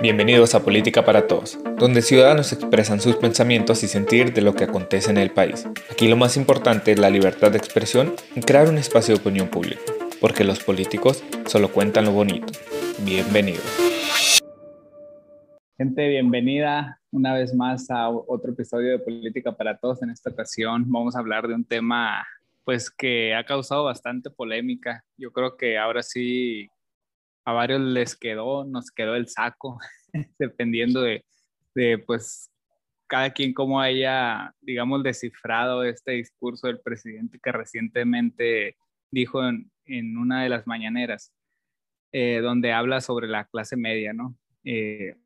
Bienvenidos 0.00 0.54
a 0.54 0.62
Política 0.62 1.04
para 1.04 1.26
Todos, 1.26 1.58
donde 1.76 2.02
ciudadanos 2.02 2.52
expresan 2.52 3.00
sus 3.00 3.16
pensamientos 3.16 3.82
y 3.82 3.88
sentir 3.88 4.32
de 4.32 4.42
lo 4.42 4.54
que 4.54 4.62
acontece 4.62 5.10
en 5.10 5.16
el 5.16 5.32
país. 5.32 5.66
Aquí 5.90 6.06
lo 6.06 6.16
más 6.16 6.36
importante 6.36 6.92
es 6.92 7.00
la 7.00 7.10
libertad 7.10 7.50
de 7.50 7.58
expresión 7.58 8.14
y 8.36 8.40
crear 8.42 8.68
un 8.68 8.78
espacio 8.78 9.16
de 9.16 9.20
opinión 9.20 9.48
pública, 9.48 9.80
porque 10.20 10.44
los 10.44 10.62
políticos 10.62 11.24
solo 11.46 11.72
cuentan 11.72 12.04
lo 12.04 12.12
bonito. 12.12 12.52
Bienvenidos. 13.04 13.64
Gente, 15.76 16.06
bienvenida 16.08 17.00
una 17.10 17.34
vez 17.34 17.52
más 17.52 17.90
a 17.90 18.08
otro 18.08 18.52
episodio 18.52 18.92
de 18.92 18.98
Política 19.00 19.56
para 19.56 19.78
Todos. 19.78 20.00
En 20.04 20.10
esta 20.10 20.30
ocasión 20.30 20.84
vamos 20.86 21.16
a 21.16 21.18
hablar 21.18 21.48
de 21.48 21.54
un 21.54 21.64
tema 21.64 22.24
pues 22.62 22.88
que 22.88 23.34
ha 23.34 23.42
causado 23.44 23.82
bastante 23.82 24.30
polémica. 24.30 25.02
Yo 25.16 25.32
creo 25.32 25.56
que 25.56 25.76
ahora 25.76 26.04
sí 26.04 26.70
a 27.48 27.52
varios 27.52 27.80
les 27.80 28.14
quedó, 28.14 28.66
nos 28.66 28.90
quedó 28.90 29.14
el 29.14 29.26
saco, 29.26 29.78
dependiendo 30.38 31.00
de, 31.00 31.24
de, 31.74 31.96
pues, 31.96 32.50
cada 33.06 33.30
quien 33.30 33.54
cómo 33.54 33.80
haya, 33.80 34.54
digamos, 34.60 35.02
descifrado 35.02 35.82
este 35.82 36.12
discurso 36.12 36.66
del 36.66 36.80
presidente 36.80 37.40
que 37.42 37.50
recientemente 37.50 38.76
dijo 39.10 39.42
en, 39.48 39.70
en 39.86 40.18
una 40.18 40.42
de 40.42 40.50
las 40.50 40.66
mañaneras, 40.66 41.32
eh, 42.12 42.40
donde 42.42 42.74
habla 42.74 43.00
sobre 43.00 43.28
la 43.28 43.46
clase 43.46 43.78
media, 43.78 44.12
¿no? 44.12 44.36
Eh, 44.64 45.16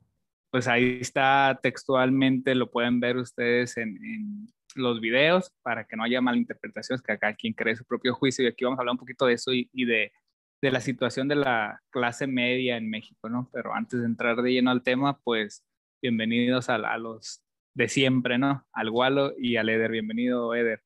pues 0.53 0.69
ahí 0.69 0.99
está 1.01 1.59
textualmente, 1.61 2.55
lo 2.55 2.71
pueden 2.71 3.01
ver 3.01 3.17
ustedes 3.17 3.77
en, 3.77 3.97
en, 4.05 4.47
los 4.77 5.01
videos 5.01 5.53
para 5.63 5.85
que 5.85 5.97
no 5.97 6.05
haya 6.05 6.21
malinterpretaciones, 6.21 7.03
que 7.03 7.13
acá 7.13 7.35
quien 7.35 7.53
cree 7.53 7.75
su 7.75 7.85
propio 7.85 8.15
juicio 8.15 8.45
y 8.45 8.49
aquí 8.49 8.65
vamos 8.65 8.79
a 8.79 8.83
hablar 8.83 8.93
un 8.93 8.99
poquito 8.99 9.27
de 9.27 9.35
eso 9.35 9.53
y, 9.53 9.69
y 9.73 9.87
de 9.87 10.13
de 10.63 10.71
la 10.71 10.81
situación 10.81 11.27
de 11.27 11.35
la 11.35 11.83
clase 11.91 12.29
media 12.29 12.77
en 12.77 12.89
México, 12.89 13.29
¿no? 13.29 13.51
Pero 13.53 13.75
antes 13.75 13.99
de 13.99 14.07
entrar 14.07 14.41
de 14.41 14.53
lleno 14.53 14.71
al 14.71 14.85
tema, 14.85 15.19
pues 15.25 15.65
bienvenidos 16.01 16.69
a, 16.69 16.79
los 16.99 17.43
de 17.75 17.89
siempre, 17.89 18.39
¿no? 18.39 18.65
Al 18.73 18.91
Walo 18.91 19.33
y 19.37 19.57
al 19.57 19.69
Eder. 19.69 19.91
Bienvenido, 19.91 20.55
Eder. 20.55 20.81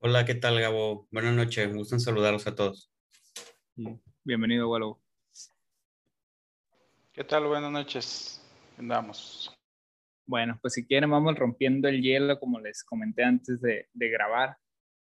Hola, 0.00 0.26
¿qué 0.26 0.34
tal, 0.34 0.60
Gabo? 0.60 1.08
Buenas 1.10 1.34
noches, 1.34 1.70
me 1.70 1.78
gusta 1.78 1.98
saludarlos 1.98 2.46
a 2.46 2.54
todos. 2.54 2.92
Bienvenido, 4.24 4.68
Walo. 4.68 5.00
¿Qué 7.14 7.24
tal? 7.24 7.46
Buenas 7.46 7.72
noches. 7.72 8.46
Andamos. 8.76 9.56
Bueno, 10.26 10.58
pues 10.60 10.74
si 10.74 10.86
quieren 10.86 11.10
vamos 11.10 11.38
rompiendo 11.38 11.88
el 11.88 12.02
hielo, 12.02 12.38
como 12.38 12.60
les 12.60 12.84
comenté 12.84 13.24
antes 13.24 13.58
de, 13.62 13.88
de 13.94 14.08
grabar. 14.10 14.58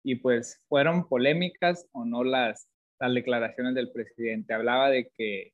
Y 0.02 0.16
pues 0.16 0.60
fueron 0.68 1.08
polémicas 1.08 1.88
o 1.92 2.04
no 2.04 2.24
las, 2.24 2.68
las 2.98 3.14
declaraciones 3.14 3.74
del 3.74 3.90
presidente. 3.90 4.54
Hablaba 4.54 4.90
de 4.90 5.10
que 5.16 5.52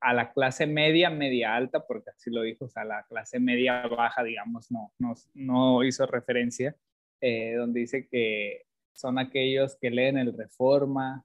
a 0.00 0.12
la 0.12 0.32
clase 0.32 0.66
media, 0.66 1.08
media 1.08 1.54
alta, 1.54 1.86
porque 1.86 2.10
así 2.10 2.30
lo 2.30 2.42
dijo, 2.42 2.66
o 2.66 2.68
sea, 2.68 2.84
la 2.84 3.04
clase 3.04 3.40
media 3.40 3.86
baja, 3.86 4.22
digamos, 4.22 4.70
no, 4.70 4.92
no, 4.98 5.14
no 5.32 5.82
hizo 5.82 6.06
referencia, 6.06 6.76
eh, 7.20 7.54
donde 7.54 7.80
dice 7.80 8.06
que 8.08 8.66
son 8.92 9.18
aquellos 9.18 9.76
que 9.80 9.90
leen 9.90 10.18
el 10.18 10.36
Reforma, 10.36 11.24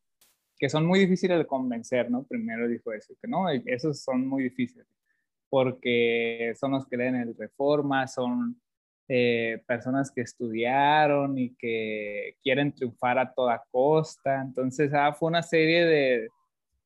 que 0.58 0.70
son 0.70 0.86
muy 0.86 1.00
difíciles 1.00 1.38
de 1.38 1.46
convencer, 1.46 2.10
¿no? 2.10 2.26
Primero 2.26 2.68
dijo 2.68 2.94
eso, 2.94 3.14
que 3.22 3.28
no, 3.28 3.50
esos 3.50 4.02
son 4.02 4.26
muy 4.28 4.44
difíciles, 4.44 4.88
porque 5.50 6.54
son 6.60 6.72
los 6.72 6.88
que 6.88 6.98
leen 6.98 7.16
el 7.16 7.36
Reforma, 7.38 8.08
son 8.08 8.62
eh, 9.12 9.64
personas 9.66 10.12
que 10.12 10.22
estudiaron 10.22 11.36
y 11.38 11.56
que 11.56 12.36
quieren 12.44 12.72
triunfar 12.74 13.18
a 13.18 13.34
toda 13.34 13.64
costa. 13.72 14.40
Entonces, 14.40 14.94
ah, 14.94 15.14
fue 15.14 15.30
una 15.30 15.42
serie 15.42 15.84
de, 15.84 16.30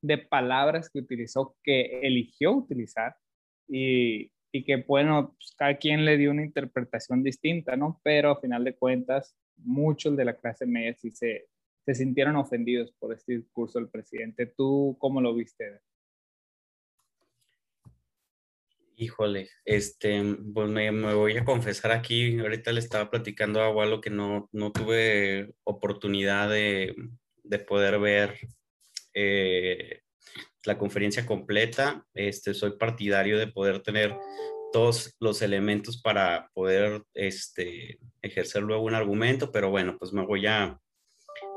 de, 0.02 0.18
palabras 0.18 0.90
que 0.90 1.00
utilizó, 1.00 1.58
que 1.64 2.00
eligió 2.02 2.54
utilizar 2.54 3.18
y, 3.68 4.32
y 4.54 4.64
que, 4.64 4.78
bueno, 4.88 5.34
pues, 5.38 5.54
cada 5.58 5.76
quien 5.76 6.06
le 6.06 6.18
dio 6.18 6.32
una 6.32 6.46
interpretación 6.46 7.24
distinta, 7.24 7.76
¿no? 7.76 8.00
Pero 8.04 8.32
a 8.32 8.40
final 8.40 8.64
de 8.64 8.76
cuentas, 8.76 9.36
muchos 9.58 10.16
de 10.16 10.24
la 10.24 10.38
clase 10.38 10.66
media 10.66 10.94
sí 10.94 11.12
se, 11.12 11.48
se 11.86 11.94
sintieron 11.94 12.38
ofendidos 12.38 12.94
por 13.00 13.14
este 13.14 13.38
discurso 13.38 13.80
del 13.80 13.90
presidente. 13.90 14.46
¿Tú 14.46 14.96
cómo 14.98 15.20
lo 15.20 15.36
viste? 15.36 15.82
Híjole, 18.96 19.50
este, 19.66 20.22
pues 20.54 20.70
me, 20.70 20.92
voy 20.92 21.38
a 21.38 21.46
confesar 21.46 21.92
aquí, 21.92 22.40
ahorita 22.40 22.72
le 22.72 22.80
estaba 22.80 23.10
platicando 23.10 23.62
a 23.62 23.72
Walo 23.72 24.02
que 24.02 24.10
no, 24.10 24.50
no 24.52 24.72
tuve 24.72 25.54
oportunidad 25.64 26.50
de, 26.50 26.96
de 27.44 27.60
poder 27.60 28.00
ver 28.00 28.38
eh, 29.14 30.02
la 30.64 30.78
conferencia 30.78 31.26
completa, 31.26 32.06
este, 32.14 32.54
soy 32.54 32.78
partidario 32.78 33.40
de 33.40 33.48
poder 33.48 33.82
tener 33.82 34.16
todos 34.72 35.16
los 35.20 35.42
elementos 35.42 36.02
para 36.02 36.50
poder 36.54 37.04
este, 37.14 38.00
ejercer 38.22 38.64
luego 38.64 38.84
un 38.84 38.96
argumento, 38.96 39.52
pero 39.52 39.70
bueno, 39.70 39.98
pues 40.00 40.14
me 40.14 40.26
voy 40.26 40.48
a, 40.48 40.80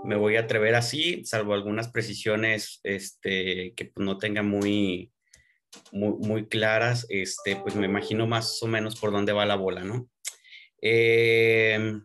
me 0.05 0.17
voy 0.17 0.37
a 0.37 0.41
atrever 0.41 0.75
así, 0.75 1.25
salvo 1.25 1.55
algunas 1.55 1.89
precisiones 1.89 2.81
este, 2.83 3.75
que 3.75 3.93
no 3.97 4.19
tenga 4.19 4.43
muy, 4.43 5.13
muy, 5.93 6.47
claras, 6.47 7.07
este, 7.09 7.57
pues 7.57 7.75
me 7.75 7.87
imagino 7.87 8.27
más 8.27 8.63
o 8.63 8.67
menos 8.67 8.99
por 8.99 9.13
dónde 9.13 9.33
va 9.33 9.47
la 9.47 9.57
bola, 9.57 9.85
¿no? 9.85 10.09
Eh, 10.83 12.01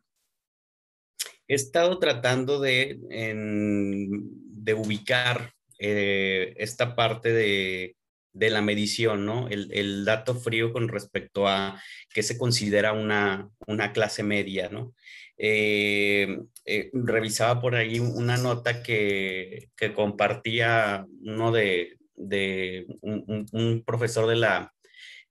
he 1.47 1.53
estado 1.53 1.99
tratando 1.99 2.59
de, 2.59 2.97
de 3.01 4.73
ubicar 4.73 5.53
eh, 5.79 6.53
esta 6.57 6.95
parte 6.95 7.33
de, 7.33 7.95
de, 8.33 8.49
la 8.49 8.61
medición, 8.61 9.25
¿no? 9.25 9.49
El, 9.49 9.69
el, 9.73 10.05
dato 10.05 10.35
frío 10.35 10.71
con 10.71 10.87
respecto 10.87 11.47
a 11.47 11.81
qué 12.13 12.23
se 12.23 12.37
considera 12.37 12.93
una, 12.93 13.49
una 13.67 13.91
clase 13.91 14.23
media, 14.23 14.69
¿no? 14.69 14.93
Eh, 15.37 16.37
eh, 16.65 16.91
revisaba 16.93 17.59
por 17.59 17.75
ahí 17.75 17.99
una 17.99 18.37
nota 18.37 18.83
que, 18.83 19.69
que 19.75 19.91
compartía 19.91 21.05
uno 21.23 21.51
de, 21.51 21.97
de 22.21 22.85
un, 23.01 23.83
profesor 23.85 24.27
de 24.27 24.35
la 24.35 24.73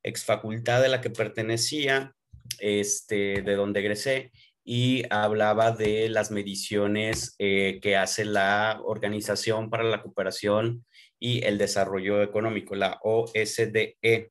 exfacultad 0.03 0.83
de 0.83 0.89
la 0.89 1.01
que 1.01 1.11
pertenecía, 1.11 2.15
este, 2.59 3.43
de 3.43 3.55
donde 3.55 3.81
egresé, 3.81 4.33
y 4.65 5.03
hablaba 5.11 5.73
de 5.73 6.09
las 6.09 6.31
mediciones 6.31 7.34
eh, 7.39 7.81
que 7.83 7.97
hace 7.97 8.25
la 8.25 8.81
Organización 8.84 9.71
para 9.71 9.84
la 9.84 10.03
Cooperación 10.03 10.84
y 11.19 11.45
el 11.45 11.59
Desarrollo 11.59 12.23
Económico, 12.23 12.75
la 12.75 12.99
OSDE. 13.03 14.31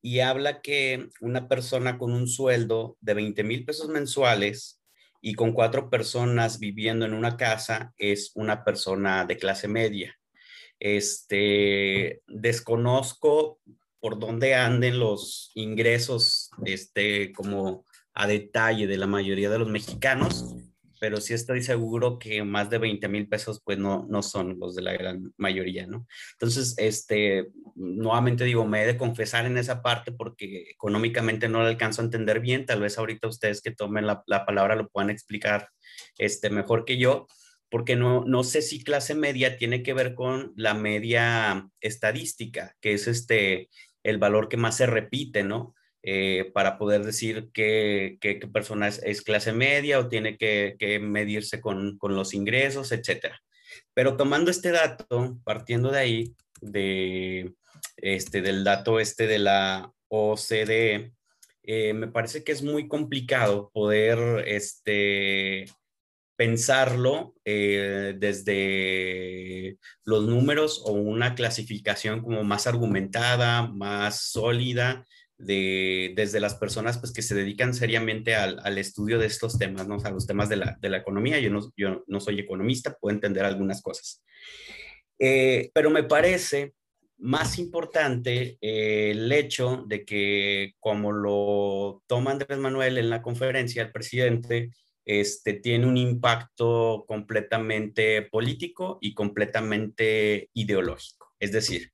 Y 0.00 0.20
habla 0.20 0.60
que 0.60 1.08
una 1.20 1.48
persona 1.48 1.98
con 1.98 2.12
un 2.12 2.28
sueldo 2.28 2.96
de 3.00 3.14
20 3.14 3.44
mil 3.44 3.64
pesos 3.64 3.88
mensuales 3.88 4.80
y 5.20 5.34
con 5.34 5.52
cuatro 5.52 5.90
personas 5.90 6.58
viviendo 6.58 7.04
en 7.04 7.14
una 7.14 7.36
casa 7.36 7.92
es 7.98 8.30
una 8.34 8.64
persona 8.64 9.24
de 9.24 9.36
clase 9.36 9.68
media. 9.68 10.16
Este, 10.80 12.22
desconozco 12.26 13.60
por 14.00 14.18
dónde 14.18 14.54
anden 14.54 14.98
los 14.98 15.50
ingresos, 15.54 16.50
este, 16.64 17.32
como 17.32 17.84
a 18.14 18.26
detalle 18.26 18.86
de 18.86 18.96
la 18.96 19.06
mayoría 19.06 19.50
de 19.50 19.58
los 19.58 19.68
mexicanos, 19.68 20.54
pero 21.00 21.20
sí 21.20 21.34
estoy 21.34 21.62
seguro 21.62 22.18
que 22.18 22.42
más 22.42 22.70
de 22.70 22.78
20 22.78 23.08
mil 23.08 23.28
pesos, 23.28 23.60
pues 23.64 23.78
no, 23.78 24.06
no 24.08 24.22
son 24.22 24.58
los 24.58 24.74
de 24.74 24.82
la 24.82 24.92
gran 24.92 25.32
mayoría, 25.36 25.86
¿no? 25.86 26.06
Entonces, 26.32 26.74
este, 26.78 27.48
nuevamente 27.74 28.44
digo, 28.44 28.66
me 28.66 28.82
he 28.82 28.86
de 28.86 28.96
confesar 28.96 29.46
en 29.46 29.58
esa 29.58 29.82
parte 29.82 30.12
porque 30.12 30.70
económicamente 30.70 31.48
no 31.48 31.60
lo 31.60 31.66
alcanzo 31.68 32.02
a 32.02 32.04
entender 32.04 32.40
bien, 32.40 32.66
tal 32.66 32.80
vez 32.80 32.98
ahorita 32.98 33.28
ustedes 33.28 33.60
que 33.60 33.70
tomen 33.70 34.06
la, 34.06 34.22
la 34.26 34.44
palabra 34.44 34.74
lo 34.74 34.88
puedan 34.88 35.10
explicar 35.10 35.68
este, 36.18 36.50
mejor 36.50 36.84
que 36.84 36.98
yo, 36.98 37.26
porque 37.70 37.96
no, 37.96 38.24
no 38.24 38.44
sé 38.44 38.62
si 38.62 38.82
clase 38.82 39.14
media 39.14 39.56
tiene 39.56 39.82
que 39.82 39.94
ver 39.94 40.14
con 40.14 40.52
la 40.56 40.74
media 40.74 41.68
estadística, 41.80 42.74
que 42.80 42.94
es 42.94 43.06
este, 43.06 43.68
el 44.02 44.18
valor 44.18 44.48
que 44.48 44.56
más 44.56 44.76
se 44.76 44.86
repite, 44.86 45.42
¿no? 45.42 45.74
Eh, 46.02 46.50
para 46.54 46.78
poder 46.78 47.04
decir 47.04 47.50
qué, 47.52 48.18
persona 48.52 48.88
es, 48.88 49.22
clase 49.22 49.52
media 49.52 49.98
o 49.98 50.08
tiene 50.08 50.36
que, 50.36 50.98
medirse 51.02 51.60
con, 51.60 51.98
con, 51.98 52.14
los 52.14 52.34
ingresos, 52.34 52.92
etcétera. 52.92 53.40
Pero 53.94 54.16
tomando 54.16 54.50
este 54.50 54.70
dato, 54.70 55.38
partiendo 55.44 55.90
de 55.90 55.98
ahí, 55.98 56.34
de, 56.60 57.52
este, 57.96 58.42
del 58.42 58.64
dato 58.64 59.00
este 59.00 59.26
de 59.26 59.38
la 59.38 59.92
OCDE, 60.08 61.12
eh, 61.64 61.92
me 61.92 62.08
parece 62.08 62.44
que 62.44 62.52
es 62.52 62.62
muy 62.62 62.88
complicado 62.88 63.70
poder 63.74 64.44
este, 64.46 65.66
pensarlo 66.38 67.34
eh, 67.44 68.14
desde 68.16 69.76
los 70.04 70.24
números 70.24 70.80
o 70.86 70.92
una 70.92 71.34
clasificación 71.34 72.22
como 72.22 72.44
más 72.44 72.68
argumentada, 72.68 73.66
más 73.66 74.20
sólida, 74.30 75.04
de, 75.36 76.12
desde 76.14 76.38
las 76.38 76.54
personas 76.54 76.98
pues, 76.98 77.12
que 77.12 77.22
se 77.22 77.34
dedican 77.34 77.74
seriamente 77.74 78.36
al, 78.36 78.60
al 78.62 78.78
estudio 78.78 79.18
de 79.18 79.26
estos 79.26 79.58
temas, 79.58 79.88
¿no? 79.88 79.96
a 80.02 80.10
los 80.12 80.28
temas 80.28 80.48
de 80.48 80.56
la, 80.56 80.78
de 80.80 80.88
la 80.88 80.98
economía. 80.98 81.40
Yo 81.40 81.50
no, 81.50 81.72
yo 81.76 82.04
no, 82.06 82.20
soy 82.20 82.38
economista, 82.38 82.96
puedo 83.00 83.16
entender 83.16 83.44
algunas 83.44 83.82
cosas. 83.82 84.22
Eh, 85.18 85.72
pero 85.74 85.90
me 85.90 86.04
parece 86.04 86.74
más 87.18 87.58
importante 87.58 88.58
eh, 88.60 89.10
el 89.10 89.32
hecho 89.32 89.84
de 89.88 90.04
que, 90.04 90.74
como 90.78 91.10
lo 91.10 92.04
toma 92.06 92.30
Andrés 92.30 92.58
Manuel 92.58 92.96
en 92.96 93.10
la 93.10 93.22
conferencia, 93.22 93.82
el 93.82 93.90
presidente 93.90 94.70
este, 95.08 95.54
tiene 95.54 95.86
un 95.86 95.96
impacto 95.96 97.06
completamente 97.08 98.20
político 98.20 98.98
y 99.00 99.14
completamente 99.14 100.50
ideológico. 100.52 101.34
Es 101.40 101.50
decir, 101.50 101.92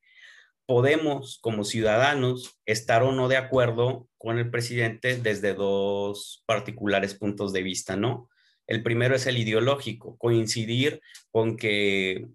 podemos 0.67 1.39
como 1.41 1.63
ciudadanos 1.63 2.59
estar 2.67 3.05
o 3.05 3.13
no 3.13 3.29
de 3.29 3.37
acuerdo 3.37 4.09
con 4.19 4.39
el 4.39 4.51
presidente 4.51 5.17
desde 5.17 5.55
dos 5.55 6.43
particulares 6.45 7.15
puntos 7.15 7.53
de 7.53 7.63
vista, 7.63 7.95
¿no? 7.95 8.29
El 8.67 8.83
primero 8.83 9.15
es 9.15 9.29
el 9.29 9.39
ideológico, 9.39 10.19
coincidir 10.19 11.01
con 11.31 11.57
que, 11.57 12.27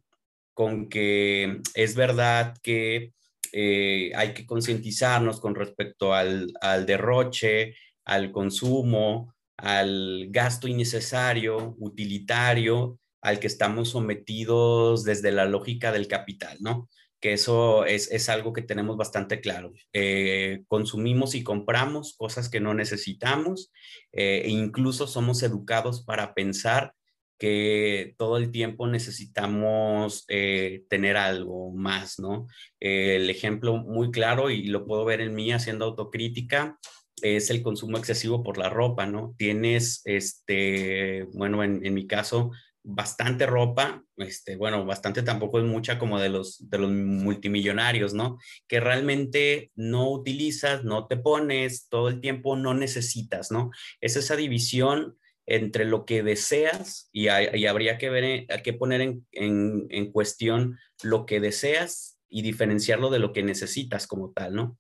con 0.53 0.87
que 0.87 1.59
es 1.73 1.95
verdad 1.95 2.55
que 2.63 3.11
eh, 3.51 4.13
hay 4.15 4.33
que 4.33 4.45
concientizarnos 4.45 5.41
con 5.41 5.55
respecto 5.55 6.13
al, 6.13 6.53
al 6.61 6.85
derroche, 6.85 7.75
al 8.05 8.31
consumo, 8.31 9.35
al 9.61 10.27
gasto 10.29 10.67
innecesario, 10.67 11.75
utilitario, 11.79 12.99
al 13.21 13.39
que 13.39 13.47
estamos 13.47 13.89
sometidos 13.89 15.03
desde 15.03 15.31
la 15.31 15.45
lógica 15.45 15.91
del 15.91 16.07
capital, 16.07 16.57
¿no? 16.61 16.89
que 17.19 17.33
eso 17.33 17.85
es, 17.85 18.29
algo 18.29 18.53
que 18.53 18.61
tenemos 18.61 18.97
bastante 18.97 19.41
claro. 19.41 19.73
Eh, 19.93 20.63
consumimos 20.67 21.35
y 21.35 21.43
compramos 21.43 22.15
cosas 22.17 22.49
que 22.49 22.59
no 22.59 22.73
necesitamos 22.73 23.71
eh, 24.13 24.43
e 24.45 24.49
incluso 24.49 25.07
somos 25.07 25.43
educados 25.43 26.03
para 26.03 26.33
pensar 26.33 26.93
que 27.37 28.15
todo 28.17 28.37
el 28.37 28.51
tiempo 28.51 28.87
necesitamos 28.87 30.25
eh, 30.27 30.83
tener 30.89 31.15
algo 31.15 31.71
más, 31.71 32.19
¿no? 32.19 32.47
el 32.81 33.29
ejemplo 33.29 33.77
muy 33.77 34.11
claro, 34.11 34.49
y 34.49 34.63
lo 34.67 34.85
puedo 34.85 35.05
ver 35.05 35.21
en 35.21 35.35
mí 35.35 35.51
haciendo 35.53 35.85
autocrítica, 35.85 36.77
es 37.23 37.49
el 37.49 37.61
consumo 37.61 37.97
excesivo 37.97 38.43
por 38.43 38.57
la 38.57 38.69
ropa, 38.69 39.05
¿no? 39.05 39.35
Tienes, 39.37 40.01
este, 40.05 41.23
bueno, 41.33 41.63
en, 41.63 41.93
mi 41.93 42.07
caso, 42.07 42.51
bastante 42.83 43.45
ropa, 43.45 44.03
este, 44.17 44.55
bueno, 44.55 44.85
bastante 44.85 45.23
tampoco 45.23 45.59
es 45.59 45.65
mucha 45.65 45.99
como 45.99 46.19
de 46.19 46.29
los, 46.29 46.69
de 46.69 46.77
los 46.77 46.91
multimillonarios, 46.91 48.13
¿no? 48.13 48.37
Que 48.67 48.79
realmente 48.79 49.71
no 49.75 50.11
utilizas, 50.11 50.83
no 50.83 51.07
te 51.07 51.17
pones, 51.17 51.87
todo 51.89 52.09
el 52.09 52.21
tiempo 52.21 52.55
no 52.55 52.73
necesitas, 52.73 53.51
¿no? 53.51 53.71
Es 54.01 54.15
esa 54.15 54.35
división 54.35 55.17
entre 55.45 55.85
lo 55.85 56.05
que 56.05 56.21
deseas 56.21 57.09
y, 57.11 57.27
habría 57.27 57.97
que 57.97 58.09
ver, 58.09 58.45
hay 58.49 58.61
que 58.61 58.73
poner 58.73 59.01
en, 59.01 59.25
en, 59.31 59.87
en 59.89 60.11
cuestión 60.11 60.77
lo 61.01 61.25
que 61.25 61.39
deseas 61.39 62.19
y 62.29 62.43
diferenciarlo 62.43 63.09
de 63.09 63.19
lo 63.19 63.33
que 63.33 63.41
necesitas 63.41 64.05
como 64.05 64.31
tal, 64.31 64.53
¿no? 64.53 64.77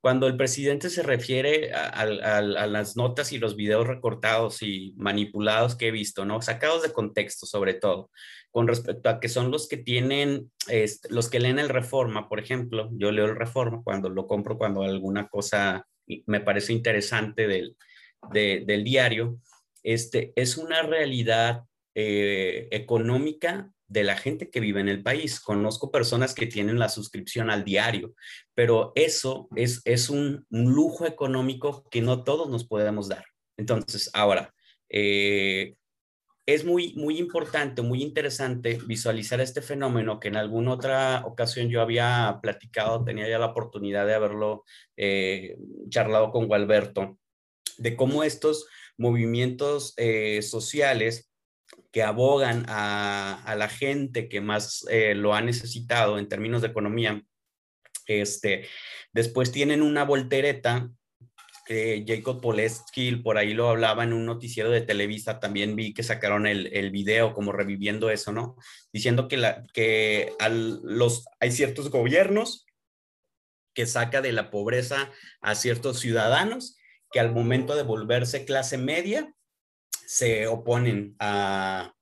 Cuando 0.00 0.28
el 0.28 0.36
presidente 0.36 0.90
se 0.90 1.02
refiere 1.02 1.72
a, 1.72 2.06
las 2.06 2.96
notas 2.96 3.32
y 3.32 3.38
los 3.38 3.56
videos 3.56 3.86
recortados 3.86 4.62
y 4.62 4.94
manipulados 4.96 5.74
que 5.74 5.88
he 5.88 5.90
visto, 5.90 6.24
¿no? 6.24 6.40
Sacados 6.40 6.82
de 6.82 6.92
contexto 6.92 7.46
sobre 7.46 7.74
todo, 7.74 8.10
con 8.52 8.68
respecto 8.68 9.08
a 9.08 9.18
que 9.18 9.28
son 9.28 9.50
los 9.50 9.68
que 9.68 9.76
tienen, 9.76 10.52
este, 10.68 11.12
los 11.12 11.28
que 11.28 11.40
leen 11.40 11.58
el 11.58 11.68
Reforma, 11.68 12.28
por 12.28 12.38
ejemplo, 12.38 12.88
yo 12.92 13.10
leo 13.10 13.24
el 13.24 13.36
Reforma 13.36 13.82
cuando 13.82 14.08
lo 14.08 14.28
compro, 14.28 14.56
cuando 14.56 14.82
alguna 14.82 15.28
cosa 15.28 15.86
me 16.26 16.40
parece 16.40 16.72
interesante 16.72 17.48
del, 17.48 17.76
diario, 18.84 19.40
este, 19.82 20.32
es 20.36 20.56
una 20.56 20.82
realidad 20.82 21.64
eh, 21.94 22.68
económica 22.70 23.72
de 23.88 24.04
la 24.04 24.16
gente 24.16 24.50
que 24.50 24.60
vive 24.60 24.80
en 24.80 24.88
el 24.88 25.02
país. 25.02 25.40
Conozco 25.40 25.90
personas 25.90 26.34
que 26.34 26.46
tienen 26.46 26.78
la 26.78 26.88
suscripción 26.88 27.50
al 27.50 27.64
diario, 27.64 28.14
pero 28.54 28.92
eso 28.94 29.48
es, 29.56 29.80
es 29.84 30.10
un, 30.10 30.46
lujo 30.50 31.06
económico 31.06 31.84
que 31.90 32.02
no 32.02 32.22
todos 32.22 32.48
nos 32.50 32.66
podemos 32.66 33.08
dar. 33.08 33.24
Entonces, 33.56 34.10
ahora, 34.12 34.54
eh, 34.88 35.74
es 36.46 36.64
muy, 36.64 36.94
muy 36.94 37.18
importante, 37.18 37.82
muy 37.82 38.02
interesante 38.02 38.78
visualizar 38.86 39.40
este 39.40 39.60
fenómeno 39.60 40.18
que 40.18 40.28
en 40.28 40.36
alguna 40.36 40.72
otra 40.72 41.22
ocasión 41.26 41.68
yo 41.68 41.82
había 41.82 42.38
platicado, 42.40 43.04
tenía 43.04 43.28
ya 43.28 43.38
la 43.38 43.46
oportunidad 43.46 44.06
de 44.06 44.14
haberlo 44.14 44.64
eh, 44.96 45.58
charlado 45.90 46.30
con 46.30 46.46
Gualberto, 46.46 47.18
de 47.76 47.96
cómo 47.96 48.22
estos 48.24 48.66
movimientos 48.96 49.92
eh, 49.98 50.40
sociales 50.42 51.27
que 51.90 52.02
abogan 52.02 52.66
a, 52.68 53.54
la 53.56 53.68
gente 53.68 54.28
que 54.28 54.40
más 54.40 54.86
eh, 54.90 55.14
lo 55.14 55.34
ha 55.34 55.40
necesitado 55.40 56.18
en 56.18 56.28
términos 56.28 56.62
de 56.62 56.68
economía, 56.68 57.22
este, 58.06 58.66
después 59.12 59.52
tienen 59.52 59.82
una 59.82 60.04
voltereta. 60.04 60.90
Jacob 61.70 62.40
Poleski 62.40 63.16
por 63.16 63.36
ahí 63.36 63.52
lo 63.52 63.68
hablaba 63.68 64.02
en 64.02 64.14
un 64.14 64.24
noticiero 64.24 64.70
de 64.70 64.80
Televisa, 64.80 65.38
también 65.38 65.76
vi 65.76 65.92
que 65.92 66.02
sacaron 66.02 66.46
el, 66.46 66.68
el 66.72 66.90
video 66.90 67.34
como 67.34 67.52
reviviendo 67.52 68.08
eso, 68.08 68.32
¿no? 68.32 68.56
Diciendo 68.90 69.28
que, 69.28 69.54
que 69.74 70.32
los, 70.82 71.26
hay 71.40 71.52
ciertos 71.52 71.90
gobiernos 71.90 72.64
que 73.74 73.84
saca 73.84 74.22
de 74.22 74.32
la 74.32 74.50
pobreza 74.50 75.12
a 75.42 75.54
ciertos 75.54 76.00
ciudadanos 76.00 76.78
que 77.12 77.20
al 77.20 77.32
momento 77.32 77.76
de 77.76 77.82
volverse 77.82 78.44
clase 78.44 78.78
media, 78.78 79.34
se 80.08 80.46
oponen 80.46 81.14
a, 81.18 81.92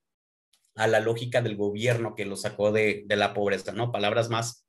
la 0.76 1.00
lógica 1.00 1.43
del 1.43 1.56
gobierno 1.56 2.14
que 2.14 2.25
lo 2.25 2.37
sacó 2.37 2.70
de, 2.70 3.05
la 3.08 3.35
pobreza, 3.35 3.73
¿no? 3.73 3.91
Palabras 3.91 4.29
más, 4.31 4.64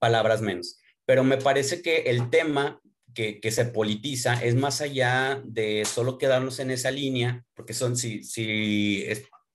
palabras 0.00 0.42
menos. 0.42 0.80
Pero 1.04 1.22
me 1.22 1.36
parece 1.36 1.82
que 1.82 1.98
el 1.98 2.28
tema 2.28 2.80
que, 3.14 3.38
se 3.52 3.66
politiza 3.66 4.42
es 4.42 4.56
más 4.56 4.80
allá 4.80 5.40
de 5.44 5.84
solo 5.84 6.18
quedarnos 6.18 6.58
en 6.58 6.72
esa 6.72 6.90
línea, 6.90 7.44
porque 7.54 7.74
son, 7.74 7.96
si, 7.96 8.24
si, 8.24 9.06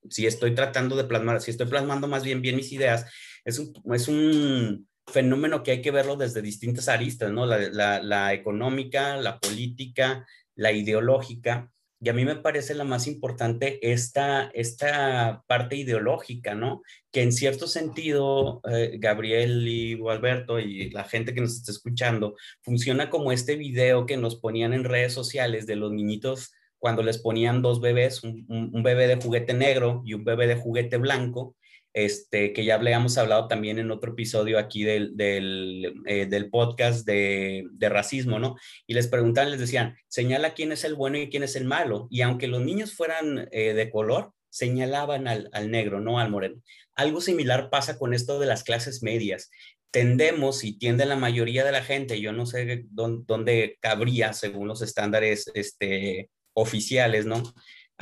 si 0.08 0.26
estoy 0.26 0.54
tratando 0.54 0.96
de 0.96 1.04
plasmar, 1.04 1.42
si 1.42 1.50
estoy 1.50 1.66
plasmando 1.66 2.08
más 2.08 2.24
bien 2.24 2.40
bien 2.40 2.56
mis 2.56 2.72
ideas, 2.72 3.04
es 3.44 3.58
un, 3.58 3.74
es 3.92 4.08
un 4.08 4.88
fenómeno 5.06 5.62
que 5.62 5.72
hay 5.72 5.82
que 5.82 5.90
verlo 5.90 6.16
desde 6.16 6.40
distintas 6.40 6.88
aristas, 6.88 7.30
¿no? 7.32 7.44
La, 7.44 8.02
la 8.02 8.32
económica, 8.32 9.18
la 9.18 9.38
política, 9.38 10.26
la 10.54 10.72
ideológica, 10.72 11.70
y 12.04 12.08
a 12.08 12.12
mí 12.12 12.24
me 12.24 12.34
parece 12.34 12.74
la 12.74 12.82
más 12.82 13.06
importante 13.06 13.78
esta, 13.92 14.50
esta 14.54 15.44
parte 15.46 15.76
ideológica, 15.76 16.52
¿no? 16.56 16.82
Que 17.12 17.22
en 17.22 17.30
cierto 17.30 17.68
sentido, 17.68 18.60
eh, 18.68 18.96
Gabriel 18.98 19.68
y 19.68 19.96
Alberto 20.08 20.58
y 20.58 20.90
la 20.90 21.04
gente 21.04 21.32
que 21.32 21.40
nos 21.40 21.54
está 21.54 21.70
escuchando, 21.70 22.34
funciona 22.62 23.08
como 23.08 23.30
este 23.30 23.54
video 23.54 24.04
que 24.04 24.16
nos 24.16 24.34
ponían 24.34 24.72
en 24.72 24.82
redes 24.82 25.12
sociales 25.12 25.64
de 25.66 25.76
los 25.76 25.92
niñitos 25.92 26.52
cuando 26.78 27.04
les 27.04 27.18
ponían 27.18 27.62
dos 27.62 27.80
bebés, 27.80 28.24
un 28.24 28.82
bebé 28.82 29.06
de 29.06 29.22
juguete 29.22 29.54
negro 29.54 30.02
y 30.04 30.14
un 30.14 30.24
bebé 30.24 30.48
de 30.48 30.56
juguete 30.56 30.96
blanco, 30.96 31.54
este, 31.94 32.52
que 32.52 32.64
ya 32.64 32.76
habíamos 32.76 33.18
hablado 33.18 33.48
también 33.48 33.78
en 33.78 33.90
otro 33.90 34.12
episodio 34.12 34.58
aquí 34.58 34.84
del, 34.84 35.16
del, 35.16 35.94
eh, 36.06 36.26
del 36.26 36.48
podcast 36.48 37.06
de, 37.06 37.66
racismo, 37.80 38.38
¿no? 38.38 38.56
Y 38.86 38.94
les 38.94 39.08
preguntaban, 39.08 39.50
les 39.50 39.60
decían, 39.60 39.96
señala 40.08 40.54
quién 40.54 40.72
es 40.72 40.84
el 40.84 40.94
bueno 40.94 41.18
y 41.18 41.28
quién 41.28 41.42
es 41.42 41.56
el 41.56 41.64
malo. 41.64 42.08
Y 42.10 42.22
aunque 42.22 42.46
los 42.46 42.62
niños 42.62 42.94
fueran 42.94 43.48
eh, 43.52 43.74
de 43.74 43.90
color, 43.90 44.32
señalaban 44.48 45.28
al, 45.28 45.50
al 45.52 45.70
negro, 45.70 46.00
no 46.00 46.18
al 46.18 46.30
moreno. 46.30 46.62
Algo 46.94 47.20
similar 47.20 47.70
pasa 47.70 47.98
con 47.98 48.14
esto 48.14 48.38
de 48.38 48.46
las 48.46 48.64
clases 48.64 49.02
medias. 49.02 49.50
Tendemos 49.90 50.64
y 50.64 50.78
tiende 50.78 51.04
la 51.04 51.16
mayoría 51.16 51.64
de 51.64 51.72
la 51.72 51.82
gente, 51.82 52.20
yo 52.20 52.32
no 52.32 52.46
sé 52.46 52.86
dónde, 52.88 53.24
dónde 53.26 53.78
cabría 53.80 54.32
según 54.32 54.68
los 54.68 54.80
estándares 54.80 55.50
este, 55.54 56.30
oficiales, 56.54 57.26
¿no? 57.26 57.42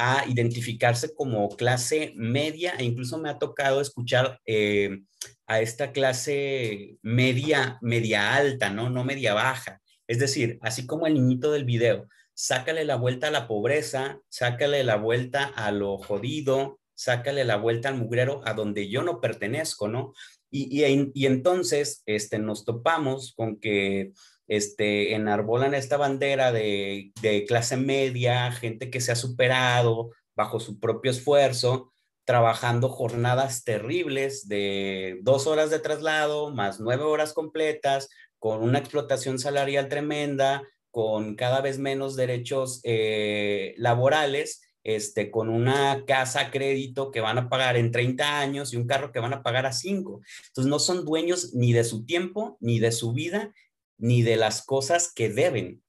A 0.02 0.24
identificarse 0.26 1.14
como 1.14 1.46
clase 1.50 2.14
media 2.16 2.72
e 2.78 2.84
incluso 2.84 3.18
me 3.18 3.28
ha 3.28 3.38
tocado 3.38 3.82
escuchar 3.82 4.40
eh, 4.46 5.02
a 5.46 5.60
esta 5.60 5.92
clase 5.92 6.96
media, 7.02 7.78
media 7.82 8.34
alta, 8.34 8.70
¿no? 8.70 8.88
No 8.88 9.04
media 9.04 9.34
baja. 9.34 9.82
Es 10.06 10.18
decir, 10.18 10.58
así 10.62 10.86
como 10.86 11.06
el 11.06 11.12
niñito 11.12 11.52
del 11.52 11.66
video, 11.66 12.08
sácale 12.32 12.86
la 12.86 12.96
vuelta 12.96 13.28
a 13.28 13.30
la 13.30 13.46
pobreza, 13.46 14.20
sácale 14.30 14.84
la 14.84 14.96
vuelta 14.96 15.44
a 15.44 15.70
lo 15.70 15.98
jodido, 15.98 16.80
sácale 16.94 17.44
la 17.44 17.56
vuelta 17.56 17.90
al 17.90 17.96
mugrero 17.96 18.40
a 18.46 18.54
donde 18.54 18.88
yo 18.88 19.02
no 19.02 19.20
pertenezco, 19.20 19.86
¿no? 19.86 20.14
Y, 20.50 20.82
y, 20.82 21.10
y 21.12 21.26
entonces 21.26 22.02
este, 22.06 22.38
nos 22.38 22.64
topamos 22.64 23.34
con 23.36 23.60
que 23.60 24.12
este, 24.50 25.14
enarbolan 25.14 25.74
esta 25.74 25.96
bandera 25.96 26.50
de, 26.50 27.12
clase 27.46 27.76
media, 27.76 28.50
gente 28.50 28.90
que 28.90 29.00
se 29.00 29.12
ha 29.12 29.16
superado 29.16 30.10
bajo 30.34 30.58
su 30.58 30.80
propio 30.80 31.12
esfuerzo, 31.12 31.92
trabajando 32.24 32.88
jornadas 32.88 33.62
terribles 33.62 34.48
de 34.48 35.18
dos 35.22 35.46
horas 35.46 35.70
de 35.70 35.78
traslado, 35.78 36.50
más 36.50 36.80
nueve 36.80 37.04
horas 37.04 37.32
completas, 37.32 38.08
con 38.40 38.64
una 38.64 38.80
explotación 38.80 39.38
salarial 39.38 39.88
tremenda, 39.88 40.64
con 40.90 41.36
cada 41.36 41.60
vez 41.60 41.78
menos 41.78 42.16
derechos 42.16 42.80
eh, 42.82 43.74
laborales 43.76 44.62
este, 44.82 45.30
con 45.30 45.48
una 45.48 46.04
casa 46.06 46.40
a 46.40 46.50
crédito 46.50 47.12
que 47.12 47.20
van 47.20 47.38
a 47.38 47.48
pagar 47.48 47.76
en 47.76 47.92
30 47.92 48.40
años 48.40 48.72
y 48.72 48.78
un 48.78 48.86
carro 48.86 49.12
que 49.12 49.20
van 49.20 49.34
a 49.34 49.42
pagar 49.44 49.66
a 49.66 49.72
5. 49.72 50.22
Entonces 50.48 50.68
no 50.68 50.80
son 50.80 51.04
dueños 51.04 51.54
ni 51.54 51.72
de 51.72 51.84
su 51.84 52.04
tiempo, 52.04 52.56
ni 52.60 52.80
de 52.80 52.90
su 52.90 53.12
vida, 53.12 53.52
ni 54.00 54.22
de 54.22 54.36
las 54.36 54.64
cosas 54.64 55.12
que 55.14 55.28
deben. 55.28 55.82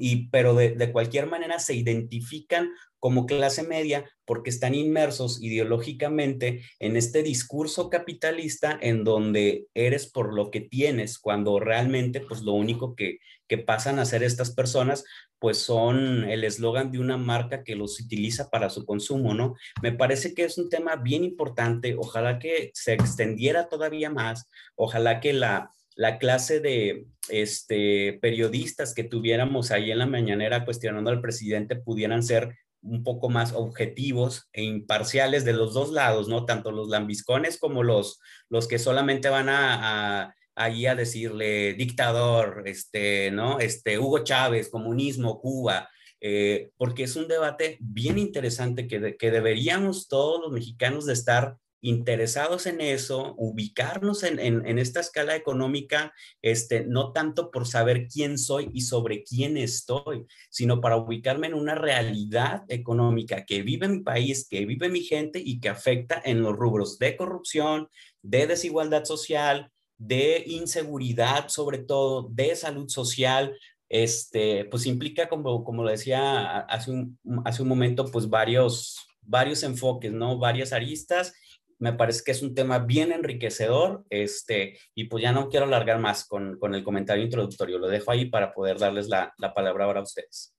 y, 0.00 0.28
pero 0.28 0.54
de, 0.54 0.72
de 0.72 0.92
cualquier 0.92 1.26
manera 1.26 1.58
se 1.58 1.74
identifican 1.74 2.70
como 2.98 3.26
clase 3.26 3.62
media 3.62 4.04
porque 4.24 4.50
están 4.50 4.74
inmersos 4.74 5.42
ideológicamente 5.42 6.62
en 6.80 6.96
este 6.96 7.22
discurso 7.22 7.88
capitalista 7.88 8.78
en 8.80 9.04
donde 9.04 9.66
eres 9.74 10.06
por 10.10 10.34
lo 10.34 10.50
que 10.50 10.60
tienes, 10.60 11.18
cuando 11.18 11.60
realmente 11.60 12.20
pues 12.20 12.42
lo 12.42 12.52
único 12.52 12.96
que, 12.96 13.18
que 13.46 13.58
pasan 13.58 13.98
a 13.98 14.04
ser 14.04 14.22
estas 14.22 14.52
personas 14.52 15.04
pues 15.38 15.58
son 15.58 16.24
el 16.24 16.44
eslogan 16.44 16.90
de 16.90 16.98
una 16.98 17.16
marca 17.16 17.62
que 17.62 17.76
los 17.76 18.00
utiliza 18.00 18.48
para 18.50 18.70
su 18.70 18.84
consumo, 18.86 19.34
¿no? 19.34 19.54
Me 19.82 19.92
parece 19.92 20.34
que 20.34 20.44
es 20.44 20.56
un 20.58 20.70
tema 20.70 20.96
bien 20.96 21.24
importante, 21.24 21.94
ojalá 21.96 22.38
que 22.38 22.70
se 22.74 22.94
extendiera 22.94 23.68
todavía 23.68 24.10
más, 24.10 24.48
ojalá 24.74 25.20
que 25.20 25.34
la, 25.34 25.74
la 25.96 26.18
clase 26.18 26.60
de 26.60 27.06
este, 27.28 28.18
periodistas 28.20 28.94
que 28.94 29.02
tuviéramos 29.02 29.70
ahí 29.70 29.90
en 29.90 29.98
la 29.98 30.06
mañanera 30.06 30.64
cuestionando 30.64 31.10
al 31.10 31.22
presidente 31.22 31.74
pudieran 31.74 32.22
ser 32.22 32.54
un 32.82 33.02
poco 33.02 33.30
más 33.30 33.52
objetivos 33.54 34.48
e 34.52 34.62
imparciales 34.62 35.44
de 35.44 35.54
los 35.54 35.74
dos 35.74 35.90
lados, 35.90 36.28
¿no? 36.28 36.44
Tanto 36.44 36.70
los 36.70 36.88
lambiscones 36.88 37.58
como 37.58 37.82
los, 37.82 38.20
los 38.48 38.68
que 38.68 38.78
solamente 38.78 39.28
van 39.30 39.48
a, 39.48 40.34
ahí 40.54 40.86
a 40.86 40.94
decirle 40.94 41.74
dictador, 41.74 42.62
este, 42.66 43.30
¿no? 43.30 43.58
Este, 43.58 43.98
Hugo 43.98 44.22
Chávez, 44.22 44.68
comunismo, 44.68 45.40
Cuba, 45.40 45.88
eh, 46.20 46.70
porque 46.76 47.04
es 47.04 47.16
un 47.16 47.26
debate 47.26 47.78
bien 47.80 48.18
interesante 48.18 48.86
que, 48.86 49.16
que 49.16 49.30
deberíamos 49.30 50.08
todos 50.08 50.40
los 50.40 50.52
mexicanos 50.52 51.06
de 51.06 51.14
estar 51.14 51.56
interesados 51.80 52.66
en 52.66 52.80
eso, 52.80 53.34
ubicarnos 53.36 54.22
en, 54.22 54.38
en, 54.40 54.78
esta 54.78 55.00
escala 55.00 55.36
económica, 55.36 56.12
este, 56.42 56.84
no 56.84 57.12
tanto 57.12 57.50
por 57.50 57.66
saber 57.66 58.08
quién 58.08 58.38
soy 58.38 58.70
y 58.72 58.82
sobre 58.82 59.22
quién 59.22 59.56
estoy, 59.56 60.26
sino 60.50 60.80
para 60.80 60.96
ubicarme 60.96 61.48
en 61.48 61.54
una 61.54 61.74
realidad 61.74 62.64
económica 62.68 63.44
que 63.44 63.62
vive 63.62 63.88
mi 63.88 64.00
país, 64.00 64.48
que 64.48 64.64
vive 64.66 64.88
mi 64.88 65.02
gente 65.02 65.40
y 65.44 65.60
que 65.60 65.68
afecta 65.68 66.20
en 66.24 66.42
los 66.42 66.56
rubros 66.56 66.98
de 66.98 67.16
corrupción, 67.16 67.88
de 68.22 68.46
desigualdad 68.46 69.04
social, 69.04 69.70
de 69.98 70.42
inseguridad, 70.46 71.48
sobre 71.48 71.78
todo 71.78 72.28
de 72.30 72.54
salud 72.56 72.88
social, 72.88 73.56
este, 73.88 74.64
pues 74.64 74.86
implica, 74.86 75.28
como, 75.28 75.62
como 75.62 75.84
lo 75.84 75.90
decía 75.90 76.58
hace 76.60 76.90
un, 76.90 77.18
hace 77.44 77.62
un 77.62 77.68
momento, 77.68 78.06
pues 78.06 78.28
varios, 78.28 79.06
varios 79.22 79.62
enfoques, 79.62 80.12
¿no? 80.12 80.38
Varias 80.38 80.72
aristas 80.72 81.32
me 81.78 81.92
parece 81.92 82.22
que 82.24 82.32
es 82.32 82.42
un 82.42 82.54
tema 82.54 82.78
bien 82.78 83.12
enriquecedor, 83.12 84.04
este, 84.08 84.78
y 84.94 85.04
pues 85.04 85.22
ya 85.22 85.32
no 85.32 85.48
quiero 85.48 85.66
alargar 85.66 85.98
más 85.98 86.26
con, 86.26 86.58
con 86.58 86.74
el 86.74 86.82
comentario 86.82 87.24
introductorio, 87.24 87.78
lo 87.78 87.88
dejo 87.88 88.10
ahí 88.10 88.26
para 88.26 88.52
poder 88.52 88.78
darles 88.78 89.08
la, 89.08 89.32
la 89.38 89.52
palabra 89.52 89.84
ahora 89.84 90.00
a 90.00 90.04
ustedes. 90.04 90.54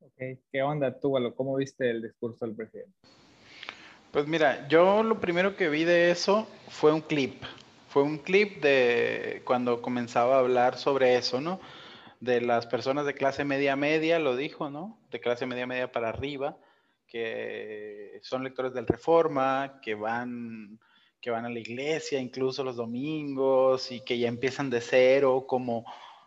Okay. 0.00 0.40
¿Qué 0.50 0.62
onda 0.62 0.98
tú, 0.98 1.14
¿Cómo 1.36 1.56
viste 1.56 1.90
el 1.90 2.02
discurso 2.02 2.46
del 2.46 2.56
presidente? 2.56 2.96
Pues 4.10 4.26
mira, 4.26 4.66
yo 4.68 5.02
lo 5.02 5.20
primero 5.20 5.54
que 5.54 5.68
vi 5.68 5.84
de 5.84 6.10
eso 6.10 6.48
fue 6.68 6.92
un 6.92 7.02
clip, 7.02 7.42
fue 7.88 8.02
un 8.02 8.18
clip 8.18 8.62
de 8.62 9.42
cuando 9.44 9.82
comenzaba 9.82 10.36
a 10.36 10.38
hablar 10.40 10.78
sobre 10.78 11.16
eso, 11.16 11.42
¿no? 11.42 11.60
De 12.20 12.40
las 12.40 12.66
personas 12.66 13.04
de 13.06 13.14
clase 13.14 13.44
media 13.44 13.76
media, 13.76 14.18
lo 14.18 14.34
dijo, 14.34 14.70
¿no? 14.70 14.98
De 15.10 15.20
clase 15.20 15.46
media 15.46 15.66
media 15.66 15.92
para 15.92 16.08
arriba 16.08 16.58
que 17.08 18.20
son 18.22 18.44
lectores 18.44 18.74
del 18.74 18.86
Reforma, 18.86 19.80
que 19.82 19.94
van, 19.94 20.78
que 21.20 21.30
van 21.30 21.46
a 21.46 21.50
la 21.50 21.58
iglesia 21.58 22.20
incluso 22.20 22.62
los 22.62 22.76
domingos 22.76 23.90
y 23.90 24.00
que 24.00 24.18
ya 24.18 24.28
empiezan 24.28 24.70
de 24.70 24.80
cero, 24.80 25.46
como, 25.48 25.84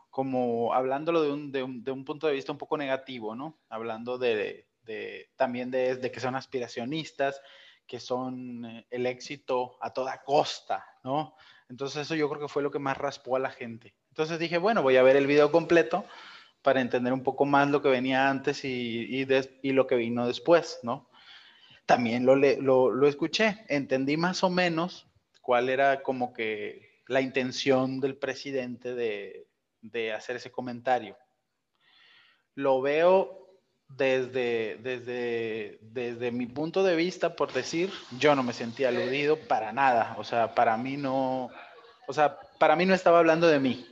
como 0.10 0.74
hablándolo 0.74 1.22
de 1.22 1.32
un, 1.32 1.52
de, 1.52 1.64
un, 1.64 1.84
de 1.84 1.92
un 1.92 2.04
punto 2.04 2.28
de 2.28 2.34
vista 2.34 2.52
un 2.52 2.58
poco 2.58 2.78
negativo, 2.78 3.36
¿no? 3.36 3.60
Hablando 3.70 4.18
de, 4.18 4.68
de 4.84 5.30
también 5.36 5.72
de, 5.72 6.12
que 6.12 6.20
son 6.20 6.36
aspiracionistas, 6.36 7.42
que 7.86 8.00
son 8.00 8.66
eh, 8.66 8.88
el 8.90 9.06
éxito 9.06 9.78
a 9.82 9.94
toda 9.94 10.24
costa, 10.24 10.86
¿no? 11.04 11.36
Entonces 11.70 12.02
eso 12.02 12.16
yo 12.16 12.28
creo 12.30 12.42
que 12.42 12.48
fue 12.48 12.64
lo 12.64 12.72
que 12.72 12.80
más 12.80 12.98
raspó 12.98 13.36
a 13.36 13.40
la 13.40 13.52
gente. 13.52 13.96
Entonces 14.10 14.40
dije, 14.40 14.58
bueno, 14.58 14.82
voy 14.82 14.98
a 14.98 15.04
ver 15.04 15.16
el 15.16 15.28
video 15.28 15.52
completo 15.52 16.06
para 16.62 16.82
entender 16.82 17.14
un 17.14 17.24
poco 17.24 17.46
más 17.46 17.70
lo 17.70 17.82
que 17.82 17.90
venía 17.90 18.30
antes 18.30 18.64
y, 18.66 19.26
y, 19.62 19.72
lo 19.72 19.88
que 19.88 19.96
vino 19.96 20.28
después, 20.28 20.80
¿no? 20.84 21.10
También 21.86 22.26
lo, 22.26 22.36
lo, 22.36 22.92
lo, 22.92 23.08
escuché, 23.08 23.66
entendí 23.68 24.16
más 24.16 24.44
o 24.44 24.50
menos 24.50 25.08
cuál 25.42 25.70
era 25.70 26.04
como 26.04 26.34
que 26.34 27.02
la 27.08 27.22
intención 27.22 28.00
del 28.00 28.16
presidente 28.16 28.94
de, 28.94 29.48
de 29.82 30.14
hacer 30.14 30.36
ese 30.36 30.52
comentario. 30.52 31.18
Lo 32.54 32.82
veo 32.82 33.58
desde, 33.90 34.78
desde, 34.82 35.80
desde 35.82 36.32
mi 36.32 36.46
punto 36.46 36.84
de 36.84 36.96
vista, 36.96 37.36
por 37.36 37.52
decir, 37.52 37.92
yo 38.20 38.36
no 38.36 38.44
me 38.44 38.54
sentía 38.54 38.90
aludido 38.90 39.36
para 39.36 39.74
nada. 39.74 40.16
O 40.18 40.24
sea, 40.24 40.54
para 40.54 40.78
mí 40.78 40.96
no, 40.96 41.50
o 42.08 42.14
sea, 42.14 42.40
para 42.60 42.76
mí 42.76 42.86
no 42.86 42.94
estaba 42.94 43.20
hablando 43.20 43.48
de 43.48 43.60
mí 43.60 43.91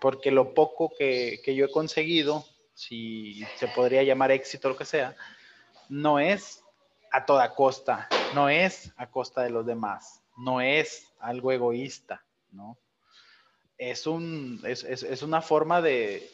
porque 0.00 0.30
lo 0.30 0.54
poco 0.54 0.92
que, 0.96 1.40
yo 1.44 1.66
he 1.66 1.70
conseguido, 1.70 2.44
si 2.74 3.44
se 3.56 3.68
podría 3.68 4.02
llamar 4.02 4.30
éxito 4.30 4.68
o 4.68 4.70
lo 4.72 4.76
que 4.76 4.86
sea, 4.86 5.14
no 5.88 6.18
es 6.18 6.64
a 7.12 7.26
toda 7.26 7.54
costa, 7.54 8.08
no 8.34 8.48
es 8.48 8.92
a 8.96 9.10
costa 9.10 9.42
de 9.42 9.50
los 9.50 9.66
demás, 9.66 10.22
no 10.36 10.60
es 10.60 11.12
algo 11.18 11.52
egoísta, 11.52 12.24
¿no? 12.50 12.78
Es, 13.76 14.06
un, 14.06 14.60
es, 14.64 15.22
una 15.22 15.40
forma 15.42 15.80
de, 15.80 16.30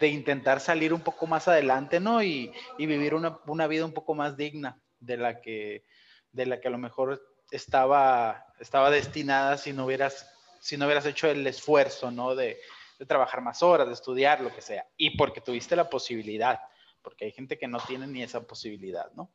intentar 0.00 0.60
salir 0.60 0.92
un 0.92 1.00
poco 1.00 1.26
más 1.26 1.48
adelante, 1.48 2.00
¿no? 2.00 2.22
Y, 2.22 2.52
vivir 2.78 3.14
una, 3.14 3.38
una, 3.46 3.66
vida 3.66 3.84
un 3.84 3.92
poco 3.92 4.14
más 4.14 4.36
digna 4.36 4.78
de 5.00 5.16
la 5.16 5.40
que, 5.40 5.84
de 6.32 6.46
la 6.46 6.60
que 6.60 6.68
a 6.68 6.70
lo 6.70 6.78
mejor 6.78 7.22
estaba, 7.50 8.46
estaba 8.58 8.90
destinada 8.90 9.56
si 9.56 9.72
no 9.72 9.86
hubieras 9.86 10.33
si 10.64 10.78
no 10.78 10.86
hubieras 10.86 11.04
hecho 11.04 11.28
el 11.28 11.46
esfuerzo, 11.46 12.10
¿no? 12.10 12.34
De, 12.34 12.58
trabajar 13.06 13.42
más 13.42 13.62
horas, 13.62 13.86
de 13.86 13.92
estudiar, 13.92 14.40
lo 14.40 14.54
que 14.54 14.62
sea. 14.62 14.86
Y 14.96 15.14
porque 15.18 15.42
tuviste 15.42 15.76
la 15.76 15.90
posibilidad, 15.90 16.58
porque 17.02 17.26
hay 17.26 17.32
gente 17.32 17.58
que 17.58 17.68
no 17.68 17.78
tiene 17.80 18.06
ni 18.06 18.22
esa 18.22 18.46
posibilidad, 18.46 19.12
¿no? 19.12 19.30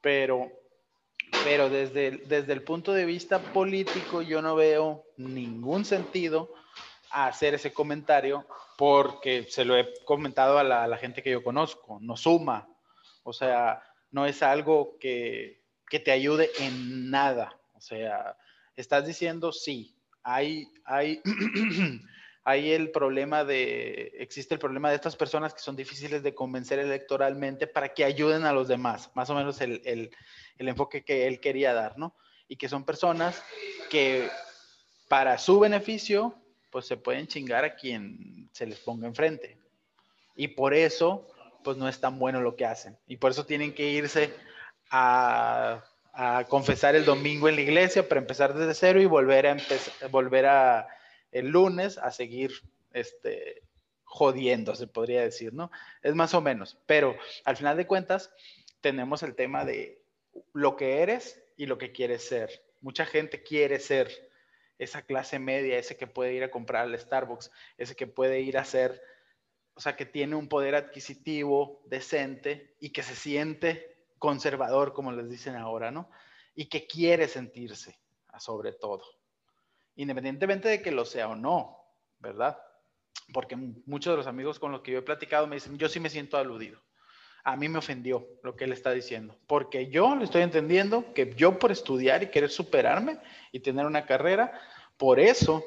Pero, 0.00 0.52
pero 1.42 1.68
desde, 1.68 2.18
desde 2.26 2.52
el 2.52 2.62
punto 2.62 2.92
de 2.92 3.06
vista 3.06 3.40
político 3.40 4.22
yo 4.22 4.40
no 4.40 4.54
veo 4.54 5.04
ningún 5.16 5.84
sentido 5.84 6.54
a 7.10 7.26
hacer 7.26 7.54
ese 7.54 7.72
comentario 7.72 8.46
porque 8.76 9.46
se 9.48 9.64
lo 9.64 9.76
he 9.76 9.92
comentado 10.04 10.60
a 10.60 10.62
la, 10.62 10.84
a 10.84 10.86
la 10.86 10.96
gente 10.96 11.24
que 11.24 11.32
yo 11.32 11.42
conozco, 11.42 11.98
no 12.00 12.16
suma, 12.16 12.68
o 13.24 13.32
sea, 13.32 13.82
no 14.12 14.26
es 14.26 14.44
algo 14.44 14.96
que, 15.00 15.64
que 15.90 15.98
te 15.98 16.12
ayude 16.12 16.50
en 16.60 17.10
nada, 17.10 17.58
o 17.74 17.80
sea, 17.80 18.36
estás 18.76 19.04
diciendo 19.04 19.50
sí, 19.50 19.97
hay, 20.22 20.68
hay, 20.84 21.20
hay 22.44 22.72
el 22.72 22.90
problema 22.90 23.44
de, 23.44 24.12
existe 24.18 24.54
el 24.54 24.60
problema 24.60 24.90
de 24.90 24.96
estas 24.96 25.16
personas 25.16 25.54
que 25.54 25.60
son 25.60 25.76
difíciles 25.76 26.22
de 26.22 26.34
convencer 26.34 26.78
electoralmente 26.78 27.66
para 27.66 27.92
que 27.94 28.04
ayuden 28.04 28.44
a 28.44 28.52
los 28.52 28.68
demás, 28.68 29.10
más 29.14 29.30
o 29.30 29.34
menos 29.34 29.60
el, 29.60 29.82
el, 29.84 30.10
el 30.58 30.68
enfoque 30.68 31.04
que 31.04 31.26
él 31.26 31.40
quería 31.40 31.74
dar, 31.74 31.98
¿no? 31.98 32.14
Y 32.48 32.56
que 32.56 32.68
son 32.68 32.84
personas 32.84 33.42
que 33.90 34.28
para 35.08 35.38
su 35.38 35.58
beneficio, 35.58 36.34
pues 36.70 36.86
se 36.86 36.96
pueden 36.96 37.26
chingar 37.26 37.64
a 37.64 37.74
quien 37.74 38.48
se 38.52 38.66
les 38.66 38.78
ponga 38.78 39.06
enfrente. 39.06 39.58
Y 40.36 40.48
por 40.48 40.74
eso, 40.74 41.26
pues 41.64 41.76
no 41.76 41.88
es 41.88 42.00
tan 42.00 42.18
bueno 42.18 42.40
lo 42.40 42.56
que 42.56 42.66
hacen. 42.66 42.96
Y 43.06 43.16
por 43.16 43.30
eso 43.30 43.44
tienen 43.44 43.74
que 43.74 43.90
irse 43.90 44.32
a 44.90 45.82
a 46.20 46.44
confesar 46.48 46.96
el 46.96 47.04
domingo 47.04 47.48
en 47.48 47.54
la 47.54 47.60
iglesia 47.60 48.08
para 48.08 48.20
empezar 48.20 48.52
desde 48.52 48.74
cero 48.74 49.00
y 49.00 49.06
volver 49.06 49.46
a 49.46 49.56
volver 50.10 50.46
a 50.46 50.88
el 51.30 51.46
lunes 51.46 51.96
a 51.96 52.10
seguir 52.10 52.50
este 52.92 53.62
jodiendo, 54.02 54.74
se 54.74 54.88
podría 54.88 55.22
decir, 55.22 55.54
¿no? 55.54 55.70
Es 56.02 56.16
más 56.16 56.34
o 56.34 56.40
menos, 56.40 56.76
pero 56.86 57.14
al 57.44 57.56
final 57.56 57.76
de 57.76 57.86
cuentas 57.86 58.32
tenemos 58.80 59.22
el 59.22 59.36
tema 59.36 59.64
de 59.64 60.02
lo 60.54 60.74
que 60.74 61.02
eres 61.02 61.40
y 61.56 61.66
lo 61.66 61.78
que 61.78 61.92
quieres 61.92 62.24
ser. 62.24 62.64
Mucha 62.80 63.06
gente 63.06 63.44
quiere 63.44 63.78
ser 63.78 64.10
esa 64.80 65.02
clase 65.02 65.38
media, 65.38 65.78
ese 65.78 65.96
que 65.96 66.08
puede 66.08 66.34
ir 66.34 66.42
a 66.42 66.50
comprar 66.50 66.82
al 66.82 66.98
Starbucks, 66.98 67.52
ese 67.76 67.94
que 67.94 68.08
puede 68.08 68.40
ir 68.40 68.58
a 68.58 68.64
ser, 68.64 69.00
o 69.74 69.80
sea, 69.80 69.94
que 69.94 70.04
tiene 70.04 70.34
un 70.34 70.48
poder 70.48 70.74
adquisitivo 70.74 71.80
decente 71.86 72.74
y 72.80 72.90
que 72.90 73.04
se 73.04 73.14
siente 73.14 73.97
conservador, 74.18 74.92
como 74.92 75.12
les 75.12 75.28
dicen 75.28 75.56
ahora, 75.56 75.90
¿no? 75.90 76.10
Y 76.54 76.66
que 76.66 76.86
quiere 76.86 77.28
sentirse, 77.28 77.98
sobre 78.38 78.72
todo, 78.72 79.04
independientemente 79.96 80.68
de 80.68 80.82
que 80.82 80.90
lo 80.90 81.04
sea 81.04 81.28
o 81.28 81.36
no, 81.36 81.78
¿verdad? 82.18 82.58
porque 83.32 83.56
muchos 83.56 84.12
de 84.12 84.16
los 84.16 84.26
amigos 84.26 84.58
con 84.58 84.72
los 84.72 84.80
que 84.80 84.92
yo 84.92 84.98
he 84.98 85.02
platicado 85.02 85.46
me 85.46 85.56
dicen, 85.56 85.76
yo 85.78 85.88
sí 85.88 86.00
me 86.00 86.10
siento 86.10 86.36
aludido. 86.36 86.80
A 87.44 87.56
mí 87.56 87.68
me 87.68 87.78
ofendió 87.78 88.26
lo 88.42 88.56
que 88.56 88.64
él 88.64 88.72
está 88.72 88.92
diciendo, 88.92 89.38
porque 89.46 89.88
yo 89.90 90.14
le 90.16 90.24
estoy 90.24 90.42
entendiendo 90.42 91.12
que 91.14 91.34
yo 91.34 91.58
por 91.58 91.70
estudiar 91.70 92.22
y 92.22 92.30
querer 92.30 92.50
superarme 92.50 93.18
y 93.52 93.60
tener 93.60 93.86
una 93.86 94.06
carrera, 94.06 94.60
por 94.96 95.20
eso 95.20 95.64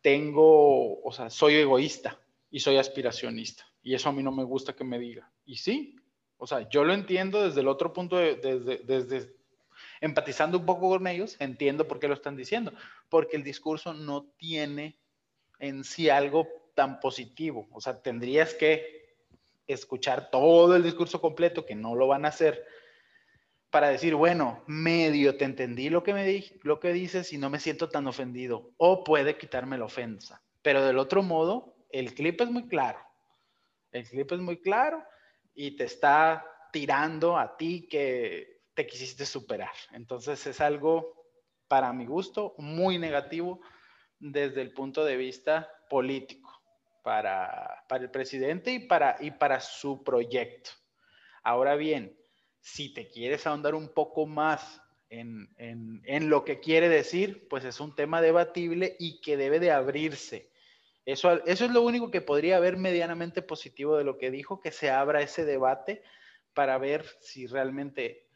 tengo, 0.00 1.00
o 1.02 1.12
sea, 1.12 1.30
soy 1.30 1.54
egoísta 1.54 2.18
y 2.50 2.60
soy 2.60 2.76
aspiracionista. 2.76 3.64
Y 3.82 3.94
eso 3.94 4.08
a 4.08 4.12
mí 4.12 4.22
no 4.22 4.32
me 4.32 4.44
gusta 4.44 4.74
que 4.74 4.84
me 4.84 4.98
diga. 4.98 5.30
Y 5.44 5.56
sí, 5.56 5.96
o 6.38 6.46
sea, 6.46 6.68
yo 6.68 6.84
lo 6.84 6.92
entiendo 6.92 7.42
desde 7.42 7.60
el 7.60 7.68
otro 7.68 7.92
punto, 7.92 8.16
de, 8.16 8.36
desde, 8.36 8.78
desde 8.78 9.36
empatizando 10.00 10.58
un 10.58 10.66
poco 10.66 10.88
con 10.88 11.06
ellos, 11.06 11.36
entiendo 11.38 11.86
por 11.88 11.98
qué 11.98 12.08
lo 12.08 12.14
están 12.14 12.36
diciendo, 12.36 12.72
porque 13.08 13.36
el 13.36 13.42
discurso 13.42 13.94
no 13.94 14.26
tiene 14.36 14.98
en 15.58 15.84
sí 15.84 16.10
algo 16.10 16.48
tan 16.74 17.00
positivo. 17.00 17.66
O 17.72 17.80
sea, 17.80 18.02
tendrías 18.02 18.54
que 18.54 19.16
escuchar 19.66 20.30
todo 20.30 20.76
el 20.76 20.82
discurso 20.82 21.20
completo, 21.20 21.64
que 21.64 21.74
no 21.74 21.94
lo 21.94 22.06
van 22.06 22.24
a 22.24 22.28
hacer, 22.28 22.64
para 23.70 23.88
decir, 23.88 24.14
bueno, 24.14 24.62
medio 24.66 25.36
te 25.36 25.44
entendí 25.44 25.90
lo 25.90 26.02
que 26.02 26.14
me 26.14 26.24
di 26.24 26.44
lo 26.62 26.78
que 26.80 26.92
dices 26.92 27.32
y 27.32 27.38
no 27.38 27.50
me 27.50 27.60
siento 27.60 27.88
tan 27.88 28.06
ofendido. 28.06 28.70
O 28.76 29.04
puede 29.04 29.36
quitarme 29.36 29.78
la 29.78 29.86
ofensa. 29.86 30.42
Pero 30.62 30.84
del 30.84 30.98
otro 30.98 31.22
modo, 31.22 31.74
el 31.90 32.14
clip 32.14 32.40
es 32.40 32.50
muy 32.50 32.68
claro. 32.68 32.98
El 33.92 34.04
clip 34.04 34.30
es 34.32 34.40
muy 34.40 34.58
claro 34.58 35.02
y 35.56 35.72
te 35.72 35.84
está 35.84 36.44
tirando 36.70 37.36
a 37.36 37.56
ti 37.56 37.88
que 37.88 38.60
te 38.74 38.86
quisiste 38.86 39.24
superar. 39.24 39.72
Entonces 39.92 40.46
es 40.46 40.60
algo, 40.60 41.26
para 41.66 41.92
mi 41.92 42.06
gusto, 42.06 42.54
muy 42.58 42.98
negativo 42.98 43.60
desde 44.18 44.60
el 44.60 44.72
punto 44.72 45.04
de 45.04 45.16
vista 45.16 45.68
político 45.88 46.52
para, 47.02 47.84
para 47.88 48.04
el 48.04 48.10
presidente 48.10 48.72
y 48.72 48.80
para, 48.80 49.16
y 49.20 49.30
para 49.30 49.60
su 49.60 50.04
proyecto. 50.04 50.70
Ahora 51.42 51.74
bien, 51.76 52.16
si 52.60 52.92
te 52.92 53.08
quieres 53.08 53.46
ahondar 53.46 53.74
un 53.74 53.88
poco 53.88 54.26
más 54.26 54.82
en, 55.08 55.48
en, 55.56 56.02
en, 56.04 56.28
lo 56.28 56.44
que 56.44 56.60
quiere 56.60 56.88
decir, 56.88 57.46
pues 57.48 57.64
es 57.64 57.80
un 57.80 57.94
tema 57.94 58.20
debatible 58.20 58.96
y 58.98 59.20
que 59.20 59.36
debe 59.36 59.60
de 59.60 59.70
abrirse. 59.70 60.50
Eso, 61.06 61.42
eso 61.46 61.64
es 61.64 61.70
lo 61.70 61.82
único 61.82 62.10
que 62.10 62.20
podría 62.20 62.58
haber 62.58 62.76
medianamente 62.76 63.40
positivo 63.40 63.96
de 63.96 64.04
lo 64.04 64.18
que 64.18 64.30
dijo, 64.30 64.60
que 64.60 64.72
se 64.72 64.90
abra 64.90 65.22
ese 65.22 65.44
debate 65.44 66.02
para 66.52 66.76
ver 66.76 67.06
si 67.20 67.46
realmente 67.46 68.28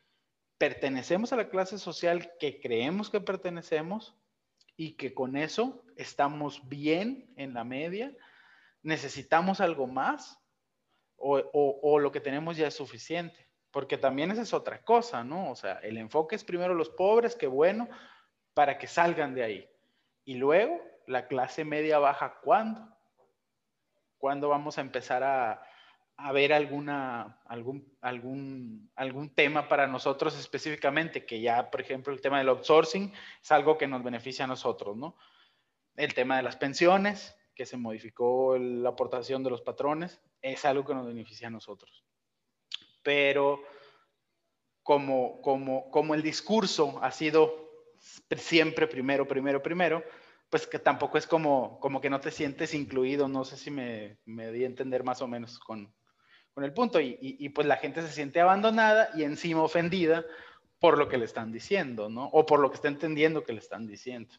pertenecemos 0.57 1.33
a 1.33 1.37
la 1.37 1.49
clase 1.49 1.79
social 1.79 2.33
que 2.39 2.61
creemos 2.61 3.11
que 3.11 3.21
pertenecemos 3.21 4.17
y 4.77 4.93
que 4.93 5.13
con 5.13 5.37
eso 5.37 5.85
estamos 5.97 6.69
bien 6.69 7.33
en 7.37 7.55
la 7.55 7.65
media 7.65 8.17
necesitamos 8.83 9.61
algo 9.61 9.87
más 9.87 10.39
o, 11.17 11.99
lo 11.99 12.13
que 12.13 12.21
tenemos 12.21 12.57
ya 12.57 12.69
es 12.69 12.75
suficiente. 12.75 13.49
Porque 13.71 13.99
también 13.99 14.31
esa 14.31 14.43
es 14.43 14.55
otra 14.55 14.83
cosa, 14.83 15.23
¿no? 15.23 15.51
O 15.51 15.55
sea, 15.55 15.75
el 15.81 15.99
enfoque 15.99 16.35
es 16.35 16.45
primero 16.45 16.75
los 16.75 16.89
pobres, 16.89 17.37
que 17.37 17.47
bueno, 17.47 17.89
para 18.55 18.79
que 18.79 18.87
salgan 18.87 19.35
de 19.35 19.45
ahí. 19.45 19.71
Y 20.25 20.35
luego, 20.35 20.81
la 21.11 21.27
clase 21.27 21.65
media 21.65 21.99
baja, 21.99 22.41
¿cuándo? 22.43 22.89
¿Cuándo 24.19 24.49
vamos 24.49 24.79
a 24.79 24.81
empezar 24.81 25.23
a, 25.23 25.63
a 26.17 26.33
ver 26.33 26.53
alguna, 26.53 27.41
algún, 27.47 27.97
algún, 28.01 28.91
algún 28.95 29.35
tema 29.35 29.69
para 29.69 29.87
nosotros 29.87 30.39
específicamente? 30.39 31.27
Que 31.27 31.41
ya, 31.41 31.71
por 31.71 31.81
ejemplo, 31.81 32.13
el 32.13 32.21
tema 32.21 32.39
del 32.39 32.49
outsourcing 32.51 33.13
es 33.43 33.53
algo 33.53 33.77
que 33.77 33.89
nos 33.89 34.03
beneficia 34.03 34.45
a 34.45 34.49
nosotros, 34.49 34.97
¿no? 34.97 35.17
El 35.97 36.15
tema 36.15 36.37
de 36.37 36.43
las 36.43 36.57
pensiones, 36.57 37.37
que 37.55 37.67
se 37.67 37.77
modificó 37.77 38.57
la 38.57 38.91
aportación 38.91 39.43
de 39.43 39.51
los 39.51 39.63
patrones, 39.63 40.21
es 40.41 40.65
algo 40.65 40.85
que 40.85 40.95
nos 40.95 41.07
beneficia 41.07 41.49
a 41.49 41.51
nosotros. 41.51 42.05
Pero 43.03 43.63
como, 44.83 45.41
como, 45.43 45.91
como 45.91 46.15
el 46.15 46.23
discurso 46.23 46.99
ha 47.03 47.11
sido 47.11 47.71
siempre 48.37 48.87
primero, 48.87 49.27
primero, 49.27 49.63
primero, 49.63 50.05
pues 50.51 50.67
que 50.67 50.81
tampoco 50.81 51.17
es 51.17 51.27
como, 51.27 51.79
como 51.79 52.01
que 52.01 52.11
no 52.11 52.21
te 52.21 52.33
sientes 52.33 52.75
incluido, 52.75 53.29
no 53.29 53.45
sé 53.45 53.57
si 53.57 53.71
me, 53.71 54.19
me 54.27 54.51
di 54.51 54.65
a 54.65 54.67
entender 54.67 55.05
más 55.05 55.23
o 55.23 55.29
menos 55.29 55.61
con, 55.61 55.95
con 56.53 56.65
el 56.65 56.73
punto, 56.73 57.01
y, 57.01 57.17
y, 57.21 57.49
pues 57.51 57.67
la 57.69 57.77
gente 57.77 58.03
se 58.03 58.13
siente 58.13 58.41
abandonada 58.41 59.11
y 59.15 59.23
encima 59.23 59.63
ofendida 59.63 60.25
por 60.81 60.99
lo 60.99 61.09
que 61.09 61.19
le 61.19 61.25
están 61.25 61.53
diciendo, 61.53 62.09
¿no? 62.09 62.27
O 62.33 62.45
por 62.47 62.59
lo 62.59 62.71
que 62.71 62.77
está 62.77 62.89
entendiendo 62.89 63.45
que 63.45 63.53
le 63.53 63.61
están 63.61 63.87
diciendo. 63.87 64.35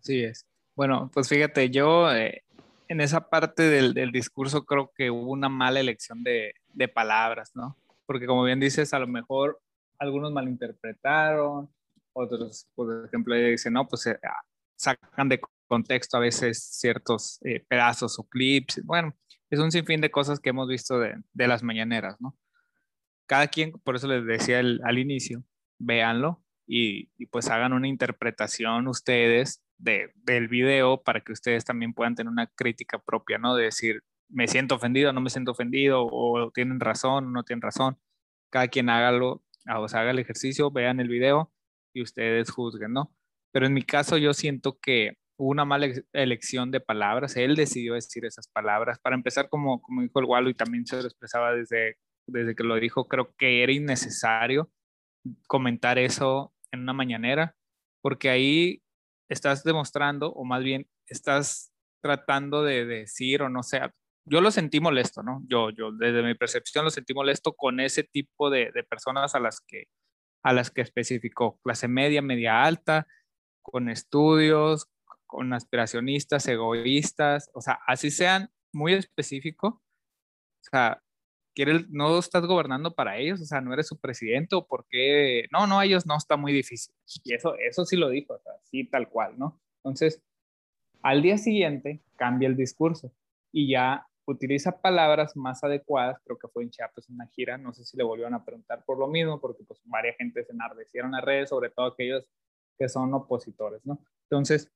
Así 0.00 0.24
es. 0.24 0.46
Bueno, 0.74 1.10
pues 1.12 1.28
fíjate, 1.28 1.68
yo 1.68 2.10
eh, 2.14 2.44
en 2.88 3.00
esa 3.00 3.28
parte 3.28 3.64
del, 3.64 3.92
del, 3.92 4.12
discurso 4.12 4.64
creo 4.64 4.90
que 4.94 5.10
hubo 5.10 5.32
una 5.32 5.48
mala 5.48 5.80
elección 5.80 6.22
de, 6.22 6.54
de, 6.72 6.88
palabras, 6.88 7.50
¿no? 7.54 7.76
Porque 8.06 8.26
como 8.26 8.44
bien 8.44 8.60
dices, 8.60 8.94
a 8.94 8.98
lo 8.98 9.08
mejor 9.08 9.60
algunos 9.98 10.32
malinterpretaron, 10.32 11.68
otros, 12.16 12.66
por 12.74 13.06
ejemplo, 13.06 13.34
dicen, 13.34 13.74
no, 13.74 13.86
pues 13.86 14.06
eh, 14.06 14.18
ah, 14.22 14.40
sacan 14.74 15.28
de 15.28 15.40
contexto 15.68 16.16
a 16.16 16.20
veces 16.20 16.62
ciertos 16.62 17.38
eh, 17.44 17.64
pedazos 17.68 18.18
o 18.18 18.24
clips. 18.28 18.80
Bueno, 18.84 19.14
es 19.50 19.60
un 19.60 19.70
sinfín 19.70 20.00
de 20.00 20.10
cosas 20.10 20.40
que 20.40 20.50
hemos 20.50 20.68
visto 20.68 20.98
de, 20.98 21.14
de 21.32 21.46
las 21.46 21.62
mañaneras, 21.62 22.16
¿no? 22.20 22.36
Cada 23.26 23.48
quien, 23.48 23.72
por 23.72 23.96
eso 23.96 24.06
les 24.06 24.24
decía 24.24 24.60
el, 24.60 24.80
al 24.84 24.98
inicio, 24.98 25.44
véanlo 25.78 26.42
y, 26.66 27.10
y 27.18 27.26
pues 27.26 27.48
hagan 27.48 27.72
una 27.72 27.88
interpretación 27.88 28.88
ustedes 28.88 29.62
de, 29.78 30.12
del 30.14 30.48
video 30.48 31.02
para 31.02 31.20
que 31.20 31.32
ustedes 31.32 31.64
también 31.64 31.92
puedan 31.92 32.14
tener 32.14 32.30
una 32.30 32.46
crítica 32.46 32.98
propia, 32.98 33.38
¿no? 33.38 33.54
De 33.56 33.64
decir, 33.64 34.02
me 34.28 34.48
siento 34.48 34.76
ofendido, 34.76 35.12
no 35.12 35.20
me 35.20 35.30
siento 35.30 35.52
ofendido, 35.52 36.06
o 36.10 36.50
tienen 36.52 36.80
razón, 36.80 37.32
no 37.32 37.42
tienen 37.42 37.62
razón. 37.62 37.98
Cada 38.50 38.68
quien 38.68 38.88
hágalo, 38.88 39.44
o 39.76 39.88
sea, 39.88 40.00
haga 40.00 40.12
el 40.12 40.18
ejercicio, 40.18 40.70
vean 40.70 41.00
el 41.00 41.08
video 41.08 41.52
y 41.96 42.02
ustedes 42.02 42.50
juzguen, 42.50 42.92
¿no? 42.92 43.10
Pero 43.52 43.66
en 43.66 43.72
mi 43.72 43.82
caso 43.82 44.18
yo 44.18 44.34
siento 44.34 44.78
que 44.80 45.16
hubo 45.38 45.50
una 45.50 45.64
mala 45.64 45.88
elección 46.12 46.70
de 46.70 46.80
palabras, 46.80 47.36
él 47.36 47.56
decidió 47.56 47.94
decir 47.94 48.26
esas 48.26 48.48
palabras. 48.48 48.98
Para 48.98 49.16
empezar, 49.16 49.48
como, 49.48 49.80
como 49.80 50.02
dijo 50.02 50.20
el 50.20 50.26
Walo 50.26 50.50
y 50.50 50.54
también 50.54 50.86
se 50.86 50.96
lo 50.96 51.08
expresaba 51.08 51.54
desde, 51.54 51.96
desde 52.26 52.54
que 52.54 52.64
lo 52.64 52.74
dijo, 52.76 53.08
creo 53.08 53.34
que 53.36 53.62
era 53.62 53.72
innecesario 53.72 54.70
comentar 55.46 55.98
eso 55.98 56.52
en 56.70 56.80
una 56.80 56.92
mañanera, 56.92 57.56
porque 58.02 58.28
ahí 58.28 58.82
estás 59.30 59.64
demostrando, 59.64 60.32
o 60.32 60.44
más 60.44 60.62
bien 60.62 60.86
estás 61.06 61.72
tratando 62.02 62.62
de 62.62 62.84
decir, 62.84 63.42
o 63.42 63.48
no 63.48 63.62
sé, 63.62 63.80
yo 64.26 64.40
lo 64.42 64.50
sentí 64.50 64.80
molesto, 64.80 65.22
¿no? 65.22 65.42
Yo, 65.48 65.70
yo 65.70 65.92
desde 65.92 66.22
mi 66.22 66.34
percepción 66.34 66.84
lo 66.84 66.90
sentí 66.90 67.14
molesto 67.14 67.54
con 67.54 67.80
ese 67.80 68.04
tipo 68.04 68.50
de, 68.50 68.70
de 68.72 68.84
personas 68.84 69.34
a 69.34 69.40
las 69.40 69.60
que 69.66 69.84
a 70.46 70.52
las 70.52 70.70
que 70.70 70.80
especificó, 70.80 71.58
clase 71.60 71.88
media, 71.88 72.22
media 72.22 72.62
alta, 72.62 73.08
con 73.62 73.88
estudios, 73.88 74.88
con 75.26 75.52
aspiracionistas, 75.52 76.46
egoístas, 76.46 77.50
o 77.52 77.60
sea, 77.60 77.80
así 77.84 78.12
sean 78.12 78.52
muy 78.72 78.92
específico, 78.92 79.66
o 79.66 80.70
sea, 80.70 81.02
no 81.88 82.16
estás 82.16 82.46
gobernando 82.46 82.94
para 82.94 83.18
ellos, 83.18 83.40
o 83.40 83.44
sea, 83.44 83.60
no 83.60 83.72
eres 83.72 83.88
su 83.88 83.98
presidente 83.98 84.54
o 84.54 84.68
por 84.68 84.86
qué, 84.88 85.46
no, 85.50 85.66
no, 85.66 85.82
ellos 85.82 86.06
no, 86.06 86.16
está 86.16 86.36
muy 86.36 86.52
difícil. 86.52 86.94
Y 87.24 87.34
eso, 87.34 87.56
eso 87.56 87.84
sí 87.84 87.96
lo 87.96 88.08
dijo, 88.08 88.34
o 88.34 88.40
sí, 88.62 88.84
tal 88.84 89.08
cual, 89.08 89.36
¿no? 89.36 89.60
Entonces, 89.78 90.22
al 91.02 91.22
día 91.22 91.38
siguiente 91.38 92.04
cambia 92.14 92.46
el 92.46 92.56
discurso 92.56 93.12
y 93.50 93.68
ya 93.68 94.06
utiliza 94.26 94.80
palabras 94.80 95.36
más 95.36 95.62
adecuadas, 95.64 96.20
creo 96.24 96.38
que 96.38 96.48
fue 96.48 96.64
en 96.64 96.70
Chiapas 96.70 97.08
una 97.08 97.26
gira, 97.28 97.56
no 97.58 97.72
sé 97.72 97.84
si 97.84 97.96
le 97.96 98.04
volvieron 98.04 98.34
a 98.34 98.44
preguntar 98.44 98.84
por 98.84 98.98
lo 98.98 99.06
mismo, 99.06 99.40
porque 99.40 99.64
pues 99.64 99.80
varias 99.84 100.16
gente 100.16 100.44
se 100.44 100.52
enardecieron 100.52 101.12
las 101.12 101.24
redes, 101.24 101.48
sobre 101.50 101.70
todo 101.70 101.86
aquellos 101.86 102.28
que 102.78 102.88
son 102.88 103.14
opositores, 103.14 103.84
¿no? 103.86 103.98
Entonces, 104.24 104.70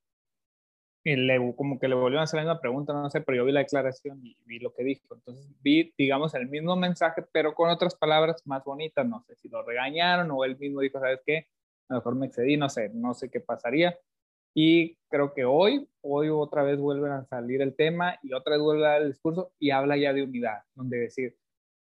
y 1.02 1.16
le, 1.16 1.54
como 1.56 1.78
que 1.78 1.88
le 1.88 1.94
volvieron 1.94 2.20
a 2.20 2.24
hacer 2.24 2.38
la 2.38 2.42
misma 2.42 2.60
pregunta, 2.60 2.92
no 2.92 3.08
sé, 3.08 3.22
pero 3.22 3.38
yo 3.38 3.44
vi 3.44 3.52
la 3.52 3.60
declaración 3.60 4.20
y 4.24 4.36
vi 4.44 4.58
lo 4.58 4.74
que 4.74 4.84
dijo. 4.84 5.14
Entonces 5.14 5.48
vi, 5.62 5.94
digamos, 5.96 6.34
el 6.34 6.48
mismo 6.48 6.76
mensaje, 6.76 7.24
pero 7.32 7.54
con 7.54 7.70
otras 7.70 7.94
palabras 7.94 8.42
más 8.46 8.62
bonitas. 8.64 9.06
No 9.06 9.22
sé 9.22 9.34
si 9.36 9.48
lo 9.48 9.62
regañaron 9.62 10.30
o 10.30 10.44
él 10.44 10.58
mismo 10.58 10.80
dijo, 10.80 11.00
¿sabes 11.00 11.20
qué? 11.24 11.48
A 11.88 11.94
lo 11.94 12.00
mejor 12.00 12.14
me 12.16 12.26
excedí, 12.26 12.56
no 12.56 12.68
sé, 12.68 12.90
no 12.92 13.14
sé 13.14 13.30
qué 13.30 13.40
pasaría. 13.40 13.98
Y 14.54 14.96
creo 15.08 15.32
que 15.32 15.44
hoy, 15.44 15.88
hoy 16.02 16.28
otra 16.28 16.62
vez 16.62 16.78
vuelven 16.78 17.12
a 17.12 17.24
salir 17.24 17.62
el 17.62 17.74
tema 17.74 18.18
y 18.22 18.32
otra 18.32 18.54
vez 18.54 18.62
vuelve 18.62 18.86
a 18.86 18.90
dar 18.90 19.02
el 19.02 19.12
discurso 19.12 19.52
y 19.58 19.70
habla 19.70 19.96
ya 19.96 20.12
de 20.12 20.22
unidad, 20.22 20.62
donde 20.74 20.98
decir, 20.98 21.36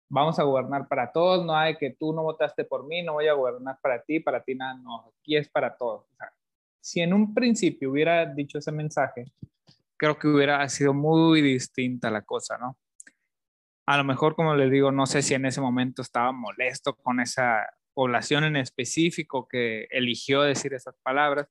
vamos 0.09 0.39
a 0.39 0.43
gobernar 0.43 0.87
para 0.87 1.11
todos, 1.11 1.45
no 1.45 1.55
hay 1.55 1.77
que 1.77 1.91
tú 1.91 2.13
no 2.13 2.23
votaste 2.23 2.63
por 2.63 2.87
mí, 2.87 3.01
no 3.03 3.13
voy 3.13 3.27
a 3.27 3.33
gobernar 3.33 3.77
para 3.81 4.01
ti, 4.01 4.19
para 4.19 4.43
ti 4.43 4.55
nada, 4.55 4.75
no, 4.75 5.13
aquí 5.19 5.35
es 5.35 5.49
para 5.49 5.75
todos. 5.75 6.05
Si 6.81 7.01
en 7.01 7.13
un 7.13 7.33
principio 7.33 7.91
hubiera 7.91 8.25
dicho 8.25 8.57
ese 8.59 8.71
mensaje, 8.71 9.25
creo 9.97 10.17
que 10.17 10.27
hubiera 10.27 10.67
sido 10.69 10.93
muy 10.93 11.41
distinta 11.41 12.09
la 12.09 12.21
cosa, 12.21 12.57
¿no? 12.57 12.77
A 13.85 13.97
lo 13.97 14.03
mejor, 14.03 14.35
como 14.35 14.53
les 14.55 14.69
digo, 14.69 14.91
no 14.91 15.05
sé 15.05 15.21
si 15.21 15.33
en 15.33 15.45
ese 15.45 15.61
momento 15.61 16.01
estaba 16.01 16.31
molesto 16.33 16.95
con 16.95 17.19
esa 17.21 17.69
población 17.93 18.43
en 18.43 18.57
específico 18.57 19.47
que 19.47 19.87
eligió 19.91 20.41
decir 20.41 20.73
esas 20.73 20.95
palabras, 21.01 21.47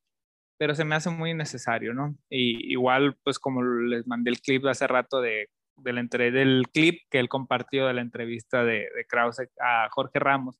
pero 0.59 0.75
se 0.75 0.85
me 0.85 0.95
hace 0.95 1.11
muy 1.11 1.31
innecesario, 1.31 1.95
¿no? 1.95 2.17
Y 2.31 2.73
igual, 2.73 3.17
pues 3.23 3.39
como 3.39 3.63
les 3.63 4.07
mandé 4.07 4.31
el 4.31 4.41
clip 4.41 4.65
hace 4.67 4.87
rato 4.87 5.21
de, 5.21 5.51
del, 5.77 6.09
del 6.09 6.65
clip 6.73 7.03
que 7.11 7.19
él 7.19 7.29
compartió 7.29 7.87
de 7.87 7.95
la 7.95 8.01
entrevista 8.01 8.65
de, 8.65 8.89
de 8.95 9.07
Krause 9.09 9.49
a 9.61 9.89
Jorge 9.91 10.19
Ramos, 10.19 10.59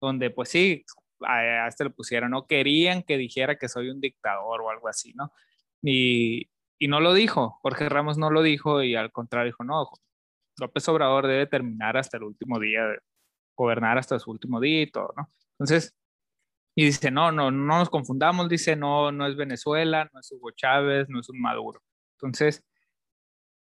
donde 0.00 0.30
pues 0.30 0.48
sí, 0.48 0.84
a, 1.20 1.68
este 1.68 1.84
le 1.84 1.90
pusieron, 1.90 2.30
no 2.30 2.46
querían 2.46 3.02
que 3.02 3.18
dijera 3.18 3.56
que 3.56 3.68
soy 3.68 3.90
un 3.90 4.00
dictador 4.00 4.62
o 4.62 4.70
algo 4.70 4.88
así, 4.88 5.12
¿no? 5.14 5.32
Y, 5.82 6.50
y 6.78 6.88
no 6.88 7.00
lo 7.00 7.14
dijo, 7.14 7.58
Jorge 7.62 7.88
Ramos 7.88 8.18
no 8.18 8.30
lo 8.30 8.42
dijo 8.42 8.82
y 8.82 8.94
al 8.94 9.12
contrario 9.12 9.46
dijo, 9.52 9.64
no, 9.64 9.88
López 10.58 10.88
Obrador 10.88 11.26
debe 11.26 11.46
terminar 11.46 11.96
hasta 11.96 12.16
el 12.16 12.24
último 12.24 12.58
día, 12.58 12.82
gobernar 13.56 13.98
hasta 13.98 14.18
su 14.18 14.30
último 14.30 14.60
día 14.60 14.82
y 14.82 14.90
todo, 14.90 15.12
¿no? 15.16 15.28
Entonces, 15.52 15.94
y 16.74 16.86
dice, 16.86 17.10
no, 17.10 17.30
no, 17.30 17.50
no 17.50 17.78
nos 17.78 17.88
confundamos, 17.88 18.48
dice, 18.48 18.74
no, 18.74 19.12
no 19.12 19.26
es 19.26 19.36
Venezuela, 19.36 20.10
no 20.12 20.20
es 20.20 20.30
Hugo 20.32 20.50
Chávez, 20.50 21.08
no 21.08 21.20
es 21.20 21.28
un 21.28 21.40
Maduro. 21.40 21.80
Entonces, 22.18 22.64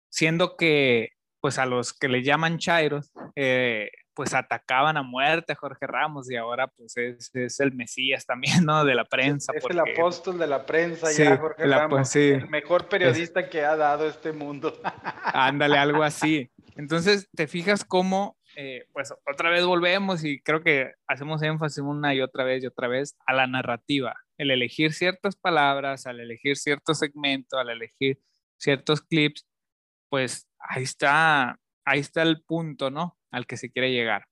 siendo 0.08 0.56
que, 0.56 1.10
pues 1.40 1.58
a 1.58 1.66
los 1.66 1.92
que 1.92 2.08
le 2.08 2.22
llaman 2.22 2.58
Chairos, 2.58 3.10
eh, 3.34 3.90
pues 4.14 4.34
atacaban 4.34 4.96
a 4.96 5.02
muerte 5.02 5.54
a 5.54 5.56
Jorge 5.56 5.86
Ramos 5.86 6.30
y 6.30 6.36
ahora 6.36 6.66
pues 6.68 6.96
es, 6.96 7.30
es, 7.34 7.58
el 7.60 7.72
Mesías 7.72 8.26
también, 8.26 8.64
¿no? 8.66 8.84
De 8.84 8.94
la 8.94 9.04
prensa. 9.04 9.52
Es 9.54 9.64
el 9.64 9.78
apóstol 9.78 10.38
de 10.38 10.46
la 10.46 10.66
prensa 10.66 11.10
ya, 11.10 11.36
Jorge 11.36 11.66
Ramos. 11.66 12.08
Sí. 12.08 12.28
El 12.28 12.50
mejor 12.50 12.88
periodista 12.88 13.48
que 13.48 13.64
ha 13.64 13.76
dado 13.76 14.06
este 14.06 14.32
mundo. 14.32 14.78
Ándale, 15.24 15.78
algo 15.78 16.02
así. 16.02 16.50
Entonces, 16.76 17.28
te 17.34 17.46
fijas 17.46 17.84
cómo 17.84 18.36
eh, 18.62 18.86
pues 18.92 19.10
otra 19.26 19.48
vez 19.48 19.64
volvemos 19.64 20.22
y 20.22 20.38
creo 20.42 20.62
que 20.62 20.92
hacemos 21.06 21.42
énfasis 21.42 21.78
una 21.78 22.14
y 22.14 22.20
otra 22.20 22.44
vez 22.44 22.62
y 22.62 22.66
otra 22.66 22.88
vez 22.88 23.16
a 23.24 23.32
la 23.32 23.46
narrativa, 23.46 24.14
el 24.36 24.50
elegir 24.50 24.92
ciertas 24.92 25.34
palabras, 25.34 26.06
al 26.06 26.20
elegir 26.20 26.58
cierto 26.58 26.92
segmento, 26.92 27.56
al 27.56 27.70
elegir 27.70 28.20
ciertos 28.58 29.00
clips, 29.00 29.46
pues 30.10 30.46
ahí 30.58 30.82
está, 30.82 31.58
ahí 31.86 32.00
está 32.00 32.20
el 32.20 32.42
punto, 32.42 32.90
¿no? 32.90 33.16
Al 33.30 33.46
que 33.46 33.56
se 33.56 33.70
quiere 33.70 33.92
llegar. 33.92 34.26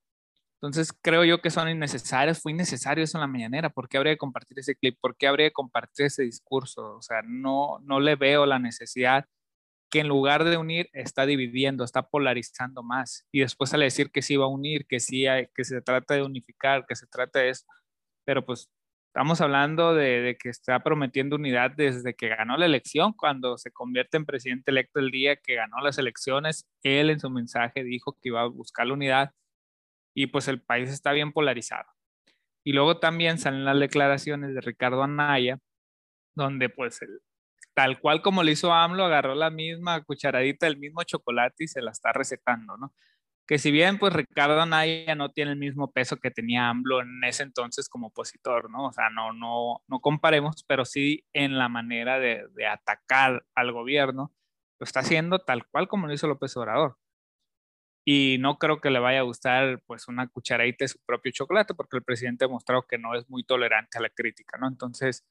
Entonces 0.56 0.92
creo 1.00 1.24
yo 1.24 1.40
que 1.40 1.48
son 1.48 1.70
innecesarios, 1.70 2.42
fue 2.42 2.52
innecesario 2.52 3.04
eso 3.04 3.16
en 3.16 3.22
la 3.22 3.28
mañanera, 3.28 3.70
¿por 3.70 3.88
qué 3.88 3.96
habría 3.96 4.12
que 4.12 4.18
compartir 4.18 4.58
ese 4.58 4.76
clip? 4.76 4.98
¿Por 5.00 5.16
qué 5.16 5.26
habría 5.26 5.48
que 5.48 5.54
compartir 5.54 6.04
ese 6.04 6.24
discurso? 6.24 6.96
O 6.98 7.02
sea, 7.02 7.22
no, 7.24 7.78
no 7.82 7.98
le 7.98 8.14
veo 8.14 8.44
la 8.44 8.58
necesidad 8.58 9.24
que 9.90 10.00
en 10.00 10.08
lugar 10.08 10.44
de 10.44 10.56
unir 10.56 10.90
está 10.92 11.26
dividiendo, 11.26 11.84
está 11.84 12.08
polarizando 12.08 12.82
más. 12.82 13.26
Y 13.32 13.40
después 13.40 13.72
al 13.74 13.80
decir 13.80 14.10
que 14.10 14.22
sí 14.22 14.36
va 14.36 14.44
a 14.44 14.48
unir, 14.48 14.86
que 14.86 15.00
sí 15.00 15.24
que 15.54 15.64
se 15.64 15.80
trata 15.82 16.14
de 16.14 16.22
unificar, 16.22 16.86
que 16.86 16.96
se 16.96 17.06
trata 17.06 17.40
de 17.40 17.50
eso, 17.50 17.66
pero 18.24 18.44
pues 18.44 18.70
estamos 19.08 19.40
hablando 19.40 19.94
de, 19.94 20.36
que 20.40 20.50
está 20.50 20.80
prometiendo 20.80 21.36
unidad 21.36 21.72
desde 21.72 22.14
que 22.14 22.28
ganó 22.28 22.56
la 22.56 22.66
elección, 22.66 23.12
cuando 23.14 23.56
se 23.58 23.72
convierte 23.72 24.16
en 24.16 24.26
presidente 24.26 24.70
electo 24.70 25.00
el 25.00 25.10
día 25.10 25.36
que 25.36 25.54
ganó 25.54 25.78
las 25.80 25.98
elecciones, 25.98 26.68
él 26.82 27.10
en 27.10 27.20
su 27.20 27.30
mensaje 27.30 27.82
dijo 27.84 28.12
que 28.20 28.28
iba 28.28 28.42
a 28.42 28.46
buscar 28.46 28.86
la 28.86 28.94
unidad 28.94 29.32
y 30.14 30.26
pues 30.26 30.48
el 30.48 30.60
país 30.60 30.90
está 30.90 31.12
bien 31.12 31.32
polarizado. 31.32 31.86
Y 32.64 32.72
luego 32.72 32.98
también 32.98 33.38
salen 33.38 33.64
las 33.64 33.80
declaraciones 33.80 34.54
de 34.54 34.60
Ricardo 34.60 35.02
Anaya, 35.02 35.58
donde 36.36 36.68
pues 36.68 37.00
el, 37.02 37.20
tal 37.78 38.00
cual 38.00 38.22
como 38.22 38.42
lo 38.42 38.50
hizo 38.50 38.72
AMLO, 38.72 39.04
agarró 39.04 39.36
la 39.36 39.50
misma 39.50 40.02
cucharadita 40.02 40.66
del 40.66 40.78
mismo 40.78 41.04
chocolate 41.04 41.62
y 41.62 41.68
se 41.68 41.80
la 41.80 41.92
está 41.92 42.12
recetando, 42.12 42.76
¿no? 42.76 42.92
Que 43.46 43.58
si 43.58 43.70
bien, 43.70 44.00
pues 44.00 44.12
Ricardo 44.14 44.60
Anaya 44.60 45.14
no 45.14 45.30
tiene 45.30 45.52
el 45.52 45.58
mismo 45.58 45.92
peso 45.92 46.16
que 46.16 46.32
tenía 46.32 46.70
AMLO 46.70 47.02
en 47.02 47.22
ese 47.22 47.44
entonces 47.44 47.88
como 47.88 48.08
opositor, 48.08 48.68
¿no? 48.68 48.86
O 48.86 48.92
sea, 48.92 49.10
no, 49.10 49.32
no, 49.32 49.80
no 49.86 50.00
comparemos, 50.00 50.64
pero 50.66 50.84
sí 50.84 51.24
en 51.32 51.56
la 51.56 51.68
manera 51.68 52.18
de, 52.18 52.48
de 52.56 52.66
atacar 52.66 53.44
al 53.54 53.70
gobierno, 53.70 54.32
lo 54.80 54.84
está 54.84 54.98
haciendo 54.98 55.38
tal 55.38 55.64
cual 55.68 55.86
como 55.86 56.08
lo 56.08 56.12
hizo 56.12 56.26
López 56.26 56.56
Obrador. 56.56 56.96
Y 58.04 58.38
no 58.40 58.58
creo 58.58 58.80
que 58.80 58.90
le 58.90 58.98
vaya 58.98 59.20
a 59.20 59.22
gustar, 59.22 59.82
pues, 59.86 60.08
una 60.08 60.26
cucharadita 60.26 60.84
de 60.84 60.88
su 60.88 60.98
propio 61.06 61.30
chocolate, 61.30 61.74
porque 61.74 61.96
el 61.96 62.02
presidente 62.02 62.44
ha 62.44 62.48
mostrado 62.48 62.86
que 62.88 62.98
no 62.98 63.14
es 63.14 63.30
muy 63.30 63.44
tolerante 63.44 63.98
a 63.98 64.00
la 64.00 64.10
crítica, 64.10 64.58
¿no? 64.58 64.66
Entonces, 64.66 65.24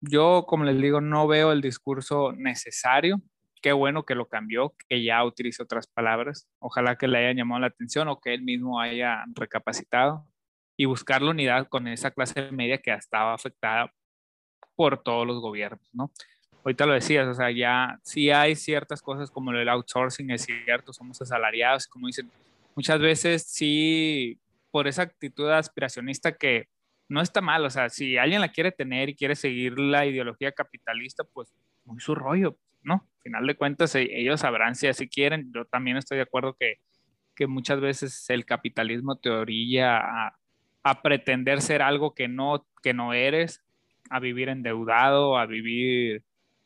yo, 0.00 0.44
como 0.46 0.64
les 0.64 0.80
digo, 0.80 1.00
no 1.00 1.26
veo 1.26 1.52
el 1.52 1.60
discurso 1.60 2.32
necesario. 2.32 3.20
Qué 3.60 3.72
bueno 3.72 4.04
que 4.04 4.14
lo 4.14 4.28
cambió, 4.28 4.74
que 4.88 5.02
ya 5.02 5.24
utilice 5.24 5.62
otras 5.62 5.86
palabras. 5.88 6.48
Ojalá 6.60 6.96
que 6.96 7.08
le 7.08 7.18
hayan 7.18 7.36
llamado 7.36 7.60
la 7.60 7.66
atención 7.68 8.08
o 8.08 8.20
que 8.20 8.34
él 8.34 8.42
mismo 8.42 8.80
haya 8.80 9.24
recapacitado 9.34 10.26
y 10.76 10.84
buscar 10.84 11.22
la 11.22 11.32
unidad 11.32 11.66
con 11.68 11.88
esa 11.88 12.12
clase 12.12 12.52
media 12.52 12.78
que 12.78 12.92
estaba 12.92 13.34
afectada 13.34 13.92
por 14.76 15.02
todos 15.02 15.26
los 15.26 15.40
gobiernos, 15.40 15.88
¿no? 15.92 16.12
Ahorita 16.64 16.86
lo 16.86 16.92
decías, 16.92 17.26
o 17.26 17.34
sea, 17.34 17.50
ya 17.50 17.98
sí 18.04 18.30
hay 18.30 18.54
ciertas 18.54 19.02
cosas 19.02 19.30
como 19.30 19.50
el 19.50 19.68
outsourcing, 19.68 20.30
es 20.30 20.42
cierto, 20.42 20.92
somos 20.92 21.20
asalariados, 21.20 21.88
como 21.88 22.06
dicen, 22.06 22.30
muchas 22.76 23.00
veces 23.00 23.42
sí, 23.42 24.38
por 24.70 24.86
esa 24.86 25.02
actitud 25.02 25.50
aspiracionista 25.50 26.36
que 26.36 26.68
no 27.08 27.22
está 27.22 27.40
mal, 27.40 27.64
o 27.64 27.70
sea, 27.70 27.88
si 27.88 28.18
alguien 28.18 28.40
la 28.40 28.52
quiere 28.52 28.70
tener 28.70 29.08
y 29.08 29.14
quiere 29.14 29.34
seguir 29.34 29.78
la 29.78 30.06
ideología 30.06 30.52
capitalista, 30.52 31.24
pues 31.24 31.54
muy 31.84 32.00
su 32.00 32.14
rollo, 32.14 32.58
¿no? 32.82 32.94
Al 32.94 33.22
final 33.22 33.46
de 33.46 33.56
cuentas, 33.56 33.94
e, 33.94 34.08
ellos 34.12 34.40
sabrán 34.40 34.74
si 34.74 34.86
así 34.86 35.08
quieren. 35.08 35.50
Yo 35.54 35.64
también 35.64 35.96
estoy 35.96 36.18
de 36.18 36.24
acuerdo 36.24 36.54
que, 36.58 36.80
que 37.34 37.46
muchas 37.46 37.80
veces 37.80 38.28
el 38.30 38.44
capitalismo 38.44 39.16
te 39.16 39.30
orilla 39.30 39.98
a, 39.98 40.38
a, 40.82 41.02
pretender 41.02 41.62
ser 41.62 41.82
algo 41.82 42.14
que 42.14 42.28
no, 42.28 42.66
que 42.82 42.92
no 42.92 43.14
eres, 43.14 43.64
a 44.10 44.20
vivir 44.20 44.50
endeudado, 44.50 45.38
a 45.38 45.46
vivir 45.46 46.24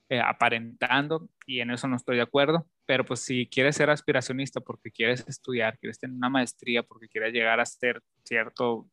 eh, 0.09 0.21
aparentando, 0.21 1.29
y 1.47 1.61
en 1.61 1.71
eso 1.71 1.87
no 1.89 1.97
estoy 1.97 2.17
de 2.17 2.23
acuerdo. 2.23 2.67
Pero 2.85 3.05
pues 3.05 3.21
si 3.21 3.47
quieres 3.47 3.77
ser 3.77 3.91
aspiracionista 3.91 4.61
porque 4.61 4.91
quieres 4.91 5.25
estudiar, 5.29 5.79
quieres 5.79 6.01
tener 6.01 6.17
una 6.17 6.29
maestría, 6.29 6.83
porque 6.83 7.09
quieres 7.09 7.33
llegar 7.33 7.61
a 7.61 7.67
ser 7.67 8.03
cierto 8.25 8.89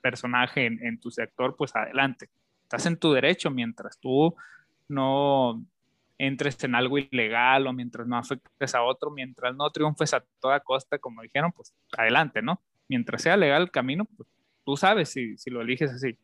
personaje 0.00 0.66
en, 0.66 1.00
tu 1.00 1.10
sector, 1.10 1.56
pues 1.56 1.74
adelante. 1.74 2.28
Estás 2.62 2.86
en 2.86 2.96
tu 2.96 3.12
derecho 3.12 3.50
mientras 3.50 3.98
tú 3.98 4.34
no 4.88 5.62
entres 6.18 6.62
en 6.64 6.74
algo 6.74 6.98
ilegal 6.98 7.66
o 7.66 7.72
mientras 7.72 8.06
no 8.06 8.16
afectes 8.16 8.74
a 8.74 8.82
otro, 8.82 9.10
mientras 9.10 9.54
no 9.54 9.70
triunfes 9.70 10.14
a 10.14 10.24
toda 10.40 10.60
costa, 10.60 10.98
como 10.98 11.22
dijeron, 11.22 11.52
pues 11.52 11.74
adelante, 11.96 12.42
¿no? 12.42 12.60
Mientras 12.88 13.22
sea 13.22 13.36
legal 13.36 13.62
el 13.62 13.70
camino, 13.70 14.04
pues 14.04 14.28
tú 14.64 14.76
sabes 14.76 15.10
si, 15.10 15.36
si 15.36 15.50
lo 15.50 15.60
eliges 15.60 15.92
así 15.92 16.18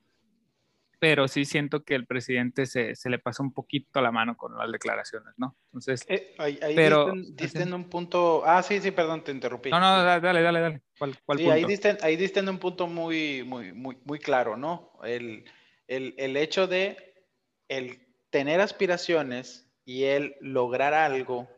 pero 1.02 1.26
sí 1.26 1.44
siento 1.44 1.82
que 1.82 1.96
el 1.96 2.06
presidente 2.06 2.64
se, 2.64 2.94
se, 2.94 3.10
le 3.10 3.18
pasó 3.18 3.42
un 3.42 3.52
poquito 3.52 4.00
la 4.00 4.12
mano 4.12 4.36
con 4.36 4.56
las 4.56 4.70
declaraciones, 4.70 5.34
¿no? 5.36 5.56
Entonces, 5.64 6.04
eh, 6.06 6.32
ahí, 6.38 6.56
pero, 6.76 7.12
diste, 7.32 7.64
en 7.64 7.74
un 7.74 7.90
punto, 7.90 8.44
ah, 8.46 8.62
sí, 8.62 8.80
sí, 8.80 8.92
perdón, 8.92 9.24
te 9.24 9.32
interrumpí. 9.32 9.68
No, 9.70 9.80
no, 9.80 10.04
dale, 10.04 10.42
dale, 10.42 10.60
dale. 10.60 10.82
¿Cuál, 10.96 11.18
cuál 11.24 11.38
sí, 11.38 11.50
Ahí 11.50 11.64
diste, 11.64 11.98
ahí 12.02 12.14
diste 12.14 12.38
en 12.38 12.50
un 12.50 12.58
punto 12.60 12.86
muy, 12.86 13.42
muy, 13.42 13.72
muy, 13.72 13.98
muy 14.04 14.20
claro, 14.20 14.56
¿no? 14.56 14.92
El, 15.02 15.44
el, 15.88 16.14
el 16.18 16.36
hecho 16.36 16.68
de 16.68 17.26
el 17.66 18.06
tener 18.30 18.60
aspiraciones 18.60 19.68
y 19.84 20.04
el 20.04 20.36
lograr 20.40 20.94
algo 20.94 21.50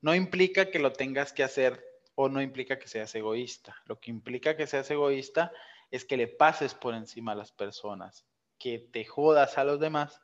no 0.00 0.14
implica 0.14 0.70
que 0.70 0.78
lo 0.78 0.94
tengas 0.94 1.34
que 1.34 1.42
hacer 1.42 1.84
o 2.14 2.30
no 2.30 2.40
implica 2.40 2.78
que 2.78 2.88
seas 2.88 3.14
egoísta. 3.14 3.76
Lo 3.84 4.00
que 4.00 4.10
implica 4.10 4.56
que 4.56 4.66
seas 4.66 4.90
egoísta 4.90 5.52
es 5.90 6.06
que 6.06 6.16
le 6.16 6.26
pases 6.26 6.72
por 6.72 6.94
encima 6.94 7.32
a 7.32 7.34
las 7.34 7.52
personas 7.52 8.26
que 8.58 8.78
te 8.78 9.04
jodas 9.04 9.58
a 9.58 9.64
los 9.64 9.80
demás 9.80 10.20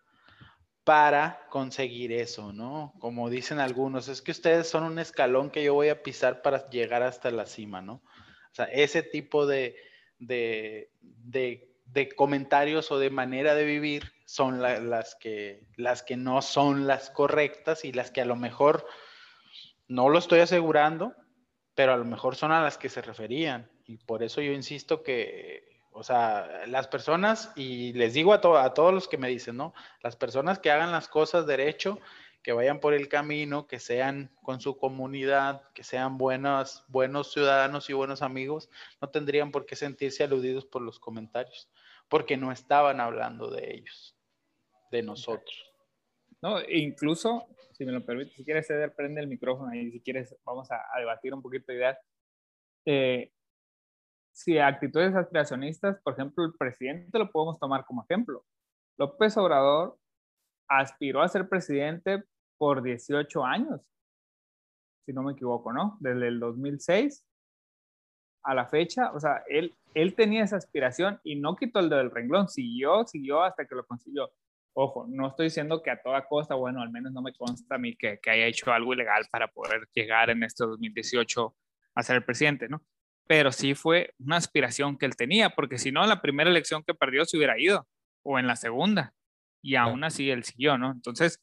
para 0.84 1.46
conseguir 1.48 2.12
eso, 2.12 2.52
¿no? 2.52 2.94
Como 2.98 3.30
dicen 3.30 3.60
algunos, 3.60 4.08
es 4.08 4.20
que 4.20 4.32
ustedes 4.32 4.68
son 4.68 4.84
un 4.84 4.98
escalón 4.98 5.50
que 5.50 5.62
yo 5.62 5.74
voy 5.74 5.88
a 5.88 6.02
pisar 6.02 6.42
para 6.42 6.68
llegar 6.70 7.02
hasta 7.02 7.30
la 7.30 7.46
cima, 7.46 7.82
¿no? 7.82 7.94
O 7.94 8.54
sea, 8.54 8.64
ese 8.66 9.02
tipo 9.02 9.46
de, 9.46 9.76
de, 10.18 11.68
comentarios 12.16 12.90
o 12.90 12.98
de 12.98 13.10
manera 13.10 13.54
de 13.54 13.64
vivir 13.64 14.12
son 14.26 14.60
las, 14.60 15.14
que, 15.14 15.66
las 15.76 16.02
que 16.02 16.16
no 16.16 16.42
son 16.42 16.86
las 16.86 17.10
correctas 17.10 17.84
y 17.84 17.92
las 17.92 18.10
que 18.10 18.20
a 18.20 18.26
lo 18.26 18.36
mejor, 18.36 18.86
no 19.88 20.08
lo 20.08 20.18
estoy 20.18 20.40
asegurando, 20.40 21.14
pero 21.74 21.92
a 21.92 21.96
lo 21.96 22.04
mejor 22.04 22.36
son 22.36 22.52
a 22.52 22.62
las 22.62 22.76
que 22.76 22.88
se 22.88 23.02
referían. 23.02 23.70
Y 23.86 23.98
por 23.98 24.22
eso 24.22 24.40
yo 24.40 24.52
insisto 24.52 25.02
que 25.02 25.71
o 25.92 26.02
sea, 26.02 26.66
las 26.66 26.88
personas, 26.88 27.52
y 27.54 27.92
les 27.92 28.14
digo 28.14 28.32
a, 28.32 28.64
a 28.64 28.74
todos 28.74 28.94
los 28.94 29.08
que 29.08 29.18
me 29.18 29.28
dicen, 29.28 29.56
¿no? 29.56 29.74
Las 30.02 30.16
personas 30.16 30.58
que 30.58 30.70
hagan 30.70 30.92
las 30.92 31.08
cosas 31.08 31.46
derecho, 31.46 31.98
que 32.42 32.52
vayan 32.52 32.80
por 32.80 32.92
el 32.92 33.08
camino, 33.08 33.66
que 33.66 33.78
sean 33.78 34.30
con 34.42 34.60
su 34.60 34.76
comunidad, 34.76 35.62
que 35.74 35.84
sean 35.84 36.18
buenos, 36.18 36.84
buenos 36.88 37.32
ciudadanos 37.32 37.88
y 37.88 37.92
buenos 37.92 38.22
amigos, 38.22 38.68
no 39.00 39.10
tendrían 39.10 39.52
por 39.52 39.64
qué 39.64 39.76
sentirse 39.76 40.24
aludidos 40.24 40.64
por 40.64 40.82
los 40.82 40.98
comentarios, 40.98 41.70
porque 42.08 42.36
no 42.36 42.50
estaban 42.50 43.00
hablando 43.00 43.50
de 43.50 43.74
ellos, 43.74 44.16
de 44.90 45.02
nosotros. 45.02 45.72
No, 46.40 46.58
incluso, 46.68 47.46
si 47.72 47.84
me 47.84 47.92
lo 47.92 48.04
permite, 48.04 48.34
si 48.34 48.44
quieres 48.44 48.66
ceder, 48.66 48.94
prende 48.94 49.20
el 49.20 49.28
micrófono 49.28 49.72
y 49.74 49.92
si 49.92 50.00
quieres 50.00 50.34
vamos 50.44 50.68
a, 50.72 50.82
debatir 50.98 51.32
un 51.32 51.42
poquito 51.42 51.66
de 51.68 51.78
ideas. 51.78 51.98
Eh, 52.84 53.32
si 54.32 54.58
actitudes 54.58 55.14
aspiracionistas, 55.14 56.00
por 56.02 56.14
ejemplo, 56.14 56.44
el 56.44 56.54
presidente 56.54 57.18
lo 57.18 57.30
podemos 57.30 57.58
tomar 57.58 57.84
como 57.84 58.04
ejemplo. 58.04 58.44
López 58.98 59.36
Obrador 59.36 59.98
aspiró 60.68 61.22
a 61.22 61.28
ser 61.28 61.48
presidente 61.48 62.24
por 62.56 62.82
18 62.82 63.44
años, 63.44 63.80
si 65.04 65.12
no 65.12 65.22
me 65.22 65.32
equivoco, 65.32 65.72
¿no? 65.72 65.96
Desde 66.00 66.28
el 66.28 66.40
2006 66.40 67.24
a 68.44 68.54
la 68.54 68.66
fecha, 68.66 69.12
o 69.12 69.20
sea, 69.20 69.44
él, 69.48 69.74
él 69.94 70.14
tenía 70.14 70.44
esa 70.44 70.56
aspiración 70.56 71.20
y 71.22 71.36
no 71.36 71.54
quitó 71.54 71.78
el 71.80 71.88
del 71.88 72.10
renglón, 72.10 72.48
siguió, 72.48 73.04
siguió 73.06 73.42
hasta 73.42 73.66
que 73.66 73.74
lo 73.74 73.86
consiguió. 73.86 74.32
Ojo, 74.74 75.06
no 75.08 75.28
estoy 75.28 75.46
diciendo 75.46 75.82
que 75.82 75.90
a 75.90 76.00
toda 76.00 76.26
costa, 76.26 76.54
bueno, 76.54 76.80
al 76.80 76.90
menos 76.90 77.12
no 77.12 77.22
me 77.22 77.34
consta 77.34 77.74
a 77.74 77.78
mí 77.78 77.94
que, 77.94 78.18
que 78.20 78.30
haya 78.30 78.46
hecho 78.46 78.72
algo 78.72 78.94
ilegal 78.94 79.26
para 79.30 79.48
poder 79.48 79.86
llegar 79.92 80.30
en 80.30 80.42
este 80.42 80.64
2018 80.64 81.54
a 81.94 82.02
ser 82.02 82.24
presidente, 82.24 82.68
¿no? 82.68 82.82
Pero 83.26 83.52
sí 83.52 83.74
fue 83.74 84.14
una 84.18 84.36
aspiración 84.36 84.98
que 84.98 85.06
él 85.06 85.16
tenía, 85.16 85.50
porque 85.50 85.78
si 85.78 85.92
no, 85.92 86.02
en 86.02 86.08
la 86.08 86.22
primera 86.22 86.50
elección 86.50 86.82
que 86.84 86.94
perdió 86.94 87.24
se 87.24 87.36
hubiera 87.36 87.58
ido, 87.58 87.86
o 88.22 88.38
en 88.38 88.46
la 88.46 88.56
segunda, 88.56 89.14
y 89.62 89.76
aún 89.76 90.04
así 90.04 90.30
él 90.30 90.44
siguió, 90.44 90.76
¿no? 90.78 90.90
Entonces, 90.90 91.40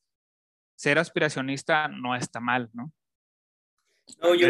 ser 0.76 1.00
aspiracionista 1.00 1.88
no 1.88 2.16
está 2.16 2.40
mal, 2.40 2.70
¿no? 2.74 2.92
No, 4.22 4.36
yo, 4.36 4.50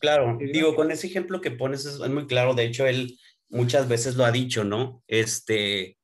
claro, 0.00 0.38
digo, 0.40 0.74
con 0.74 0.90
ese 0.90 1.06
ejemplo 1.06 1.40
que 1.40 1.50
pones 1.50 1.84
es 1.84 1.98
muy 2.08 2.26
claro, 2.26 2.54
de 2.54 2.64
hecho, 2.64 2.86
él 2.86 3.18
muchas 3.48 3.88
veces 3.88 4.16
lo 4.16 4.24
ha 4.24 4.32
dicho, 4.32 4.64
¿no? 4.64 5.02
Este, 5.06 5.98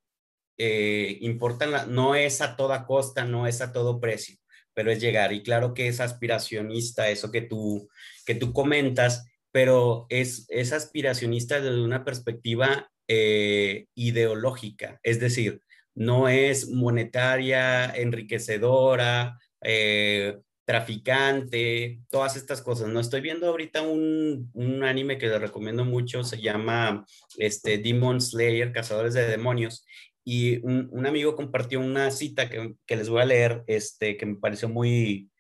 eh, 0.59 1.19
importa, 1.21 1.87
no 1.87 2.15
es 2.15 2.41
a 2.41 2.57
toda 2.57 2.87
costa, 2.87 3.25
no 3.25 3.47
es 3.47 3.61
a 3.61 3.73
todo 3.73 4.01
precio, 4.01 4.37
pero 4.75 4.91
es 4.91 5.01
llegar. 5.01 5.33
Y 5.33 5.43
claro 5.43 5.75
que 5.75 5.89
es 5.89 6.01
aspiracionista 6.01 7.09
eso 7.09 7.31
que 7.31 7.43
tú, 7.43 7.89
que 8.27 8.35
tú 8.35 8.53
comentas, 8.53 9.27
pero 9.53 10.07
es, 10.09 10.47
es 10.49 10.73
aspiracionista 10.73 11.61
desde 11.61 11.83
una 11.83 12.05
perspectiva 12.05 12.91
eh, 13.09 13.87
ideológica, 13.95 15.01
es 15.03 15.21
decir, 15.21 15.63
no 15.95 16.29
es 16.29 16.69
monetaria, 16.69 17.87
enriquecedora, 17.87 19.39
eh, 19.63 20.39
traficante, 20.65 22.01
todas 22.11 22.37
estas 22.37 22.61
cosas. 22.61 22.89
No 22.89 23.01
estoy 23.01 23.23
viendo 23.23 23.49
ahorita 23.49 23.83
un, 23.83 24.51
un, 24.53 24.85
anime 24.85 25.17
que 25.17 25.27
le 25.27 25.39
recomiendo 25.39 25.85
mucho, 25.85 26.23
se 26.23 26.41
llama 26.41 27.07
este, 27.39 27.79
Demon 27.79 28.21
Slayer, 28.21 28.71
Cazadores 28.71 29.15
de 29.15 29.27
Demonios, 29.27 29.87
y 30.31 30.59
un, 30.59 31.07
amigo 31.07 31.35
compartió 31.35 31.81
una 31.81 32.11
cita 32.11 32.51
que, 32.51 32.77
les 32.97 33.09
voy 33.09 33.23
a 33.23 33.25
leer, 33.25 33.65
este, 33.67 34.19
que 34.19 34.27
me 34.27 34.37
pareció 34.37 34.69
muy, 34.69 35.31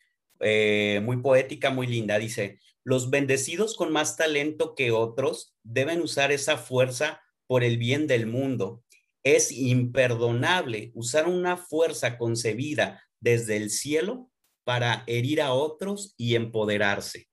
eh, 0.40 1.02
muy 1.04 1.18
poética, 1.18 1.68
muy 1.68 1.86
linda. 1.86 2.18
Dice, 2.18 2.58
los 2.84 3.10
bendecidos 3.10 3.76
con 3.76 3.92
más 3.92 4.16
talento 4.16 4.74
que 4.74 4.92
otros 4.92 5.54
deben 5.62 6.00
usar 6.00 6.32
esa 6.32 6.56
fuerza 6.56 7.22
por 7.46 7.64
el 7.64 7.78
bien 7.78 8.06
del 8.06 8.26
mundo. 8.26 8.82
Es 9.22 9.52
imperdonable 9.52 10.92
usar 10.94 11.26
una 11.26 11.56
fuerza 11.56 12.18
concebida 12.18 13.02
desde 13.20 13.56
el 13.56 13.70
cielo 13.70 14.30
para 14.64 15.04
herir 15.06 15.40
a 15.40 15.52
otros 15.52 16.14
y 16.16 16.34
empoderarse. 16.34 17.28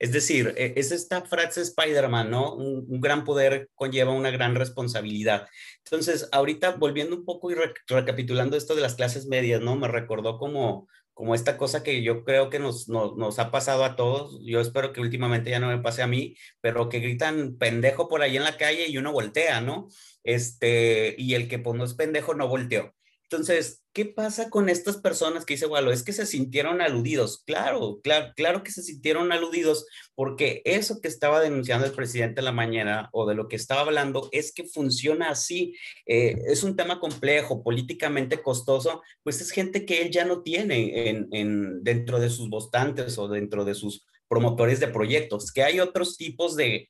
Es 0.00 0.12
decir, 0.12 0.54
e, 0.56 0.72
es 0.76 0.92
esta 0.92 1.20
frase 1.22 1.60
Spider-Man, 1.60 2.30
¿no? 2.30 2.54
Un, 2.54 3.00
gran 3.00 3.24
poder 3.24 3.68
conlleva 3.74 4.12
una 4.12 4.30
gran 4.30 4.54
responsabilidad. 4.54 5.46
Entonces, 5.84 6.28
ahorita 6.32 6.72
volviendo 6.76 7.14
un 7.14 7.24
poco 7.26 7.50
y 7.50 7.54
recapitulando 7.86 8.56
esto 8.56 8.74
de 8.74 8.80
las 8.80 8.94
clases 8.94 9.26
medias, 9.26 9.60
¿no? 9.60 9.76
Me 9.76 9.88
recordó 9.88 10.38
como, 10.38 10.88
como 11.14 11.34
esta 11.34 11.56
cosa 11.56 11.82
que 11.82 12.02
yo 12.02 12.24
creo 12.24 12.50
que 12.50 12.58
nos, 12.58 12.88
nos, 12.88 13.38
ha 13.38 13.50
pasado 13.50 13.84
a 13.84 13.96
todos. 13.96 14.40
Yo 14.44 14.60
espero 14.60 14.92
que 14.92 15.00
últimamente 15.00 15.50
ya 15.50 15.60
no 15.60 15.68
me 15.68 15.78
pase 15.78 16.02
a 16.02 16.06
mí, 16.06 16.36
pero 16.60 16.88
que 16.88 17.00
gritan 17.00 17.56
pendejo 17.58 18.08
por 18.08 18.22
ahí 18.22 18.36
en 18.36 18.44
la 18.44 18.56
calle 18.56 18.88
y 18.88 18.98
uno 18.98 19.12
voltea, 19.12 19.60
¿no? 19.60 19.88
Este, 20.24 21.14
y 21.18 21.34
el 21.34 21.48
que 21.48 21.58
pues 21.58 21.76
no 21.76 21.84
es 21.84 21.94
pendejo 21.94 22.34
no 22.34 22.48
volteó. 22.48 22.94
Entonces, 23.30 23.84
¿qué 23.92 24.06
pasa 24.06 24.50
con 24.50 24.68
estas 24.68 24.96
personas 24.96 25.44
que 25.44 25.54
dice 25.54 25.66
bueno, 25.66 25.92
Es 25.92 26.02
que 26.02 26.12
se 26.12 26.26
sintieron 26.26 26.80
aludidos. 26.80 27.44
Claro, 27.46 28.00
claro, 28.02 28.32
claro 28.34 28.64
que 28.64 28.72
se 28.72 28.82
sintieron 28.82 29.30
aludidos 29.30 29.86
porque 30.16 30.62
eso 30.64 31.00
que 31.00 31.06
estaba 31.06 31.40
denunciando 31.40 31.86
el 31.86 31.92
presidente 31.92 32.40
en 32.40 32.46
la 32.46 32.52
mañana 32.52 33.08
o 33.12 33.28
de 33.28 33.36
lo 33.36 33.46
que 33.46 33.54
estaba 33.54 33.82
hablando 33.82 34.28
es 34.32 34.52
que 34.52 34.64
funciona 34.64 35.30
así. 35.30 35.76
Eh, 36.06 36.38
es 36.48 36.64
un 36.64 36.74
tema 36.74 36.98
complejo, 36.98 37.62
políticamente 37.62 38.42
costoso, 38.42 39.00
pues 39.22 39.40
es 39.40 39.52
gente 39.52 39.86
que 39.86 40.02
él 40.02 40.10
ya 40.10 40.24
no 40.24 40.42
tiene 40.42 41.08
en, 41.30 41.84
dentro 41.84 42.18
de 42.18 42.30
sus 42.30 42.50
votantes 42.50 43.16
o 43.16 43.28
dentro 43.28 43.64
de 43.64 43.76
sus 43.76 44.04
promotores 44.26 44.80
de 44.80 44.88
proyectos, 44.88 45.52
que 45.52 45.62
hay 45.62 45.78
otros 45.78 46.16
tipos 46.16 46.56
de, 46.56 46.88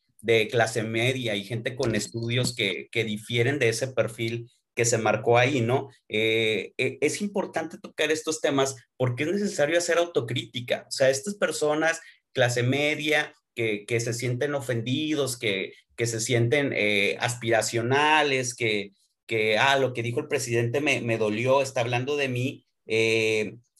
clase 0.50 0.82
media 0.82 1.34
y 1.34 1.44
gente 1.44 1.74
con 1.74 1.94
estudios 1.94 2.54
que, 2.54 2.88
que 2.92 3.04
difieren 3.04 3.58
de 3.58 3.70
ese 3.70 3.88
perfil 3.88 4.50
que 4.80 4.86
se 4.86 4.96
marcó 4.96 5.36
ahí, 5.36 5.60
¿no? 5.60 5.90
Eh, 6.08 6.72
eh, 6.78 6.96
es 7.02 7.20
importante 7.20 7.76
tocar 7.76 8.10
estos 8.10 8.40
temas 8.40 8.76
porque 8.96 9.24
es 9.24 9.28
necesario 9.30 9.76
hacer 9.76 9.98
autocrítica. 9.98 10.86
O 10.88 10.90
sea, 10.90 11.10
estas 11.10 11.34
personas, 11.34 12.00
clase 12.32 12.62
media, 12.62 13.34
que, 13.54 13.84
se 14.00 14.14
sienten 14.14 14.54
ofendidos, 14.54 15.38
que, 15.38 15.74
que 15.96 16.06
se 16.06 16.18
sienten 16.18 16.72
eh, 16.74 17.18
aspiracionales, 17.20 18.54
que, 18.54 18.92
que, 19.26 19.58
ah, 19.58 19.76
lo 19.76 19.92
que 19.92 20.02
dijo 20.02 20.20
el 20.20 20.28
presidente 20.28 20.80
me, 20.80 21.02
me 21.02 21.18
dolió, 21.18 21.60
está 21.60 21.82
hablando 21.82 22.16
de 22.16 22.28
mí, 22.28 22.64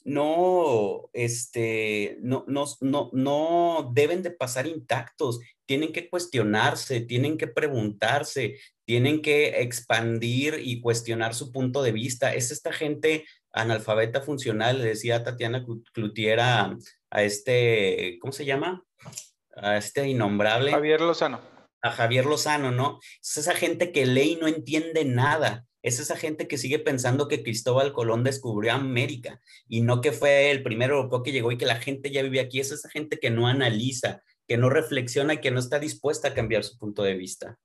no, 0.04 1.08
este, 1.14 2.18
no, 2.20 2.44
no, 2.46 2.66
no, 2.82 3.10
no 3.14 3.90
deben 3.94 4.22
de 4.22 4.32
pasar 4.32 4.66
intactos, 4.66 5.40
tienen 5.64 5.92
que 5.92 6.10
cuestionarse, 6.10 7.00
tienen 7.00 7.38
que 7.38 7.46
preguntarse, 7.46 8.58
tienen 8.90 9.22
que 9.22 9.60
expandir 9.62 10.60
y 10.64 10.80
cuestionar 10.80 11.32
su 11.36 11.52
punto 11.52 11.80
de 11.80 11.92
vista. 11.92 12.34
Es 12.34 12.50
esta 12.50 12.72
gente 12.72 13.24
analfabeta 13.52 14.20
funcional, 14.20 14.78
le 14.78 14.88
decía 14.88 15.22
Tatiana 15.22 15.64
Clutiera 15.94 16.76
a, 17.08 17.22
este, 17.22 18.18
¿cómo 18.20 18.32
se 18.32 18.46
llama? 18.46 18.84
A 19.54 19.76
este 19.76 20.08
innombrable. 20.08 20.72
Javier 20.72 21.02
Lozano. 21.02 21.40
A 21.80 21.92
Javier 21.92 22.26
Lozano, 22.26 22.72
¿no? 22.72 22.98
Es 23.22 23.36
esa 23.36 23.54
gente 23.54 23.92
que 23.92 24.06
lee 24.06 24.32
y 24.32 24.36
no 24.40 24.48
entiende 24.48 25.04
nada. 25.04 25.66
Es 25.82 26.00
esa 26.00 26.16
gente 26.16 26.48
que 26.48 26.58
sigue 26.58 26.80
pensando 26.80 27.28
que 27.28 27.44
Cristóbal 27.44 27.92
Colón 27.92 28.24
descubrió 28.24 28.72
América 28.72 29.40
y 29.68 29.82
no 29.82 30.00
que 30.00 30.10
fue 30.10 30.50
el 30.50 30.64
primer 30.64 30.90
europeo 30.90 31.22
que 31.22 31.30
llegó 31.30 31.52
y 31.52 31.58
que 31.58 31.66
la 31.66 31.76
gente 31.76 32.10
ya 32.10 32.24
vive 32.24 32.40
aquí. 32.40 32.58
Es 32.58 32.72
esa 32.72 32.90
gente 32.90 33.20
que 33.20 33.30
no 33.30 33.46
analiza, 33.46 34.24
que 34.48 34.56
no 34.56 34.68
reflexiona 34.68 35.34
y 35.34 35.38
que 35.38 35.52
no 35.52 35.60
está 35.60 35.78
dispuesta 35.78 36.26
a 36.26 36.34
cambiar 36.34 36.64
su 36.64 36.76
punto 36.76 37.04
de 37.04 37.14
vista. 37.14 37.56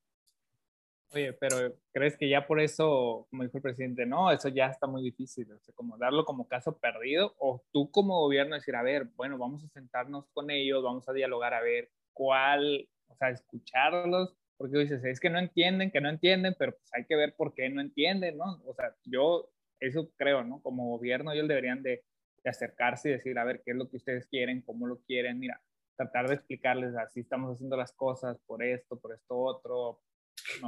Oye, 1.15 1.31
pero 1.31 1.73
¿crees 1.93 2.17
que 2.17 2.27
ya 2.27 2.45
por 2.45 2.59
eso, 2.59 3.25
como 3.29 3.43
dijo 3.43 3.57
el 3.57 3.61
presidente, 3.61 4.05
no, 4.05 4.31
eso 4.33 4.49
ya 4.49 4.65
está 4.65 4.85
muy 4.85 5.01
difícil? 5.01 5.49
O 5.49 5.59
sea, 5.61 5.73
como 5.73 5.97
darlo 5.97 6.25
como 6.25 6.45
caso 6.45 6.77
perdido, 6.77 7.33
o 7.39 7.63
tú 7.71 7.89
como 7.89 8.19
gobierno 8.19 8.55
decir, 8.55 8.75
a 8.75 8.83
ver, 8.83 9.05
bueno, 9.15 9.37
vamos 9.37 9.63
a 9.63 9.69
sentarnos 9.69 10.27
con 10.33 10.51
ellos, 10.51 10.83
vamos 10.83 11.07
a 11.07 11.13
dialogar 11.13 11.53
a 11.53 11.61
ver 11.61 11.89
cuál, 12.11 12.89
o 13.07 13.15
sea, 13.15 13.29
escucharlos, 13.29 14.35
porque 14.57 14.77
dices, 14.77 15.05
es 15.05 15.21
que 15.21 15.29
no 15.29 15.39
entienden, 15.39 15.89
que 15.89 16.01
no 16.01 16.09
entienden, 16.09 16.53
pero 16.59 16.73
pues 16.73 16.93
hay 16.93 17.05
que 17.05 17.15
ver 17.15 17.33
por 17.33 17.53
qué 17.53 17.69
no 17.69 17.79
entienden, 17.79 18.37
¿no? 18.37 18.61
O 18.65 18.73
sea, 18.73 18.93
yo 19.05 19.49
eso 19.79 20.11
creo, 20.17 20.43
¿no? 20.43 20.61
Como 20.61 20.97
gobierno 20.97 21.31
ellos 21.31 21.47
deberían 21.47 21.81
de, 21.81 22.03
de 22.43 22.49
acercarse 22.49 23.07
y 23.07 23.13
decir, 23.13 23.39
a 23.39 23.45
ver, 23.45 23.61
¿qué 23.63 23.71
es 23.71 23.77
lo 23.77 23.89
que 23.89 23.95
ustedes 23.95 24.27
quieren? 24.27 24.61
¿Cómo 24.63 24.85
lo 24.85 24.97
quieren? 25.03 25.39
Mira, 25.39 25.61
tratar 25.95 26.27
de 26.27 26.35
explicarles 26.35 26.93
así 26.97 27.21
estamos 27.21 27.53
haciendo 27.53 27.77
las 27.77 27.93
cosas 27.93 28.37
por 28.45 28.61
esto, 28.61 28.99
por 28.99 29.13
esto 29.13 29.37
otro, 29.37 30.01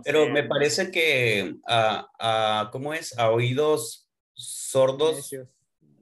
pero 0.04 0.30
me 0.30 0.44
parece 0.44 0.92
que, 0.92 1.56
a, 1.68 2.70
¿cómo 2.72 2.94
es? 2.94 3.18
A 3.18 3.30
oídos 3.32 4.10
sordos, 4.34 5.32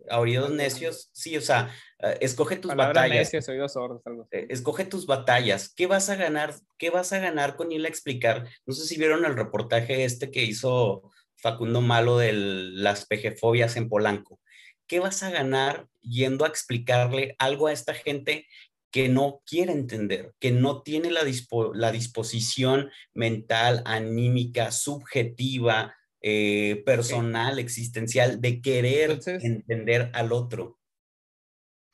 a 0.09 0.19
oídos 0.19 0.51
necios, 0.51 1.09
sí, 1.13 1.35
o 1.37 1.41
sea, 1.41 1.73
eh, 1.99 2.17
escoge 2.21 2.57
tus 2.57 2.75
batallas. 2.75 3.31
oídos 3.47 3.73
sordos, 3.73 4.01
eh, 4.31 4.47
Escoge 4.49 4.85
tus 4.85 5.05
batallas. 5.05 5.73
¿Qué 5.73 5.87
vas 5.87 6.09
a 6.09 6.15
ganar? 6.15 6.53
¿Qué 6.77 6.89
vas 6.89 7.13
a 7.13 7.19
ganar 7.19 7.55
con 7.55 7.71
ir 7.71 7.85
a 7.85 7.89
explicar? 7.89 8.47
No 8.65 8.73
sé 8.73 8.85
si 8.85 8.97
vieron 8.97 9.25
el 9.25 9.35
reportaje 9.35 10.03
este 10.03 10.31
que 10.31 10.43
hizo 10.43 11.11
Facundo 11.35 11.81
Malo 11.81 12.17
de 12.17 12.33
las 12.33 13.05
pejefobias 13.05 13.75
en 13.77 13.89
Polanco. 13.89 14.39
¿Qué 14.87 14.99
vas 14.99 15.23
a 15.23 15.31
ganar 15.31 15.87
yendo 16.01 16.45
a 16.45 16.47
explicarle 16.47 17.35
algo 17.39 17.67
a 17.67 17.73
esta 17.73 17.93
gente 17.93 18.47
que 18.91 19.09
no 19.09 19.41
quiere 19.45 19.73
entender, 19.73 20.33
que 20.39 20.51
no 20.51 20.81
tiene 20.81 21.11
la, 21.11 21.21
la 21.73 21.91
disposición 21.91 22.89
mental, 23.13 23.81
anímica, 23.85 24.71
subjetiva, 24.71 25.93
eh, 26.21 26.81
personal, 26.85 27.59
existencial, 27.59 28.41
de 28.41 28.59
querer 28.61 29.19
entender 29.27 30.09
al 30.13 30.31
otro. 30.31 30.79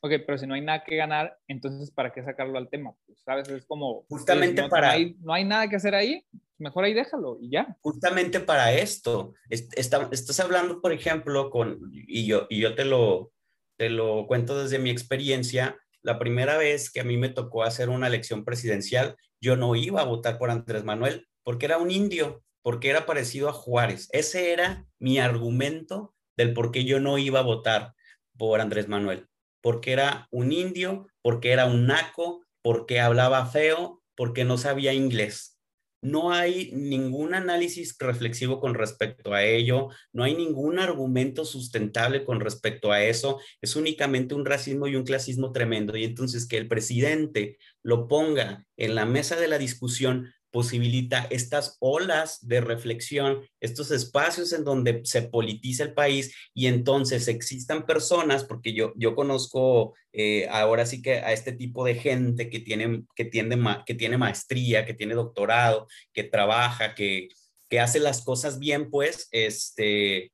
Ok, 0.04 0.14
pero 0.26 0.38
si 0.38 0.48
no 0.48 0.54
hay 0.54 0.62
nada 0.62 0.84
que 0.86 0.96
ganar, 0.96 1.38
entonces 1.50 1.92
¿para 1.92 2.14
qué 2.14 2.24
sacarlo 2.24 2.58
al 2.58 2.70
tema? 2.70 2.96
Pues, 3.06 3.20
¿Sabes? 3.26 3.50
Es 3.50 3.66
como... 3.66 4.06
Justamente 4.08 4.70
para... 4.70 4.88
No 4.88 4.94
hay, 4.94 5.16
no 5.20 5.34
hay, 5.34 5.44
nada 5.44 5.68
que 5.68 5.76
hacer 5.76 5.94
ahí, 5.94 6.26
mejor 6.58 6.86
ahí 6.86 6.94
déjalo 6.94 7.40
y 7.42 7.52
ya. 7.52 7.78
Justamente 7.82 8.40
para 8.40 8.72
esto. 8.74 9.34
estás 9.50 10.40
hablando, 10.40 10.82
por 10.82 10.94
ejemplo, 10.94 11.50
con... 11.50 11.92
Y 11.92 12.26
yo, 12.26 12.48
y 12.50 12.62
yo 12.62 12.74
te, 12.74 12.86
lo, 12.86 13.34
te 13.78 13.90
lo 13.90 14.28
cuento 14.28 14.64
desde 14.64 14.80
mi 14.80 14.92
experiencia 14.92 15.78
la 16.04 16.20
primera 16.20 16.58
vez 16.58 16.92
que 16.92 17.02
a 17.02 17.04
mí 17.04 17.18
me 17.18 17.30
tocó 17.30 17.64
hacer 17.64 17.90
una 17.90 18.08
elección 18.08 18.46
presidencial, 18.46 19.16
yo 19.42 19.56
no 19.56 19.76
iba 19.76 20.02
a 20.02 20.06
votar 20.06 20.38
por 20.38 20.50
Andrés 20.50 20.84
Manuel 20.84 21.28
porque 21.44 21.66
era 21.66 21.78
un 21.78 21.92
indio. 21.92 22.44
porque 22.64 22.92
era 22.92 23.08
parecido 23.08 23.50
a 23.50 23.54
Juárez. 23.54 24.08
Ese 24.12 24.54
era 24.54 24.86
mi 25.00 25.18
argumento 25.18 26.14
del 26.38 26.54
por 26.54 26.72
qué 26.72 26.86
yo 26.86 27.00
no 27.00 27.18
iba 27.18 27.40
a 27.40 27.44
votar 27.44 27.96
por 28.38 28.62
Andrés 28.62 28.88
Manuel. 28.88 29.28
Porque 29.62 29.94
era 29.94 30.28
un 30.30 30.52
indio, 30.52 31.08
porque 31.24 31.54
era 31.54 31.66
un 31.66 31.88
naco, 31.88 32.46
porque 32.62 33.00
hablaba 33.00 33.48
feo, 33.48 34.04
porque 34.16 34.46
no 34.46 34.60
sabía 34.60 34.94
inglés. 34.94 35.60
No 36.02 36.32
hay 36.32 36.72
ningún 36.74 37.36
análisis 37.36 37.96
reflexivo 38.00 38.60
con 38.60 38.74
respecto 38.74 39.34
a 39.34 39.44
ello, 39.44 39.90
no 40.12 40.24
hay 40.24 40.36
ningún 40.36 40.80
argumento 40.80 41.46
sustentable 41.46 42.26
con 42.26 42.40
respecto 42.40 42.92
a 42.92 43.04
eso, 43.04 43.40
es 43.62 43.76
únicamente 43.76 44.34
un 44.34 44.46
racismo 44.46 44.88
y 44.88 44.96
un 44.96 45.04
clasismo 45.04 45.52
tremendo. 45.52 45.96
Y 45.96 46.04
entonces 46.04 46.48
que 46.48 46.58
el 46.58 46.68
presidente 46.68 47.58
lo 47.84 48.08
ponga 48.08 48.66
en 48.78 48.96
la 48.96 49.06
mesa 49.06 49.36
de 49.36 49.48
la 49.48 49.58
discusión 49.58 50.34
posibilita 50.52 51.28
estas 51.30 51.78
olas 51.80 52.46
de 52.46 52.62
reflexión, 52.62 53.42
estos 53.60 53.90
espacios 53.92 54.52
en 54.54 54.64
donde 54.64 55.02
se 55.06 55.24
politiza 55.24 55.84
el 55.84 55.94
país 55.94 56.36
y 56.54 56.68
entonces 56.68 57.28
existan 57.28 57.86
personas, 57.86 58.44
porque 58.44 58.74
yo, 58.74 58.94
yo 58.96 59.16
conozco 59.16 59.96
eh, 60.14 60.48
ahora 60.52 60.86
sí 60.86 61.02
que 61.02 61.16
a 61.16 61.32
este 61.32 61.54
tipo 61.54 61.86
de 61.86 61.96
gente 61.96 62.50
que 62.50 62.60
tiene, 62.60 63.04
que, 63.16 63.26
tiende, 63.26 63.58
que 63.86 63.96
tiene 63.96 64.18
maestría, 64.18 64.86
que 64.86 64.94
tiene 64.94 65.16
doctorado, 65.16 65.88
que 66.14 66.26
trabaja, 66.26 66.94
que, 66.96 67.30
que 67.70 67.80
hace 67.80 68.00
las 68.00 68.22
cosas 68.24 68.60
bien, 68.60 68.90
pues, 68.90 69.30
este, 69.32 70.34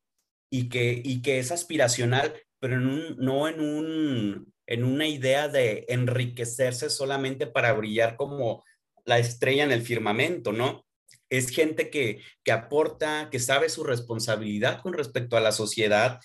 y 0.49 0.69
que, 0.69 0.99
y 1.03 1.21
que 1.21 1.37
es 1.37 1.51
aspiracional, 1.51 2.33
pero 2.59 2.79
no 2.79 3.47
en, 3.47 3.59
un, 3.59 4.53
en 4.65 4.83
una 4.83 5.07
idea 5.07 5.47
de 5.47 5.85
enriquecerse 5.89 6.89
solamente 6.89 7.45
para 7.45 7.73
brillar 7.73 8.15
como 8.15 8.63
la 9.07 9.17
estrella 9.17 9.63
en 9.63 9.71
el 9.71 9.81
firmamento, 9.81 10.51
¿no? 10.51 10.85
Es 11.29 11.49
gente 11.49 11.89
que, 11.89 12.21
que 12.43 12.51
aporta, 12.51 13.29
que 13.31 13.39
sabe 13.39 13.69
su 13.69 13.83
responsabilidad 13.83 14.81
con 14.81 14.93
respecto 14.93 15.37
a 15.37 15.41
la 15.41 15.51
sociedad. 15.51 16.19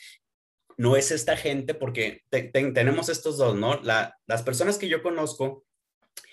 No 0.76 0.96
es 0.96 1.10
esta 1.10 1.36
gente 1.36 1.74
porque 1.74 2.22
tenemos 2.30 3.08
estos 3.08 3.38
dos, 3.38 3.56
¿no? 3.56 3.80
las 3.82 4.42
personas 4.44 4.78
que 4.78 4.88
yo 4.88 5.02
conozco 5.02 5.64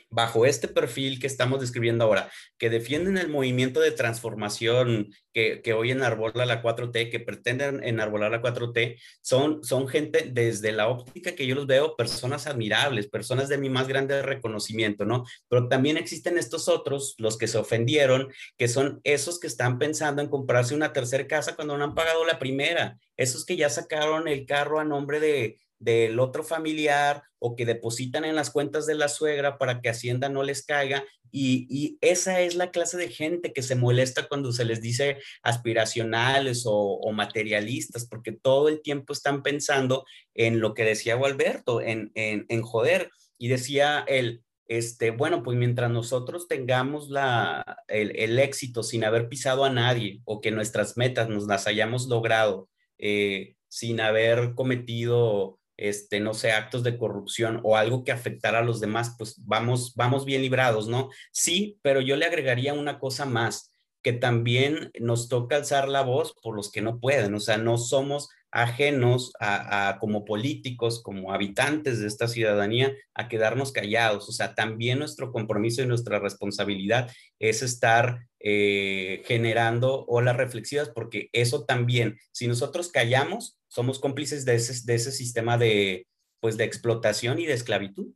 bajo 0.10 0.46
este 0.46 0.68
perfil 0.68 1.20
que 1.20 1.28
estamos 1.28 1.60
describiendo 1.60 2.04
ahora, 2.04 2.32
que 2.58 2.70
defienden 2.70 3.18
el 3.18 3.30
movimiento 3.30 3.80
de 3.80 3.92
transformación 3.92 5.14
que, 5.34 5.62
que 5.62 5.74
hoy 5.74 5.92
enarbola 5.92 6.46
la 6.46 6.64
4T, 6.64 7.12
que 7.12 7.20
pretenden 7.20 7.84
enarbolar 7.84 8.32
la 8.32 8.42
4T, 8.42 9.00
son, 9.22 9.64
son 9.64 9.88
gente 9.88 10.30
desde 10.32 10.72
la 10.72 10.88
óptica 10.88 11.36
que 11.36 11.46
yo 11.46 11.56
los 11.56 11.68
veo, 11.68 11.96
personas 11.96 12.48
admirables, 12.48 13.08
personas 13.08 13.50
de 13.50 13.58
mi 13.58 13.70
más 13.70 13.88
grande 13.88 14.22
reconocimiento, 14.22 15.06
¿no? 15.06 15.26
Pero 15.48 15.68
también 15.68 15.98
existen 15.98 16.38
estos 16.38 16.68
otros, 16.68 17.16
los 17.18 17.38
que 17.38 17.48
se 17.48 17.58
ofendieron, 17.58 18.30
que 18.58 18.68
son 18.68 19.00
esos 19.04 19.40
que 19.40 19.48
están 19.48 19.78
pensando 19.78 20.22
en 20.22 20.30
comprarse 20.30 20.74
una 20.74 20.94
tercera 20.94 21.28
casa 21.28 21.56
cuando 21.56 21.78
no 21.78 21.84
han 21.84 21.96
pagado 21.96 22.26
la 22.26 22.40
primera, 22.40 22.98
esos 23.18 23.46
que 23.46 23.58
ya 23.58 23.70
sacaron 23.70 24.28
el 24.28 24.46
carro 24.46 24.80
a 24.80 24.86
nombre 24.86 25.20
de, 25.20 25.60
del 25.80 26.20
otro 26.20 26.44
familiar 26.44 27.24
o 27.40 27.56
que 27.56 27.66
depositan 27.66 28.26
en 28.26 28.36
las 28.36 28.50
cuentas 28.52 28.86
de 28.86 28.96
la 28.96 29.08
suegra 29.08 29.58
para 29.58 29.82
que 29.82 29.90
Hacienda 29.90 30.30
no 30.30 30.44
les 30.44 30.64
caiga. 30.64 31.06
Y, 31.32 31.98
esa 32.02 32.42
es 32.42 32.56
la 32.56 32.72
clase 32.72 32.98
de 32.98 33.10
gente 33.10 33.54
que 33.54 33.62
se 33.62 33.76
molesta 33.76 34.28
cuando 34.28 34.52
se 34.52 34.66
les 34.66 34.82
dice 34.82 35.18
aspiracionales 35.44 36.64
o, 36.66 37.12
materialistas, 37.14 38.06
porque 38.08 38.32
todo 38.32 38.68
el 38.68 38.82
tiempo 38.82 39.14
están 39.14 39.42
pensando 39.44 40.06
en 40.34 40.60
lo 40.60 40.74
que 40.74 40.84
decía 40.84 41.16
Gualberto, 41.16 41.82
en, 41.82 42.12
en, 42.16 42.62
joder. 42.62 43.10
Y 43.38 43.48
decía 43.48 44.04
él, 44.08 44.44
este, 44.68 45.12
bueno, 45.12 45.44
pues 45.44 45.58
mientras 45.58 45.90
nosotros 45.90 46.48
tengamos 46.48 47.10
la, 47.10 47.84
el, 47.88 48.38
éxito 48.40 48.84
sin 48.84 49.04
haber 49.04 49.30
pisado 49.30 49.64
a 49.66 49.70
nadie 49.70 50.22
o 50.26 50.42
que 50.42 50.52
nuestras 50.52 50.98
metas 50.98 51.30
nos 51.30 51.48
las 51.48 51.68
hayamos 51.68 52.08
logrado 52.08 52.70
eh, 52.98 53.56
sin 53.68 54.02
haber 54.02 54.54
cometido 54.56 55.59
este, 55.80 56.20
no 56.20 56.34
sé, 56.34 56.52
actos 56.52 56.84
de 56.84 56.98
corrupción 56.98 57.62
o 57.64 57.78
algo 57.78 58.04
que 58.04 58.12
afectara 58.12 58.60
a 58.60 58.64
los 58.64 58.80
demás, 58.80 59.16
pues 59.18 59.36
vamos, 59.46 59.94
vamos 59.96 60.26
bien 60.26 60.42
librados, 60.42 60.88
¿no? 60.88 61.10
Sí, 61.32 61.80
pero 61.82 62.02
yo 62.02 62.16
le 62.18 62.26
agregaría 62.26 62.74
una 62.74 63.00
cosa 63.00 63.26
más, 63.26 63.72
que 64.02 64.14
también 64.14 64.92
nos 65.00 65.28
toca 65.30 65.58
alzar 65.58 65.88
la 65.88 66.02
voz 66.02 66.34
por 66.42 66.56
los 66.56 66.72
que 66.72 66.82
no 66.82 67.00
pueden, 67.00 67.34
o 67.34 67.40
sea, 67.40 67.58
no 67.58 67.78
somos 67.78 68.30
ajenos 68.52 69.32
a, 69.40 69.98
como 70.00 70.26
políticos, 70.26 71.02
como 71.04 71.34
habitantes 71.34 72.00
de 72.00 72.08
esta 72.08 72.28
ciudadanía, 72.28 72.94
a 73.14 73.28
quedarnos 73.28 73.72
callados. 73.72 74.28
O 74.30 74.32
sea, 74.32 74.56
también 74.56 75.00
nuestro 75.00 75.32
compromiso 75.32 75.82
y 75.82 75.88
nuestra 75.88 76.20
responsabilidad 76.20 77.12
es 77.40 77.62
estar 77.62 78.28
eh, 78.40 79.22
generando 79.26 80.06
olas 80.08 80.38
reflexivas, 80.38 80.90
porque 80.90 81.30
eso 81.34 81.66
también, 81.66 82.18
si 82.32 82.48
nosotros 82.48 82.90
callamos, 82.90 83.60
somos 83.68 84.00
cómplices 84.00 84.46
de 84.46 84.56
ese, 84.56 84.86
de 84.86 84.96
ese 84.96 85.12
sistema 85.12 85.58
de, 85.58 86.08
pues, 86.40 86.58
de 86.58 86.64
explotación 86.64 87.40
y 87.40 87.46
de 87.46 87.54
esclavitud. 87.54 88.14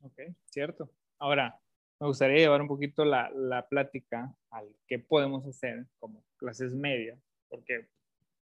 Ok, 0.00 0.20
cierto. 0.46 0.90
Ahora, 1.18 1.60
me 2.00 2.08
gustaría 2.08 2.38
llevar 2.38 2.62
un 2.62 2.68
poquito 2.68 3.04
la, 3.04 3.30
la 3.30 3.68
plática 3.68 4.34
al 4.50 4.66
qué 4.88 4.98
podemos 4.98 5.46
hacer 5.46 5.86
como 6.00 6.24
clases 6.36 6.74
medias, 6.74 7.18
porque 7.48 7.88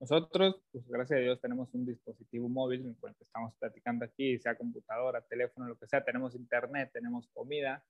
nosotros, 0.05 0.57
pues 0.71 0.87
gracias 0.87 1.19
a 1.19 1.23
Dios, 1.23 1.41
tenemos 1.41 1.73
un 1.73 1.87
dispositivo 1.87 2.47
móvil 2.47 2.83
en 2.83 2.89
el 2.89 3.15
que 3.15 3.25
estamos 3.25 3.55
platicando 3.59 4.05
aquí, 4.05 4.39
sea 4.39 4.55
computadora, 4.55 5.23
teléfono, 5.23 5.67
lo 5.67 5.79
que 5.79 5.87
sea, 5.87 6.05
tenemos 6.05 6.35
internet, 6.35 6.91
tenemos 6.93 7.27
comida 7.29 7.83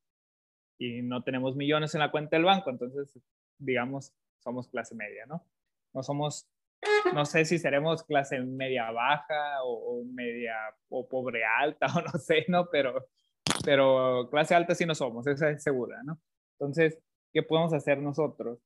y 0.79 1.03
no 1.03 1.24
tenemos 1.24 1.57
millones 1.57 1.92
en 1.94 2.00
la 2.00 2.12
cuenta 2.12 2.37
del 2.37 2.44
banco, 2.44 2.70
entonces, 2.70 3.18
digamos, 3.59 4.12
somos 4.38 4.68
clase 4.68 4.94
media, 4.94 5.27
¿no? 5.27 5.44
No 5.92 6.05
somos, 6.05 6.48
no 7.12 7.24
sé 7.24 7.44
si 7.44 7.59
seremos 7.59 8.05
clase 8.05 8.38
media 8.38 8.92
baja 8.92 9.64
o, 9.64 10.05
media 10.05 10.55
o 10.90 11.09
pobre 11.09 11.44
alta 11.44 11.87
o 11.96 12.00
no 12.00 12.12
sé, 12.20 12.44
¿no? 12.46 12.70
Pero, 12.70 13.09
pero 13.64 14.29
clase 14.31 14.55
alta 14.55 14.77
sí 14.77 14.87
no 14.87 14.94
somos, 14.94 15.27
esa 15.27 15.50
es 15.50 15.64
segura, 15.64 16.00
¿no? 16.05 16.20
Entonces, 16.61 16.96
¿qué 17.33 17.42
podemos 17.42 17.72
hacer 17.72 17.98
nosotros? 17.98 18.61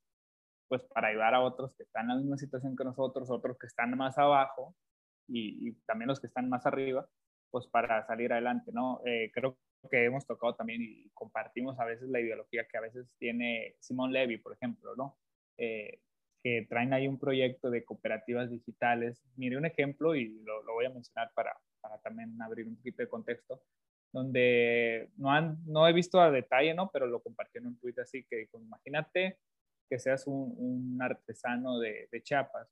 Pues 0.69 0.83
para 0.85 1.09
ayudar 1.09 1.35
a 1.35 1.41
otros 1.41 1.75
que 1.75 1.83
están 1.83 2.05
en 2.05 2.09
la 2.09 2.17
misma 2.17 2.37
situación 2.37 2.77
que 2.77 2.85
nosotros, 2.85 3.31
otros 3.31 3.59
que 3.59 3.67
están 3.67 3.97
más 3.97 4.19
abajo 4.19 4.77
y, 5.27 5.73
también 5.87 6.09
los 6.09 6.21
que 6.21 6.27
están 6.27 6.49
más 6.49 6.67
arriba, 6.67 7.09
pues 7.51 7.67
para 7.67 8.07
salir 8.07 8.33
adelante, 8.33 8.71
¿no? 8.73 9.01
Eh, 9.05 9.31
creo 9.33 9.59
que 9.91 10.05
hemos 10.05 10.27
tocado 10.27 10.55
también 10.55 10.83
y 10.83 11.09
compartimos 11.11 11.79
a 11.79 11.85
veces 11.85 12.09
la 12.09 12.21
ideología 12.21 12.67
que 12.67 12.79
a 12.79 12.83
veces 12.83 13.11
tiene 13.19 13.77
Simón 13.81 14.13
Levy, 14.13 14.39
por 14.39 14.55
ejemplo, 14.55 14.95
¿no? 14.97 15.19
Eh, 15.57 16.01
que 16.43 16.67
traen 16.69 16.93
ahí 16.93 17.09
un 17.09 17.19
proyecto 17.19 17.71
de 17.71 17.85
cooperativas 17.85 18.51
digitales. 18.51 19.23
Mire 19.37 19.57
un 19.57 19.67
ejemplo 19.67 20.15
y 20.15 20.29
lo, 20.45 20.63
lo 20.63 20.75
voy 20.75 20.87
a 20.87 20.91
mencionar 20.91 21.31
para, 21.35 21.57
para, 21.81 21.99
también 21.99 22.41
abrir 22.41 22.67
un 22.67 22.77
poquito 22.77 23.03
de 23.03 23.09
contexto, 23.09 23.63
donde 24.13 25.11
no, 25.17 25.33
han, 25.33 25.59
no 25.67 25.87
he 25.89 25.93
visto 25.93 26.21
a 26.21 26.31
detalle, 26.31 26.75
¿no? 26.75 26.91
Pero 26.93 27.07
lo 27.07 27.21
compartió 27.21 27.61
en 27.61 27.69
un 27.69 27.79
tweet 27.79 27.95
así 28.01 28.25
que 28.25 28.37
dijo, 28.37 28.59
imagínate 28.61 29.39
que 29.89 29.99
seas 29.99 30.27
un, 30.27 30.99
artesano 31.01 31.79
de, 31.79 32.09
de, 32.11 32.23
Chiapas 32.23 32.69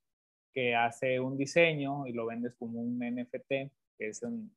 que 0.52 0.74
hace 0.74 1.20
un 1.20 1.37
diseño 1.37 2.07
y 2.07 2.12
lo 2.12 2.26
vendes 2.26 2.55
como 2.55 2.81
un 2.81 2.98
NFT, 2.98 3.48
que 3.98 4.09
es 4.09 4.22
un, 4.22 4.50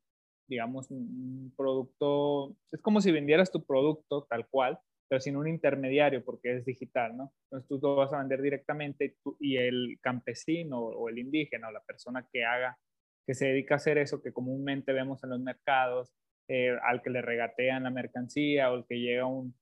digamos, 0.50 0.90
un, 0.92 1.54
producto, 1.56 2.56
es 2.72 2.82
como 2.82 3.02
si 3.02 3.12
vendieras 3.12 3.52
tu 3.52 3.64
producto 3.66 4.26
tal 4.30 4.48
cual, 4.48 4.80
pero 5.08 5.22
sin 5.22 5.36
un 5.36 5.48
intermediario 5.48 6.24
porque 6.24 6.58
es 6.58 6.66
digital, 6.66 7.16
¿no? 7.18 7.34
Entonces 7.46 7.68
tú 7.68 7.80
lo 7.82 7.96
vas 7.96 8.14
a 8.14 8.20
vender 8.20 8.42
directamente 8.42 9.18
y, 9.40 9.58
el 9.58 10.00
campesino 10.02 10.80
o 10.80 11.10
el 11.10 11.20
indígena 11.20 11.70
o 11.70 11.72
la 11.72 11.84
persona 11.84 12.28
que 12.32 12.46
haga, 12.46 12.78
que 13.26 13.34
se 13.34 13.48
dedica 13.48 13.76
a 13.76 13.78
hacer 13.78 13.98
eso 13.98 14.22
que 14.22 14.34
comúnmente 14.34 14.94
vemos 14.94 15.24
en 15.24 15.32
los 15.32 15.40
mercados, 15.40 16.14
eh, 16.48 16.76
al 16.84 17.02
que 17.02 17.12
le 17.12 17.22
regatean 17.22 17.84
la 17.84 17.92
mercancía 17.92 18.72
o 18.72 18.78
el 18.78 18.86
que 18.86 19.00
llega 19.00 19.26
un, 19.26 19.54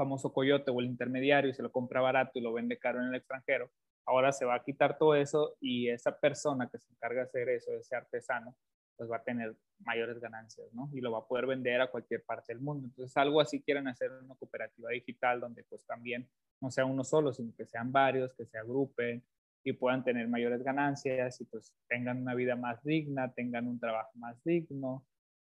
famoso 0.00 0.32
coyote 0.32 0.70
o 0.70 0.80
el 0.80 0.86
intermediario 0.86 1.50
y 1.50 1.54
se 1.54 1.62
lo 1.62 1.70
compra 1.70 2.00
barato 2.00 2.38
y 2.38 2.40
lo 2.40 2.54
vende 2.54 2.78
caro 2.78 3.00
en 3.00 3.08
el 3.08 3.14
extranjero, 3.16 3.70
ahora 4.06 4.32
se 4.32 4.46
va 4.46 4.54
a 4.54 4.64
quitar 4.64 4.96
todo 4.96 5.14
eso 5.14 5.56
y 5.60 5.90
esa 5.90 6.18
persona 6.18 6.70
que 6.70 6.78
se 6.78 6.90
encarga 6.90 7.20
de 7.20 7.26
hacer 7.26 7.48
eso, 7.50 7.70
ese 7.74 7.94
artesano, 7.94 8.56
pues 8.96 9.10
va 9.10 9.16
a 9.16 9.22
tener 9.22 9.54
mayores 9.80 10.18
ganancias, 10.18 10.72
¿no? 10.72 10.88
Y 10.94 11.02
lo 11.02 11.12
va 11.12 11.18
a 11.18 11.26
poder 11.26 11.46
vender 11.46 11.82
a 11.82 11.90
cualquier 11.90 12.22
parte 12.24 12.54
del 12.54 12.62
mundo. 12.62 12.86
Entonces, 12.86 13.14
algo 13.18 13.42
así 13.42 13.60
quieren 13.60 13.88
hacer 13.88 14.10
una 14.10 14.34
cooperativa 14.36 14.90
digital 14.90 15.38
donde 15.40 15.64
pues 15.64 15.84
también 15.84 16.26
no 16.62 16.70
sea 16.70 16.86
uno 16.86 17.04
solo, 17.04 17.32
sino 17.34 17.54
que 17.54 17.66
sean 17.66 17.92
varios, 17.92 18.32
que 18.34 18.46
se 18.46 18.56
agrupen 18.56 19.22
y 19.64 19.74
puedan 19.74 20.02
tener 20.02 20.28
mayores 20.28 20.62
ganancias 20.62 21.38
y 21.42 21.44
pues 21.44 21.74
tengan 21.88 22.22
una 22.22 22.34
vida 22.34 22.56
más 22.56 22.82
digna, 22.82 23.32
tengan 23.34 23.66
un 23.66 23.78
trabajo 23.78 24.12
más 24.14 24.42
digno, 24.44 25.04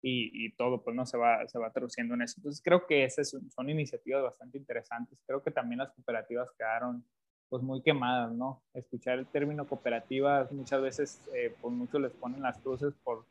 y, 0.02 0.50
todo 0.52 0.82
pues 0.82 0.96
no 0.96 1.04
se 1.04 1.18
va, 1.18 1.46
se 1.46 1.58
va 1.58 1.70
traduciendo 1.70 2.14
en 2.14 2.22
eso. 2.22 2.34
Entonces 2.38 2.62
creo 2.64 2.86
que 2.86 3.04
esas 3.04 3.36
son 3.54 3.70
iniciativas 3.70 4.22
bastante 4.22 4.58
interesantes. 4.58 5.18
Creo 5.26 5.42
que 5.42 5.50
también 5.50 5.78
las 5.78 5.92
cooperativas 5.92 6.50
quedaron 6.56 7.04
pues 7.48 7.62
muy 7.62 7.82
quemadas, 7.82 8.32
¿no? 8.32 8.62
Escuchar 8.74 9.18
el 9.18 9.26
término 9.26 9.66
cooperativas 9.66 10.52
muchas 10.52 10.80
veces 10.80 11.20
eh, 11.34 11.54
pues 11.60 11.74
muchos 11.74 12.00
les 12.00 12.12
ponen 12.12 12.42
las 12.42 12.58
cruces 12.58 12.94
por 13.02 13.24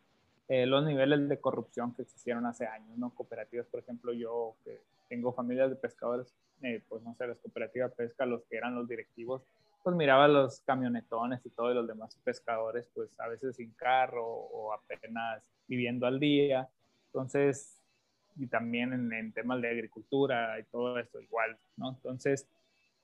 eh, 0.50 0.66
los 0.66 0.84
niveles 0.84 1.30
de 1.30 1.40
corrupción 1.40 1.94
que 1.94 2.02
existieron 2.02 2.46
hace 2.46 2.68
años, 2.68 2.98
¿no? 2.98 3.12
Cooperativas, 3.12 3.68
por 3.68 3.80
ejemplo, 3.80 4.12
yo 4.12 4.56
que 4.66 4.80
tengo 5.08 5.32
familias 5.32 5.70
de 5.70 5.76
pescadores, 5.76 6.34
eh, 6.62 6.82
pues 6.90 7.02
no 7.04 7.16
sé, 7.16 7.28
las 7.28 7.38
cooperativas 7.38 7.94
pesca, 7.94 8.26
los 8.26 8.44
que 8.44 8.58
eran 8.58 8.76
los 8.76 8.88
directivos, 8.88 9.42
pues 9.84 9.96
miraba 9.96 10.28
los 10.28 10.62
camionetones 10.62 11.46
y 11.46 11.50
todos 11.50 11.74
los 11.74 11.88
demás 11.88 12.16
pescadores, 12.24 12.86
pues 12.94 13.10
a 13.20 13.28
veces 13.28 13.56
sin 13.56 13.72
carro 13.72 14.26
o 14.26 14.74
apenas 14.74 15.44
viviendo 15.68 16.06
al 16.06 16.20
día. 16.20 16.70
Entonces, 17.08 17.82
y 18.36 18.48
también 18.48 18.94
en, 18.94 19.14
en, 19.14 19.34
temas 19.34 19.62
de 19.62 19.70
agricultura 19.70 20.60
y 20.60 20.64
todo 20.66 21.00
esto 21.00 21.20
igual, 21.20 21.58
¿no? 21.78 21.90
Entonces, 21.90 22.48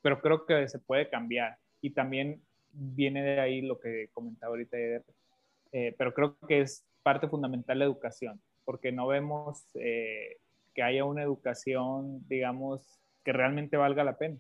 pero 0.02 0.22
creo 0.22 0.46
que 0.46 0.68
se 0.68 0.80
puede 0.80 1.10
cambiar. 1.10 1.58
Y 1.82 1.92
también 1.92 2.42
viene 2.76 3.24
de 3.24 3.40
ahí 3.40 3.62
lo 3.62 3.80
que 3.80 4.10
comentaba 4.14 4.52
ahorita, 4.52 4.78
eh, 4.78 5.96
pero 5.98 6.14
creo 6.14 6.38
que 6.48 6.62
es 6.62 6.86
parte 7.04 7.28
fundamental 7.28 7.80
la 7.80 7.86
educación, 7.86 8.42
porque 8.66 8.92
no 8.92 9.08
vemos 9.08 9.66
eh, 9.76 10.38
que 10.74 10.84
haya 10.84 11.06
una 11.06 11.24
educación, 11.24 12.28
digamos, 12.28 13.00
que 13.24 13.34
realmente 13.34 13.78
valga 13.78 14.04
la 14.04 14.18
pena. 14.18 14.38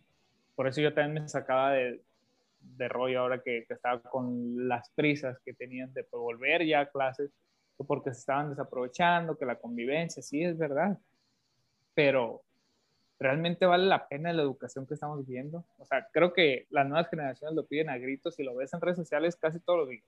Por 0.56 0.68
eso 0.68 0.82
yo 0.82 0.94
también 0.94 1.24
me 1.24 1.30
sacaba 1.30 1.72
de, 1.72 2.02
de 2.78 2.88
rollo 2.88 3.22
ahora 3.22 3.41
que, 3.41 3.66
que, 3.68 3.74
estaba 3.74 4.01
con 4.01 4.68
las 4.68 4.89
prisas 4.91 5.39
que 5.45 5.53
tenían 5.53 5.93
de 5.93 6.05
volver 6.11 6.66
ya 6.66 6.82
a 6.82 6.89
clases, 6.89 7.32
porque 7.88 8.13
se 8.13 8.20
estaban 8.20 8.49
desaprovechando, 8.49 9.38
que 9.38 9.45
la 9.45 9.55
convivencia, 9.55 10.22
sí 10.22 10.43
es 10.43 10.57
verdad, 10.57 10.97
pero 11.93 12.41
¿realmente 13.20 13.66
vale 13.66 13.86
la 13.86 14.07
pena 14.07 14.34
la 14.34 14.41
educación 14.41 14.86
que 14.86 14.93
estamos 14.93 15.26
viendo? 15.26 15.66
O 15.78 15.86
sea, 15.86 16.07
creo 16.11 16.34
que 16.34 16.68
las 16.70 16.88
nuevas 16.88 17.09
generaciones 17.09 17.55
lo 17.55 17.66
piden 17.66 17.89
a 17.89 17.97
gritos 17.97 18.39
y 18.39 18.43
lo 18.43 18.55
ves 18.55 18.74
en 18.74 18.82
redes 18.82 18.97
sociales 18.97 19.36
casi 19.36 19.59
todos 19.59 19.80
los 19.80 19.89
días. 19.89 20.03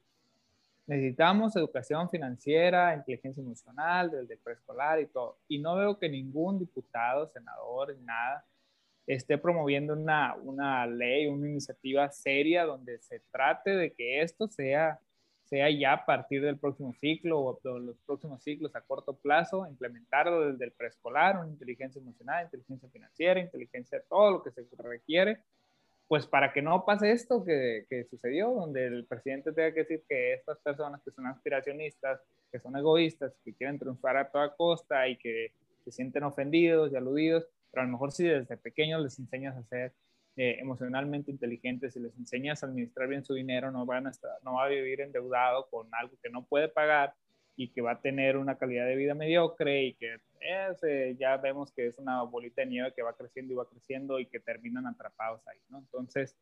Necesitamos 0.85 1.55
educación 1.57 2.09
financiera, 2.09 2.95
inteligencia 2.95 3.41
emocional, 3.41 4.09
desde 4.09 4.37
preescolar 4.37 5.01
y 5.01 5.07
todo. 5.07 5.37
Y 5.49 5.59
no 5.59 5.75
veo 5.75 5.99
que 5.99 6.07
ningún 6.07 6.59
diputado, 6.59 7.27
senador, 7.27 7.97
nada, 7.99 8.45
esté 9.07 9.37
promoviendo 9.37 9.93
una, 9.93 10.35
una 10.35 10.85
ley, 10.85 11.27
una 11.27 11.49
iniciativa 11.49 12.09
seria 12.11 12.65
donde 12.65 12.99
se 12.99 13.21
trate 13.31 13.71
de 13.71 13.93
que 13.93 14.21
esto 14.21 14.47
sea 14.47 14.99
sea 15.47 15.69
ya 15.69 15.93
a 15.93 16.05
partir 16.05 16.41
del 16.41 16.59
próximo 16.59 16.93
ciclo 16.93 17.39
o 17.39 17.79
los 17.79 17.97
próximos 18.05 18.43
ciclos 18.43 18.75
a 18.75 18.81
corto 18.81 19.15
plazo, 19.15 19.65
implementarlo 19.65 20.51
desde 20.51 20.65
el 20.65 20.71
preescolar, 20.73 21.37
una 21.37 21.47
inteligencia 21.47 22.01
emocional, 22.01 22.45
inteligencia 22.45 22.89
financiera, 22.89 23.39
inteligencia, 23.39 24.03
todo 24.09 24.31
lo 24.31 24.43
que 24.43 24.51
se 24.51 24.65
requiere, 24.77 25.39
pues 26.07 26.27
para 26.27 26.51
que 26.51 26.61
no 26.61 26.85
pase 26.85 27.11
esto 27.11 27.45
que, 27.45 27.85
que 27.89 28.03
sucedió, 28.05 28.51
donde 28.51 28.87
el 28.87 29.05
presidente 29.05 29.53
tenga 29.53 29.73
que 29.73 29.81
decir 29.81 30.03
que 30.07 30.33
estas 30.33 30.57
personas 30.59 31.01
que 31.03 31.11
son 31.11 31.25
aspiracionistas, 31.27 32.19
que 32.51 32.59
son 32.59 32.75
egoístas, 32.75 33.33
que 33.43 33.53
quieren 33.53 33.79
triunfar 33.79 34.17
a 34.17 34.29
toda 34.29 34.53
costa 34.55 35.07
y 35.07 35.17
que 35.17 35.53
se 35.85 35.91
sienten 35.91 36.23
ofendidos 36.23 36.91
y 36.91 36.97
aludidos, 36.97 37.45
pero 37.77 37.83
a 37.83 37.85
lo 37.85 37.91
mejor 37.91 38.11
si 38.11 38.23
desde 38.23 38.57
pequeños 38.57 39.03
les 39.03 39.19
enseñas 39.19 39.55
a 39.55 39.59
hacer 39.59 39.93
eh, 40.35 40.57
emocionalmente 40.59 41.29
inteligentes, 41.29 41.93
si 41.93 41.99
les 41.99 42.17
enseñas 42.17 42.63
a 42.63 42.65
administrar 42.65 43.07
bien 43.07 43.23
su 43.23 43.35
dinero, 43.35 43.69
no, 43.69 43.85
van 43.85 44.07
a 44.07 44.09
estar, 44.09 44.31
no 44.41 44.55
va 44.55 44.65
a 44.65 44.67
vivir 44.67 44.99
endeudado 44.99 45.69
con 45.69 45.87
algo 45.93 46.17
que 46.23 46.31
no 46.31 46.43
puede 46.43 46.69
pagar 46.69 47.13
y 47.55 47.69
que 47.69 47.81
va 47.81 47.91
a 47.91 48.01
tener 48.01 48.35
una 48.35 48.57
calidad 48.57 48.87
de 48.87 48.95
vida 48.95 49.13
mediocre 49.13 49.83
y 49.83 49.93
que 49.93 50.17
eh, 50.41 51.15
ya 51.19 51.37
vemos 51.37 51.71
que 51.71 51.85
es 51.85 51.99
una 51.99 52.23
bolita 52.23 52.63
de 52.63 52.67
nieve 52.67 52.93
que 52.95 53.03
va 53.03 53.15
creciendo 53.15 53.53
y 53.53 53.57
va 53.57 53.69
creciendo 53.69 54.19
y 54.19 54.25
que 54.25 54.39
terminan 54.39 54.87
atrapados 54.87 55.47
ahí, 55.47 55.59
¿no? 55.69 55.77
Entonces, 55.77 56.35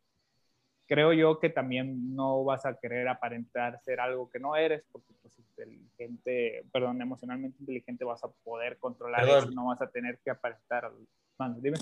creo 0.87 1.11
yo 1.11 1.41
que 1.41 1.49
también 1.49 2.15
no 2.15 2.45
vas 2.45 2.65
a 2.65 2.79
querer 2.79 3.09
aparentar 3.09 3.77
ser 3.81 3.99
algo 3.99 4.29
que 4.29 4.39
no 4.39 4.55
eres, 4.55 4.85
porque 4.89 5.13
pues 5.21 5.37
inteligente, 5.39 6.65
perdón, 6.71 7.01
emocionalmente 7.01 7.57
inteligente 7.59 8.03
vas 8.03 8.23
a 8.23 8.31
poder 8.43 8.77
controlar 8.77 9.27
eso, 9.27 9.51
no 9.51 9.67
vas 9.67 9.81
a 9.81 9.89
tener 9.89 10.19
que 10.23 10.31
aparentar. 10.31 10.91
Mano, 11.37 11.57
dime. 11.61 11.77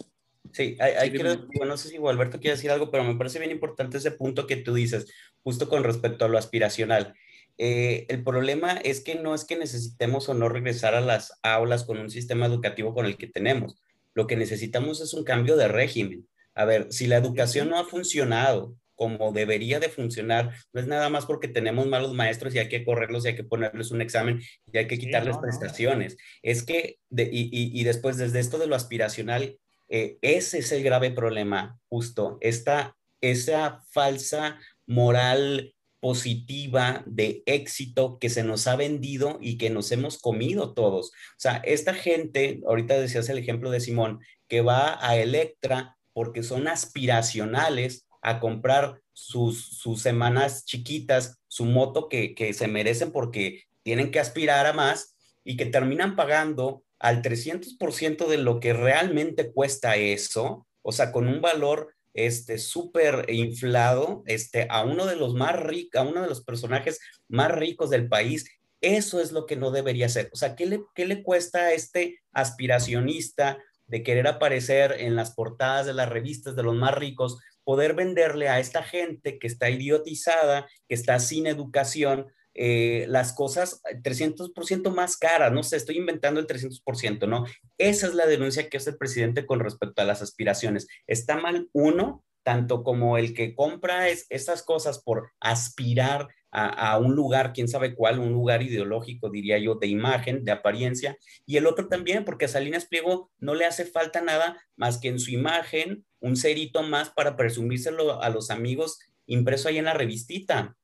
Sí, 0.51 0.77
hay, 0.79 1.11
creo, 1.11 1.47
no 1.65 1.77
sé 1.77 1.89
si 1.89 1.97
Alberto 1.97 2.39
quiere 2.39 2.55
decir 2.55 2.69
algo, 2.69 2.91
pero 2.91 3.03
me 3.03 3.15
parece 3.15 3.39
bien 3.39 3.51
importante 3.51 3.97
ese 3.97 4.11
punto 4.11 4.45
que 4.45 4.57
tú 4.57 4.73
dices, 4.73 5.11
justo 5.41 5.69
con 5.69 5.83
respecto 5.83 6.25
a 6.25 6.27
lo 6.27 6.37
aspiracional. 6.37 7.13
Eh, 7.57 8.05
el 8.09 8.23
problema 8.23 8.73
es 8.73 9.01
que 9.01 9.15
no 9.15 9.33
es 9.35 9.45
que 9.45 9.55
necesitemos 9.55 10.27
o 10.27 10.33
no 10.33 10.49
regresar 10.49 10.95
a 10.95 11.01
las 11.01 11.39
aulas 11.43 11.85
con 11.85 11.97
un 11.99 12.09
sistema 12.09 12.45
educativo 12.45 12.93
con 12.93 13.05
el 13.05 13.17
que 13.17 13.27
tenemos. 13.27 13.75
Lo 14.13 14.27
que 14.27 14.35
necesitamos 14.35 15.01
es 15.01 15.13
un 15.13 15.23
cambio 15.23 15.55
de 15.55 15.67
régimen. 15.67 16.27
A 16.55 16.65
ver, 16.65 16.91
si 16.91 17.07
la 17.07 17.17
educación 17.17 17.69
no 17.69 17.79
ha 17.79 17.85
funcionado 17.85 18.75
como 18.95 19.31
debería 19.31 19.79
de 19.79 19.89
funcionar, 19.89 20.53
no 20.71 20.81
es 20.81 20.87
nada 20.87 21.09
más 21.09 21.25
porque 21.25 21.47
tenemos 21.47 21.87
malos 21.87 22.13
maestros 22.13 22.53
y 22.55 22.59
hay 22.59 22.69
que 22.69 22.85
correrlos 22.85 23.25
y 23.25 23.29
hay 23.29 23.35
que 23.35 23.43
ponerles 23.43 23.91
un 23.91 24.01
examen 24.01 24.41
y 24.71 24.77
hay 24.77 24.87
que 24.87 24.99
quitarles 24.99 25.37
prestaciones. 25.37 26.17
Es 26.41 26.63
que, 26.63 26.97
y, 27.11 27.79
y 27.79 27.83
después 27.83 28.17
desde 28.17 28.39
esto 28.39 28.57
de 28.57 28.67
lo 28.67 28.75
aspiracional, 28.75 29.57
eh, 29.89 30.17
ese 30.21 30.59
es 30.59 30.71
el 30.71 30.83
grave 30.83 31.11
problema, 31.11 31.79
justo, 31.87 32.37
esta, 32.41 32.95
esa 33.21 33.83
falsa 33.91 34.59
moral 34.87 35.75
positiva 35.99 37.03
de 37.05 37.43
éxito 37.45 38.17
que 38.19 38.29
se 38.29 38.43
nos 38.43 38.67
ha 38.67 38.75
vendido 38.75 39.37
y 39.39 39.57
que 39.57 39.69
nos 39.69 39.91
hemos 39.91 40.19
comido 40.19 40.73
todos. 40.73 41.09
O 41.09 41.37
sea, 41.37 41.57
esta 41.63 41.93
gente, 41.93 42.61
ahorita 42.67 42.99
decías 42.99 43.29
el 43.29 43.37
ejemplo 43.37 43.71
de 43.71 43.79
Simón, 43.79 44.19
que 44.47 44.61
va 44.61 44.97
a 44.99 45.15
Electra 45.15 45.95
porque 46.11 46.43
son 46.43 46.67
aspiracionales 46.67 48.02
a 48.23 48.39
comprar 48.39 49.01
sus, 49.11 49.63
sus 49.77 50.01
semanas 50.01 50.65
chiquitas, 50.65 51.39
su 51.47 51.65
moto 51.65 52.09
que, 52.09 52.33
que 52.33 52.53
se 52.53 52.67
merecen 52.67 53.11
porque 53.11 53.63
tienen 53.83 54.11
que 54.11 54.19
aspirar 54.19 54.65
a 54.65 54.73
más 54.73 55.15
y 55.43 55.57
que 55.57 55.65
terminan 55.65 56.15
pagando 56.15 56.83
al 56.99 57.21
300% 57.21 58.27
de 58.27 58.37
lo 58.37 58.59
que 58.59 58.73
realmente 58.73 59.51
cuesta 59.51 59.97
eso, 59.97 60.65
o 60.81 60.91
sea, 60.93 61.11
con 61.11 61.27
un 61.27 61.41
valor 61.41 61.93
este 62.13 62.59
súper 62.59 63.25
inflado, 63.29 64.23
este 64.25 64.67
a 64.69 64.83
uno 64.83 65.05
de 65.05 65.15
los 65.15 65.33
más 65.33 65.59
ricos, 65.59 65.99
a 65.99 66.03
uno 66.03 66.21
de 66.21 66.27
los 66.29 66.43
personajes 66.43 66.99
más 67.27 67.51
ricos 67.51 67.89
del 67.89 68.07
país, 68.07 68.45
eso 68.79 69.19
es 69.19 69.31
lo 69.31 69.45
que 69.45 69.55
no 69.55 69.71
debería 69.71 70.07
ser. 70.09 70.29
O 70.31 70.37
sea, 70.37 70.55
¿qué 70.55 70.65
le, 70.65 70.81
qué 70.95 71.05
le 71.05 71.23
cuesta 71.23 71.59
a 71.59 71.73
este 71.73 72.19
aspiracionista 72.31 73.57
de 73.87 74.03
querer 74.03 74.27
aparecer 74.27 74.95
en 74.99 75.15
las 75.15 75.33
portadas 75.33 75.85
de 75.85 75.93
las 75.93 76.09
revistas 76.09 76.55
de 76.55 76.63
los 76.63 76.75
más 76.75 76.95
ricos, 76.95 77.39
poder 77.63 77.93
venderle 77.93 78.49
a 78.49 78.59
esta 78.59 78.83
gente 78.83 79.39
que 79.39 79.47
está 79.47 79.69
idiotizada, 79.69 80.67
que 80.87 80.95
está 80.95 81.19
sin 81.19 81.47
educación, 81.47 82.27
eh, 82.55 83.05
las 83.07 83.33
cosas 83.33 83.81
300% 84.03 84.93
más 84.93 85.17
caras, 85.17 85.51
no 85.51 85.63
sé, 85.63 85.75
estoy 85.75 85.97
inventando 85.97 86.39
el 86.39 86.45
300%, 86.45 87.27
¿no? 87.27 87.45
Esa 87.79 88.07
es 88.07 88.13
la 88.13 88.27
denuncia 88.27 88.69
que 88.69 88.77
hace 88.77 88.91
el 88.91 88.97
presidente 88.97 89.45
con 89.45 89.59
respecto 89.59 90.01
a 90.01 90.05
las 90.05 90.21
aspiraciones. 90.21 90.87
Está 91.07 91.37
mal 91.37 91.69
uno, 91.73 92.23
tanto 92.43 92.83
como 92.83 93.17
el 93.17 93.33
que 93.33 93.55
compra 93.55 94.09
es, 94.09 94.27
esas 94.29 94.61
cosas 94.61 95.01
por 95.01 95.31
aspirar 95.39 96.27
a, 96.53 96.91
a, 96.91 96.99
un 96.99 97.15
lugar, 97.15 97.51
quién 97.51 97.67
sabe 97.67 97.95
cuál, 97.95 98.19
un 98.19 98.31
lugar 98.31 98.61
ideológico, 98.61 99.29
diría 99.29 99.57
yo, 99.57 99.75
de 99.75 99.87
imagen, 99.87 100.45
de 100.45 100.51
apariencia, 100.51 101.17
y 101.47 101.57
el 101.57 101.65
otro 101.65 101.87
también, 101.87 102.25
porque 102.25 102.45
a 102.45 102.47
Salinas 102.47 102.85
Pliego 102.85 103.31
no 103.39 103.55
le 103.55 103.65
hace 103.65 103.85
falta 103.85 104.21
nada 104.21 104.61
más 104.75 104.99
que 104.99 105.07
en 105.07 105.19
su 105.19 105.31
imagen 105.31 106.05
un 106.19 106.37
cerito 106.37 106.83
más 106.83 107.09
para 107.09 107.35
presumírselo 107.35 108.21
a 108.21 108.29
los 108.29 108.51
amigos 108.51 108.99
impreso 109.25 109.67
ahí 109.67 109.79
en 109.79 109.85
la 109.85 109.93
revistita. 109.93 110.77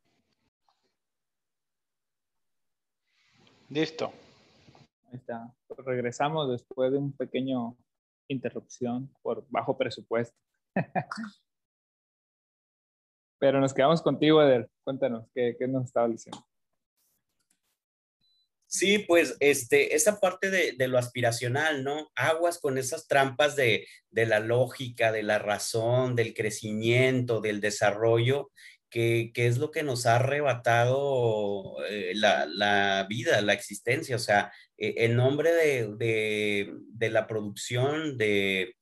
Listo. 3.70 4.12
Ahí 5.12 5.18
está. 5.18 5.54
regresamos 5.86 6.50
después 6.50 6.92
de 6.92 6.98
un 6.98 7.14
pequeño 7.14 7.78
interrupción 8.28 9.14
por 9.22 9.46
bajo 9.50 9.78
presupuesto. 9.78 10.36
Pero 13.40 13.60
nos 13.60 13.74
quedamos 13.74 14.02
contigo, 14.02 14.44
Eder. 14.44 14.70
Cuéntanos, 14.84 15.26
¿qué, 15.34 15.56
qué 15.58 15.68
nos 15.68 15.86
estaba 15.86 16.08
diciendo? 16.08 16.46
Sí, 18.68 19.00
pues 19.00 19.36
este, 19.40 19.96
esa 19.96 20.20
parte 20.20 20.52
de, 20.52 20.74
de, 20.74 20.88
lo 20.88 21.00
aspiracional, 21.00 21.84
¿no? 21.84 22.12
Aguas 22.16 22.60
con 22.60 22.78
esas 22.78 23.08
trampas 23.08 23.56
de, 23.56 23.88
de, 24.12 24.28
la 24.28 24.40
lógica, 24.40 25.12
de 25.12 25.24
la 25.24 25.40
razón, 25.40 26.16
del 26.16 26.36
crecimiento, 26.36 27.42
del 27.42 27.62
desarrollo, 27.62 28.52
que, 28.90 29.32
es 29.36 29.58
lo 29.58 29.72
que 29.72 29.84
nos 29.84 30.06
ha 30.06 30.16
arrebatado 30.16 31.78
eh, 31.90 32.14
la, 32.16 33.06
vida, 33.08 33.42
la 33.42 33.54
existencia, 33.54 34.16
o 34.16 34.20
sea, 34.20 34.52
e, 34.78 35.06
en 35.06 35.16
nombre 35.16 35.52
de, 35.54 37.10
la 37.10 37.28
producción, 37.28 38.18
de, 38.18 38.76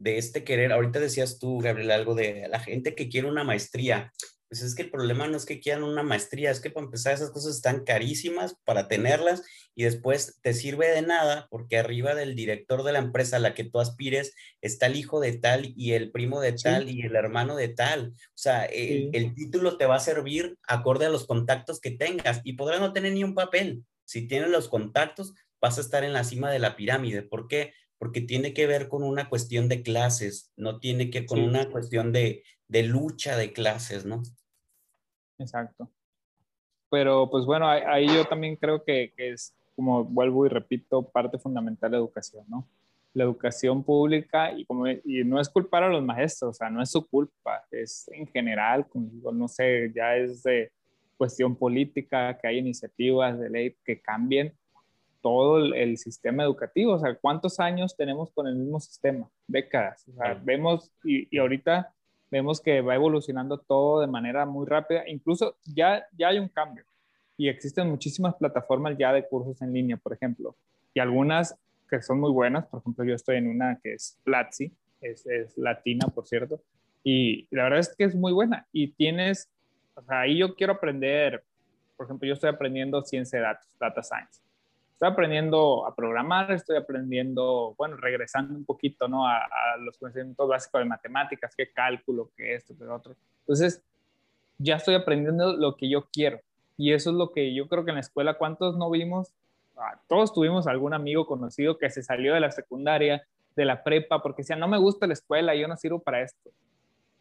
de, 0.00 0.18
este 0.18 0.44
querer, 0.44 0.72
ahorita 0.72 0.98
decías 0.98 1.38
tú, 1.38 1.58
Gabriel, 1.58 1.90
algo 1.90 2.14
de 2.14 2.48
la 2.48 2.60
gente 2.60 2.94
que 2.94 3.08
quiere 3.08 3.28
una 3.28 3.44
maestría, 3.44 4.12
pues 4.50 4.62
es 4.62 4.74
que 4.74 4.82
el 4.82 4.90
problema 4.90 5.28
no 5.28 5.36
es 5.36 5.46
que 5.46 5.60
quieran 5.60 5.84
una 5.84 6.02
maestría, 6.02 6.50
es 6.50 6.58
que 6.58 6.70
para 6.70 6.84
empezar 6.84 7.14
esas 7.14 7.30
cosas 7.30 7.54
están 7.54 7.84
carísimas 7.84 8.56
para 8.64 8.88
tenerlas 8.88 9.44
y 9.76 9.84
después 9.84 10.40
te 10.42 10.54
sirve 10.54 10.88
de 10.88 11.02
nada 11.02 11.46
porque 11.50 11.78
arriba 11.78 12.16
del 12.16 12.34
director 12.34 12.82
de 12.82 12.90
la 12.90 12.98
empresa 12.98 13.36
a 13.36 13.38
la 13.40 13.54
que 13.54 13.62
tú 13.62 13.78
aspires 13.78 14.34
está 14.60 14.86
el 14.86 14.96
hijo 14.96 15.20
de 15.20 15.38
tal 15.38 15.72
y 15.76 15.92
el 15.92 16.10
primo 16.10 16.40
de 16.40 16.52
tal 16.52 16.90
y 16.90 17.02
el 17.02 17.14
hermano 17.14 17.54
de 17.54 17.68
tal. 17.68 18.08
O 18.08 18.38
sea, 18.38 18.64
el, 18.64 19.10
el 19.12 19.36
título 19.36 19.76
te 19.76 19.86
va 19.86 19.94
a 19.94 20.00
servir 20.00 20.56
acorde 20.66 21.06
a 21.06 21.10
los 21.10 21.28
contactos 21.28 21.78
que 21.80 21.92
tengas 21.92 22.40
y 22.42 22.54
podrás 22.54 22.80
no 22.80 22.92
tener 22.92 23.12
ni 23.12 23.22
un 23.22 23.36
papel. 23.36 23.84
Si 24.04 24.26
tienes 24.26 24.50
los 24.50 24.68
contactos, 24.68 25.32
vas 25.60 25.78
a 25.78 25.82
estar 25.82 26.02
en 26.02 26.12
la 26.12 26.24
cima 26.24 26.50
de 26.50 26.58
la 26.58 26.74
pirámide. 26.74 27.22
¿Por 27.22 27.46
qué? 27.46 27.72
Porque 28.00 28.22
tiene 28.22 28.54
que 28.54 28.66
ver 28.66 28.88
con 28.88 29.02
una 29.02 29.28
cuestión 29.28 29.68
de 29.68 29.82
clases, 29.82 30.54
no 30.56 30.80
tiene 30.80 31.10
que 31.10 31.26
con 31.26 31.38
una 31.38 31.68
cuestión 31.68 32.12
de, 32.12 32.42
de, 32.66 32.82
lucha 32.82 33.36
de 33.36 33.52
clases, 33.52 34.06
¿no? 34.06 34.22
Exacto. 35.38 35.90
Pero 36.90 37.28
pues 37.28 37.44
bueno, 37.44 37.68
ahí, 37.68 38.06
yo 38.06 38.24
también 38.24 38.56
creo 38.56 38.82
que, 38.82 39.12
que, 39.14 39.32
es, 39.32 39.54
como 39.76 40.02
vuelvo 40.02 40.46
y 40.46 40.48
repito, 40.48 41.10
parte 41.10 41.38
fundamental 41.38 41.90
de 41.90 41.98
la 41.98 42.00
educación, 42.00 42.46
¿no? 42.48 42.66
La 43.12 43.24
educación 43.24 43.84
pública 43.84 44.50
y, 44.50 44.64
como, 44.64 44.88
y 44.88 45.22
no 45.24 45.38
es 45.38 45.50
culpar 45.50 45.82
a 45.82 45.90
los 45.90 46.02
maestros, 46.02 46.50
o 46.50 46.54
sea, 46.54 46.70
no 46.70 46.82
es 46.82 46.90
su 46.90 47.06
culpa, 47.06 47.66
es 47.70 48.08
en 48.14 48.26
general, 48.28 48.88
como, 48.88 49.30
no 49.30 49.46
sé, 49.46 49.92
ya 49.94 50.16
es 50.16 50.42
de 50.42 50.72
cuestión 51.18 51.54
política, 51.54 52.38
que 52.38 52.48
hay 52.48 52.58
iniciativas 52.60 53.38
de 53.38 53.50
ley 53.50 53.76
que 53.84 54.00
cambien, 54.00 54.54
todo 55.22 55.58
el, 55.58 55.96
sistema 55.98 56.42
educativo. 56.42 56.94
O 56.94 56.98
sea, 56.98 57.14
¿cuántos 57.14 57.60
años 57.60 57.96
tenemos 57.96 58.30
con 58.32 58.46
el 58.46 58.54
mismo 58.54 58.80
sistema? 58.80 59.28
Décadas. 59.46 60.06
O 60.08 60.12
sea, 60.12 60.34
vemos 60.42 60.90
y, 61.04 61.36
ahorita 61.38 61.92
vemos 62.30 62.60
que 62.60 62.80
va 62.80 62.94
evolucionando 62.94 63.58
todo 63.58 64.00
de 64.00 64.06
manera 64.06 64.46
muy 64.46 64.66
rápida. 64.66 65.08
Incluso 65.08 65.56
ya, 65.64 66.04
ya 66.16 66.28
hay 66.28 66.38
un 66.38 66.48
cambio 66.48 66.84
y 67.36 67.48
existen 67.48 67.88
muchísimas 67.88 68.34
plataformas 68.34 68.96
ya 68.98 69.12
de 69.12 69.26
cursos 69.26 69.60
en 69.62 69.72
línea, 69.72 69.96
por 69.96 70.12
ejemplo, 70.12 70.56
y 70.92 71.00
algunas 71.00 71.56
que 71.88 72.02
son 72.02 72.20
muy 72.20 72.30
buenas. 72.30 72.66
Por 72.66 72.80
ejemplo, 72.80 73.04
yo 73.04 73.14
estoy 73.14 73.36
en 73.36 73.48
una 73.48 73.80
que 73.82 73.94
es 73.94 74.18
Platzi, 74.24 74.72
es, 75.00 75.26
es 75.26 75.56
latina, 75.56 76.06
por 76.08 76.26
cierto, 76.26 76.60
y 77.02 77.48
la 77.50 77.64
verdad 77.64 77.78
es 77.80 77.94
que 77.96 78.04
es 78.04 78.14
muy 78.14 78.32
buena 78.32 78.66
y 78.72 78.88
tienes, 78.88 79.48
o 79.94 80.02
sea, 80.02 80.20
ahí 80.20 80.38
yo 80.38 80.54
quiero 80.54 80.74
aprender, 80.74 81.42
por 81.96 82.06
ejemplo, 82.06 82.28
yo 82.28 82.34
estoy 82.34 82.50
aprendiendo 82.50 83.02
ciencia 83.02 83.38
de 83.38 83.46
datos, 83.46 83.68
data 83.80 84.02
science 84.02 84.40
estoy 85.00 85.12
aprendiendo 85.12 85.86
a 85.86 85.94
programar, 85.94 86.52
estoy 86.52 86.76
aprendiendo, 86.76 87.74
bueno, 87.78 87.96
regresando 87.96 88.54
un 88.54 88.66
poquito, 88.66 89.08
¿no? 89.08 89.26
A, 89.26 89.40
los 89.80 89.96
conocimientos 89.96 90.46
básicos 90.46 90.82
de 90.82 90.84
matemáticas, 90.84 91.54
qué 91.56 91.72
cálculo, 91.72 92.30
qué 92.36 92.54
esto, 92.54 92.74
qué 92.76 92.84
otro. 92.84 93.16
Entonces, 93.40 93.82
ya 94.58 94.76
estoy 94.76 94.94
aprendiendo 94.96 95.56
lo 95.56 95.74
que 95.74 95.88
yo 95.88 96.06
quiero. 96.12 96.40
Y 96.76 96.92
eso 96.92 97.08
es 97.10 97.16
lo 97.16 97.32
que 97.32 97.54
yo 97.54 97.66
creo 97.66 97.86
que 97.86 97.92
en 97.92 97.94
la 97.94 98.02
escuela, 98.02 98.34
¿cuántos 98.34 98.76
no 98.76 98.90
vimos? 98.90 99.32
Ah, 99.74 99.98
todos 100.06 100.34
tuvimos 100.34 100.66
algún 100.66 100.92
amigo 100.92 101.24
conocido 101.24 101.78
que 101.78 101.88
se 101.88 102.02
salió 102.02 102.34
de 102.34 102.40
la 102.40 102.50
secundaria, 102.50 103.26
de 103.56 103.64
la 103.64 103.82
prepa, 103.82 104.22
porque 104.22 104.42
decía, 104.42 104.56
no 104.56 104.68
me 104.68 104.76
gusta 104.76 105.06
la 105.06 105.14
escuela, 105.14 105.54
yo 105.54 105.66
no 105.66 105.78
sirvo 105.78 106.00
para 106.00 106.20
esto. 106.20 106.50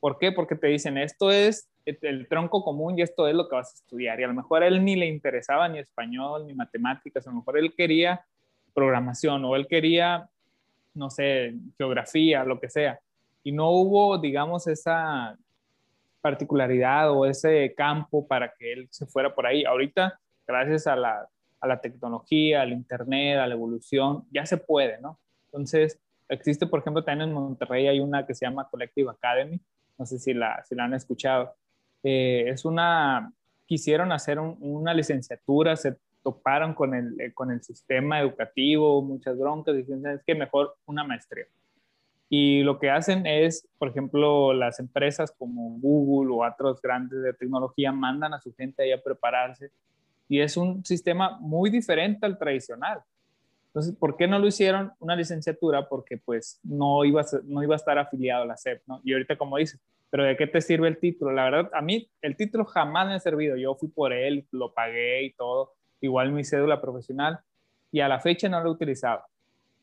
¿Por 0.02 0.18
qué? 0.18 0.34
Porque 0.34 0.56
te 0.56 0.68
dicen, 0.68 0.98
esto 0.98 1.32
es 1.32 1.70
el 2.02 2.28
tronco 2.28 2.64
común 2.64 2.98
y 2.98 3.02
esto 3.02 3.28
es 3.28 3.36
lo 3.36 3.48
que 3.48 3.56
vas 3.56 3.72
a 3.72 3.76
estudiar. 3.76 4.20
Y 4.20 4.24
a 4.24 4.28
lo 4.28 4.34
mejor 4.34 4.64
a 4.64 4.68
él 4.68 4.84
ni 4.84 4.96
le 4.96 5.08
interesaba 5.08 5.68
ni 5.68 5.80
español 5.80 6.46
ni 6.48 6.54
matemáticas, 6.54 7.26
a 7.26 7.30
lo 7.30 7.38
mejor 7.38 7.58
él 7.58 7.74
quería 7.76 8.26
programación 8.74 9.44
o 9.46 9.56
él 9.56 9.68
quería, 9.68 10.30
no 10.94 11.10
sé, 11.10 11.56
geografía, 11.78 12.44
lo 12.44 12.60
que 12.60 12.70
sea. 12.70 13.00
Y 13.44 13.52
no 13.52 13.72
hubo, 13.72 14.18
digamos, 14.18 14.68
esa 14.68 15.38
particularidad 16.22 17.12
o 17.12 17.26
ese 17.26 17.74
campo 17.76 18.28
para 18.28 18.54
que 18.58 18.74
él 18.74 18.88
se 18.92 19.06
fuera 19.06 19.34
por 19.34 19.48
ahí. 19.48 19.64
Ahorita, 19.66 20.20
gracias 20.46 20.88
a 20.88 20.96
la, 20.96 21.28
a 21.60 21.68
la 21.68 21.82
tecnología, 21.82 22.62
al 22.62 22.72
Internet, 22.72 23.40
a 23.40 23.48
la 23.48 23.54
evolución, 23.54 24.26
ya 24.32 24.46
se 24.46 24.58
puede, 24.58 25.00
¿no? 25.02 25.20
Entonces, 25.46 26.00
existe, 26.28 26.68
por 26.68 26.80
ejemplo, 26.80 27.04
también 27.04 27.30
en 27.30 27.36
Monterrey 27.36 27.88
hay 27.88 28.00
una 28.00 28.26
que 28.26 28.36
se 28.36 28.46
llama 28.46 28.68
Collective 28.70 29.10
Academy, 29.10 29.60
no 29.98 30.06
sé 30.06 30.20
si 30.20 30.34
la, 30.34 30.64
si 30.66 30.76
la 30.76 30.86
han 30.86 30.94
escuchado. 30.94 31.54
Eh, 32.04 32.46
es 32.48 32.66
una, 32.66 33.32
quisieron 33.66 34.12
hacer 34.12 34.40
una 34.40 34.94
licenciatura, 34.94 35.76
se 35.76 35.98
toparon 36.24 36.74
con 36.74 36.94
el, 36.94 37.20
eh, 37.20 37.34
con 37.34 37.52
el 37.52 37.62
sistema 37.62 38.20
educativo, 38.20 39.02
muchas 39.02 39.38
broncas, 39.38 39.76
dijeron, 39.76 40.06
es 40.08 40.24
que 40.24 40.36
mejor 40.36 40.76
una 40.86 41.04
maestría. 41.04 41.46
Y 42.30 42.62
lo 42.62 42.78
que 42.78 42.92
hacen 42.92 43.26
es, 43.26 43.68
por 43.80 43.90
ejemplo, 43.90 44.54
las 44.54 44.80
empresas 44.80 45.32
como 45.32 45.80
Google 45.80 46.32
o 46.32 46.48
otros 46.48 46.80
grandes 46.82 47.24
de 47.24 47.34
tecnología 47.34 47.92
mandan 47.92 48.34
a 48.34 48.40
su 48.40 48.54
gente 48.54 48.84
ahí 48.84 48.92
a 48.92 49.02
prepararse 49.02 49.72
y 50.28 50.40
es 50.40 50.56
un 50.56 50.86
sistema 50.86 51.40
muy 51.40 51.72
diferente 51.72 52.26
al 52.26 52.38
tradicional. 52.38 53.02
Entonces, 53.68 53.96
¿por 53.96 54.16
qué 54.16 54.28
no 54.28 54.38
lo 54.38 54.48
hicieron 54.48 54.94
una 55.00 55.16
licenciatura? 55.16 55.90
Porque 55.90 56.18
pues 56.18 56.60
no 56.64 57.04
iba 57.04 57.22
a, 57.22 57.26
no 57.46 57.64
iba 57.64 57.74
a 57.74 57.78
estar 57.78 57.98
afiliado 57.98 58.44
a 58.44 58.46
la 58.46 58.58
SEP, 58.58 58.84
¿no? 58.86 59.02
Y 59.04 59.14
ahorita 59.14 59.38
como 59.38 59.58
dices, 59.58 59.80
pero 60.10 60.24
¿de 60.24 60.36
qué 60.38 60.48
te 60.48 60.62
sirve 60.62 60.88
el 60.88 61.00
título? 61.00 61.32
La 61.32 61.46
verdad, 61.46 61.72
a 61.74 61.82
mí 61.82 62.10
el 62.22 62.36
título 62.36 62.66
jamás 62.66 63.08
me 63.08 63.14
ha 63.14 63.20
servido. 63.20 63.56
Yo 63.56 63.76
fui 63.76 63.90
por 63.90 64.14
él, 64.14 64.48
lo 64.52 64.74
pagué 64.74 65.24
y 65.24 65.34
todo, 65.34 65.74
igual 66.02 66.32
mi 66.32 66.44
cédula 66.44 66.82
profesional, 66.82 67.40
y 67.92 68.00
a 68.00 68.08
la 68.08 68.20
fecha 68.20 68.50
no 68.50 68.62
lo 68.62 68.70
he 68.70 68.74
utilizado. 68.74 69.24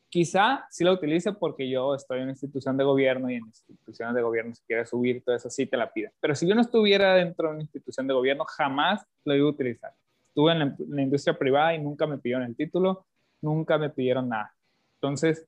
Quizá 0.09 0.65
sí 0.69 0.83
lo 0.85 0.93
utilice 0.93 1.33
porque 1.33 1.69
yo 1.69 1.93
estoy 1.93 2.17
en 2.17 2.23
una 2.23 2.31
institución 2.31 2.77
de 2.77 2.83
gobierno 2.85 3.29
y 3.29 3.35
en 3.35 3.45
instituciones 3.45 4.15
de 4.15 4.21
gobierno 4.21 4.55
si 4.55 4.63
quieres 4.63 4.89
subir 4.89 5.21
todo 5.21 5.35
eso 5.35 5.49
sí 5.49 5.65
te 5.65 5.75
la 5.75 5.91
piden. 5.91 6.11
Pero 6.21 6.33
si 6.33 6.47
yo 6.47 6.55
no 6.55 6.61
estuviera 6.61 7.13
dentro 7.15 7.49
de 7.49 7.55
una 7.55 7.63
institución 7.63 8.07
de 8.07 8.13
gobierno, 8.13 8.45
jamás 8.45 9.05
lo 9.25 9.35
iba 9.35 9.45
a 9.45 9.51
utilizar. 9.51 9.91
Estuve 10.29 10.53
en 10.53 10.75
la 10.89 11.01
industria 11.01 11.37
privada 11.37 11.73
y 11.73 11.79
nunca 11.79 12.07
me 12.07 12.17
pidieron 12.17 12.45
el 12.45 12.55
título 12.55 13.05
nunca 13.41 13.77
me 13.77 13.89
pidieron 13.89 14.29
nada. 14.29 14.53
Entonces... 14.95 15.45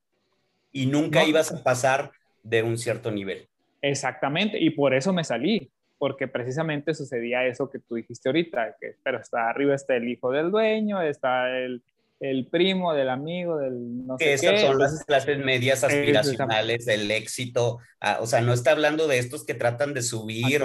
Y 0.71 0.85
nunca 0.85 1.23
ibas 1.23 1.51
a 1.51 1.63
pasar 1.63 2.11
de 2.43 2.63
un 2.63 2.77
cierto 2.77 3.11
nivel. 3.11 3.47
Exactamente, 3.81 4.59
y 4.59 4.71
por 4.71 4.93
eso 4.93 5.13
me 5.13 5.23
salí, 5.23 5.71
porque 5.97 6.27
precisamente 6.27 6.93
sucedía 6.93 7.45
eso 7.45 7.69
que 7.69 7.79
tú 7.79 7.95
dijiste 7.95 8.29
ahorita, 8.29 8.75
que, 8.79 8.95
pero 9.03 9.19
está 9.19 9.49
arriba 9.49 9.75
está 9.75 9.95
el 9.95 10.07
hijo 10.07 10.31
del 10.31 10.51
dueño, 10.51 11.01
está 11.01 11.57
el, 11.57 11.83
el 12.19 12.47
primo 12.47 12.93
del 12.93 13.09
amigo, 13.09 13.57
del 13.57 14.05
no 14.05 14.17
sé 14.17 14.33
Esas 14.33 14.61
son 14.61 14.77
las 14.77 15.03
clases 15.05 15.39
medias 15.39 15.83
aspiracionales 15.83 16.85
del 16.85 17.09
éxito, 17.11 17.79
ah, 18.01 18.19
o 18.21 18.27
sea, 18.27 18.41
no 18.41 18.53
está 18.53 18.71
hablando 18.71 19.07
de 19.07 19.19
estos 19.19 19.45
que 19.45 19.53
tratan 19.53 19.93
de 19.93 20.01
subir, 20.01 20.63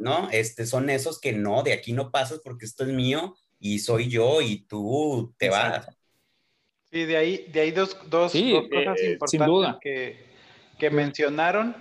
¿no? 0.00 0.28
Este, 0.30 0.66
son 0.66 0.90
esos 0.90 1.20
que 1.20 1.32
no, 1.32 1.62
de 1.62 1.72
aquí 1.72 1.92
no 1.92 2.10
pasas 2.10 2.40
porque 2.44 2.66
esto 2.66 2.84
es 2.84 2.90
mío 2.90 3.34
y 3.58 3.78
soy 3.80 4.08
yo 4.08 4.40
y 4.40 4.66
tú 4.66 5.34
te 5.38 5.48
vas. 5.48 5.86
Sí, 6.90 7.04
de 7.04 7.16
ahí, 7.16 7.46
de 7.52 7.60
ahí 7.60 7.70
dos, 7.70 7.98
dos, 8.08 8.32
cosas 8.32 9.00
eh, 9.00 9.12
importantes 9.12 9.80
Que, 9.82 10.16
que 10.78 10.90
mencionaron, 10.90 11.74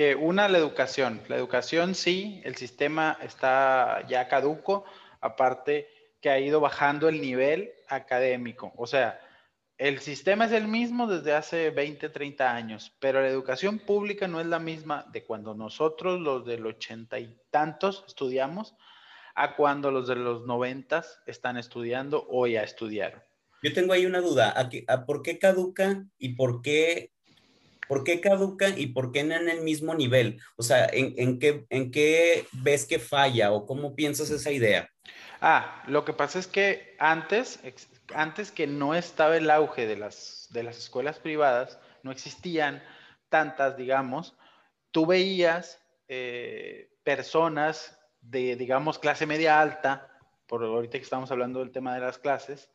que 0.00 0.14
una, 0.14 0.48
la 0.48 0.56
educación. 0.56 1.20
La 1.28 1.36
educación 1.36 1.94
sí, 1.94 2.40
el 2.46 2.56
sistema 2.56 3.18
está 3.20 4.02
ya 4.08 4.28
caduco, 4.28 4.86
aparte 5.20 5.88
que 6.22 6.30
ha 6.30 6.40
ido 6.40 6.58
bajando 6.58 7.06
el 7.10 7.20
nivel 7.20 7.74
académico. 7.86 8.72
O 8.78 8.86
sea, 8.86 9.20
el 9.76 9.98
sistema 9.98 10.46
es 10.46 10.52
el 10.52 10.68
mismo 10.68 11.06
desde 11.06 11.34
hace 11.34 11.68
20, 11.68 12.08
30 12.08 12.50
años, 12.50 12.96
pero 12.98 13.20
la 13.20 13.28
educación 13.28 13.78
pública 13.78 14.26
no 14.26 14.40
es 14.40 14.46
la 14.46 14.58
misma 14.58 15.04
de 15.12 15.22
cuando 15.26 15.54
nosotros, 15.54 16.18
los 16.18 16.46
del 16.46 16.64
ochenta 16.64 17.18
y 17.18 17.36
tantos, 17.50 18.02
estudiamos, 18.08 18.74
a 19.34 19.54
cuando 19.54 19.90
los 19.90 20.08
de 20.08 20.16
los 20.16 20.46
noventas 20.46 21.20
están 21.26 21.58
estudiando 21.58 22.26
o 22.30 22.46
ya 22.46 22.62
estudiaron. 22.62 23.20
Yo 23.62 23.74
tengo 23.74 23.92
ahí 23.92 24.06
una 24.06 24.22
duda, 24.22 24.54
¿a, 24.88 25.04
por 25.04 25.20
qué 25.20 25.38
caduca 25.38 26.06
y 26.16 26.30
por 26.36 26.62
qué, 26.62 27.12
por 27.90 28.04
qué 28.04 28.20
caduca 28.20 28.68
y 28.68 28.86
por 28.86 29.10
qué 29.10 29.24
no 29.24 29.34
en 29.34 29.48
el 29.48 29.62
mismo 29.62 29.96
nivel? 29.96 30.40
O 30.54 30.62
sea, 30.62 30.88
¿en, 30.92 31.40
qué, 31.40 31.66
¿en 31.70 31.90
qué 31.90 32.46
ves 32.52 32.86
que 32.86 33.00
falla 33.00 33.50
o 33.50 33.66
cómo 33.66 33.96
piensas 33.96 34.30
esa 34.30 34.52
idea? 34.52 34.88
Ah, 35.40 35.82
lo 35.88 36.04
que 36.04 36.12
pasa 36.12 36.38
es 36.38 36.46
que 36.46 36.94
antes, 37.00 37.58
antes 38.14 38.52
que 38.52 38.68
no 38.68 38.94
estaba 38.94 39.36
el 39.36 39.50
auge 39.50 39.88
de 39.88 39.96
las, 39.96 40.46
de 40.50 40.62
las 40.62 40.78
escuelas 40.78 41.18
privadas, 41.18 41.80
no 42.04 42.12
existían 42.12 42.80
tantas, 43.28 43.76
digamos, 43.76 44.36
tú 44.92 45.04
veías 45.04 45.82
eh, 46.06 46.92
personas 47.02 47.98
de, 48.20 48.54
digamos, 48.54 49.00
clase 49.00 49.26
media 49.26 49.60
alta, 49.60 50.16
por 50.46 50.62
ahorita 50.62 50.96
que 50.96 51.02
estamos 51.02 51.32
hablando 51.32 51.58
del 51.58 51.72
tema 51.72 51.96
de 51.96 52.02
las 52.02 52.18
clases, 52.18 52.70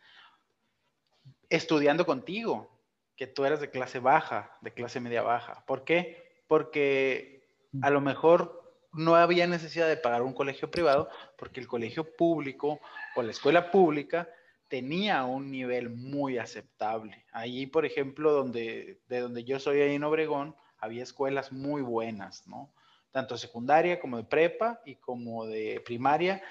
estudiando 1.47 2.05
contigo, 2.05 2.74
que 3.15 3.27
tú 3.27 3.45
eres 3.45 3.59
de 3.59 3.69
clase 3.69 3.99
baja, 3.99 4.57
de 4.61 4.73
clase 4.73 4.99
media 4.99 5.21
baja. 5.21 5.63
¿Por 5.65 5.83
qué? 5.83 6.41
Porque 6.47 7.47
a 7.81 7.89
lo 7.89 8.01
mejor 8.01 8.65
no 8.93 9.15
había 9.15 9.47
necesidad 9.47 9.87
de 9.87 9.97
pagar 9.97 10.21
un 10.21 10.33
colegio 10.33 10.71
privado 10.71 11.09
porque 11.37 11.59
el 11.59 11.67
colegio 11.67 12.15
público 12.15 12.79
o 13.15 13.21
la 13.21 13.31
escuela 13.31 13.71
pública 13.71 14.29
tenía 14.67 15.23
un 15.25 15.51
nivel 15.51 15.89
muy 15.89 16.37
aceptable. 16.37 17.25
Allí, 17.31 17.67
por 17.67 17.85
ejemplo, 17.85 18.31
donde, 18.31 19.01
de 19.07 19.19
donde 19.19 19.43
yo 19.43 19.59
soy 19.59 19.81
ahí 19.81 19.95
en 19.95 20.03
Obregón, 20.03 20.55
había 20.79 21.03
escuelas 21.03 21.51
muy 21.51 21.81
buenas, 21.81 22.47
¿no? 22.47 22.73
Tanto 23.11 23.37
secundaria 23.37 23.99
como 23.99 24.17
de 24.17 24.23
prepa 24.23 24.81
y 24.85 24.95
como 24.95 25.45
de 25.45 25.81
primaria, 25.85 26.41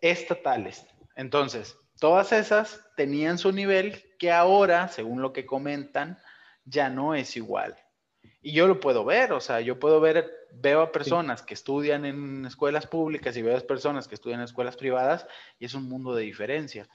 estatales. 0.00 0.86
Entonces, 1.14 1.78
Todas 1.98 2.32
esas 2.32 2.84
tenían 2.96 3.38
su 3.38 3.52
nivel 3.52 4.04
que 4.18 4.32
ahora, 4.32 4.88
según 4.88 5.22
lo 5.22 5.32
que 5.32 5.46
comentan, 5.46 6.18
ya 6.64 6.90
no 6.90 7.14
es 7.14 7.36
igual. 7.36 7.76
Y 8.42 8.52
yo 8.52 8.66
lo 8.66 8.80
puedo 8.80 9.04
ver, 9.04 9.32
o 9.32 9.40
sea, 9.40 9.60
yo 9.60 9.78
puedo 9.78 10.00
ver, 10.00 10.30
veo 10.52 10.80
a 10.82 10.92
personas 10.92 11.42
que 11.42 11.54
estudian 11.54 12.04
en 12.04 12.44
escuelas 12.44 12.86
públicas 12.86 13.36
y 13.36 13.42
veo 13.42 13.56
a 13.56 13.60
personas 13.60 14.08
que 14.08 14.14
estudian 14.14 14.40
en 14.40 14.44
escuelas 14.44 14.76
privadas 14.76 15.26
y 15.58 15.64
es 15.64 15.74
un 15.74 15.88
mundo 15.88 16.14
de 16.14 16.22
diferencia. 16.22 16.88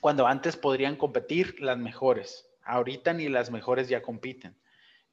Cuando 0.00 0.26
antes 0.26 0.56
podrían 0.56 0.96
competir 0.96 1.60
las 1.60 1.78
mejores. 1.78 2.48
Ahorita 2.62 3.12
ni 3.12 3.28
las 3.28 3.50
mejores 3.50 3.88
ya 3.88 4.02
compiten. 4.02 4.56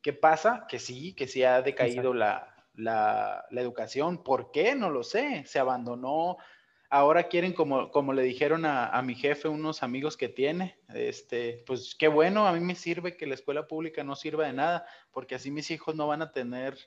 ¿Qué 0.02 0.14
pasa? 0.14 0.66
Que 0.68 0.80
sí, 0.80 1.14
que 1.14 1.28
sí 1.28 1.44
ha 1.44 1.62
decaído 1.62 2.14
la, 2.14 2.68
la, 2.76 3.46
educación. 3.52 4.24
¿Por 4.24 4.52
qué? 4.52 4.76
No 4.76 4.90
lo 4.90 5.04
sé. 5.04 5.44
Se 5.46 5.60
abandonó. 5.60 6.38
Ahora 6.94 7.24
quieren, 7.24 7.54
como, 7.54 7.90
como 7.90 8.12
le 8.12 8.22
dijeron 8.22 8.66
a, 8.66 8.88
a, 8.88 9.02
mi 9.02 9.16
jefe, 9.16 9.48
unos 9.48 9.82
amigos 9.82 10.18
que 10.18 10.28
tiene, 10.28 10.78
este, 10.94 11.64
pues 11.66 11.96
qué 11.98 12.10
bueno, 12.10 12.46
a 12.46 12.52
mí 12.52 12.60
me 12.60 12.76
sirve 12.76 13.16
que 13.16 13.26
la 13.26 13.34
escuela 13.34 13.66
pública 13.66 14.04
no 14.04 14.16
sirva 14.16 14.46
de 14.46 14.54
nada, 14.54 14.86
porque 15.12 15.36
así 15.36 15.52
mis 15.52 15.72
hijos 15.72 15.96
no 15.96 16.08
van 16.08 16.22
a 16.22 16.34
tener 16.34 16.78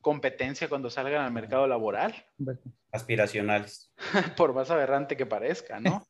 competencia 0.00 0.68
cuando 0.68 0.90
salgan 0.90 1.24
al 1.24 1.32
mercado 1.32 1.66
laboral. 1.66 2.14
Aspiracionales. 2.92 3.92
Por 4.36 4.52
más 4.52 4.70
aberrante 4.70 5.16
que 5.16 5.26
parezca, 5.26 5.80
¿no? 5.80 6.06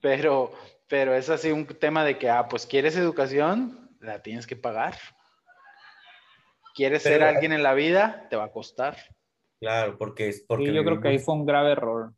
pero, 0.00 0.52
pero 0.88 1.14
es 1.14 1.30
así 1.30 1.52
un 1.52 1.66
tema 1.66 2.04
de 2.04 2.18
que, 2.18 2.30
ah, 2.30 2.48
pues 2.48 2.66
quieres 2.66 2.96
educación, 2.96 3.90
la 4.00 4.22
tienes 4.22 4.46
que 4.46 4.56
pagar. 4.56 4.96
¿Quieres 6.74 7.02
ser 7.02 7.22
alguien 7.22 7.52
en 7.52 7.62
la 7.62 7.74
vida? 7.74 8.26
Te 8.28 8.36
va 8.36 8.44
a 8.44 8.50
costar. 8.50 8.96
Claro, 9.60 9.96
porque 9.96 10.28
es 10.28 10.44
porque. 10.46 10.72
yo 10.72 10.84
creo 10.84 11.00
que 11.00 11.08
ahí 11.08 11.18
fue 11.18 11.34
un 11.34 11.46
grave 11.46 11.72
error. 11.72 12.12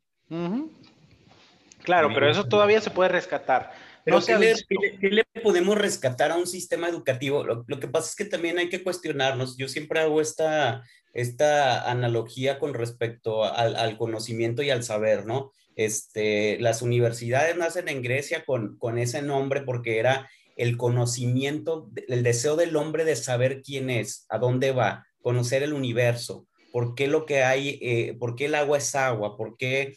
Claro, 1.83 2.09
pero 2.13 2.29
eso 2.29 2.45
todavía 2.45 2.81
se 2.81 2.91
puede 2.91 3.09
rescatar. 3.09 3.71
no 4.05 4.21
¿qué, 4.21 5.09
le, 5.09 5.23
podemos 5.41 5.77
rescatar 5.77 6.31
a 6.31 6.37
un 6.37 6.47
sistema 6.47 6.87
educativo? 6.87 7.43
Lo, 7.43 7.79
que 7.79 7.87
pasa 7.87 8.09
es 8.09 8.15
que 8.15 8.25
también 8.25 8.57
hay 8.57 8.69
que 8.69 8.83
cuestionarnos. 8.83 9.57
Yo 9.57 9.67
siempre 9.67 9.99
hago 9.99 10.21
esta, 10.21 10.83
esta 11.13 11.89
analogía 11.89 12.59
con 12.59 12.73
respecto 12.73 13.43
al, 13.43 13.75
al 13.75 13.97
conocimiento 13.97 14.61
y 14.61 14.69
al 14.69 14.83
saber, 14.83 15.25
¿no? 15.25 15.51
Este, 15.75 16.59
las 16.59 16.81
universidades 16.81 17.55
nacen 17.55 17.87
en 17.87 18.01
Grecia 18.01 18.43
con, 18.45 18.77
con 18.77 18.97
ese 18.97 19.21
nombre 19.21 19.61
porque 19.61 19.97
era 19.97 20.29
el 20.57 20.75
conocimiento, 20.75 21.89
el 22.09 22.21
deseo 22.21 22.57
del 22.57 22.75
hombre 22.75 23.05
de 23.05 23.15
saber 23.15 23.61
quién 23.61 23.89
es, 23.89 24.25
a 24.27 24.39
dónde 24.39 24.73
va, 24.73 25.07
conocer 25.21 25.63
el 25.63 25.71
universo, 25.71 26.47
por 26.73 26.95
qué 26.95 27.07
lo 27.07 27.25
que 27.25 27.43
hay, 27.43 27.79
eh, 27.81 28.13
por 28.19 28.35
qué 28.35 28.47
el 28.47 28.55
agua 28.55 28.77
es 28.77 28.93
agua, 28.93 29.37
por 29.37 29.55
qué, 29.55 29.95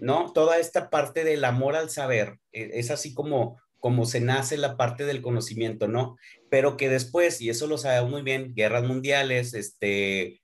¿no? 0.00 0.32
Toda 0.32 0.58
esta 0.58 0.90
parte 0.90 1.24
del 1.24 1.44
amor 1.44 1.76
al 1.76 1.90
saber, 1.90 2.38
eh, 2.52 2.70
es 2.74 2.90
así 2.90 3.14
como, 3.14 3.60
como 3.78 4.06
se 4.06 4.20
nace 4.20 4.56
la 4.56 4.76
parte 4.76 5.04
del 5.04 5.22
conocimiento, 5.22 5.88
¿no? 5.88 6.16
Pero 6.50 6.76
que 6.76 6.88
después, 6.88 7.40
y 7.40 7.50
eso 7.50 7.66
lo 7.66 7.78
sabemos 7.78 8.10
muy 8.10 8.22
bien, 8.22 8.54
guerras 8.54 8.84
mundiales, 8.84 9.54
este, 9.54 10.40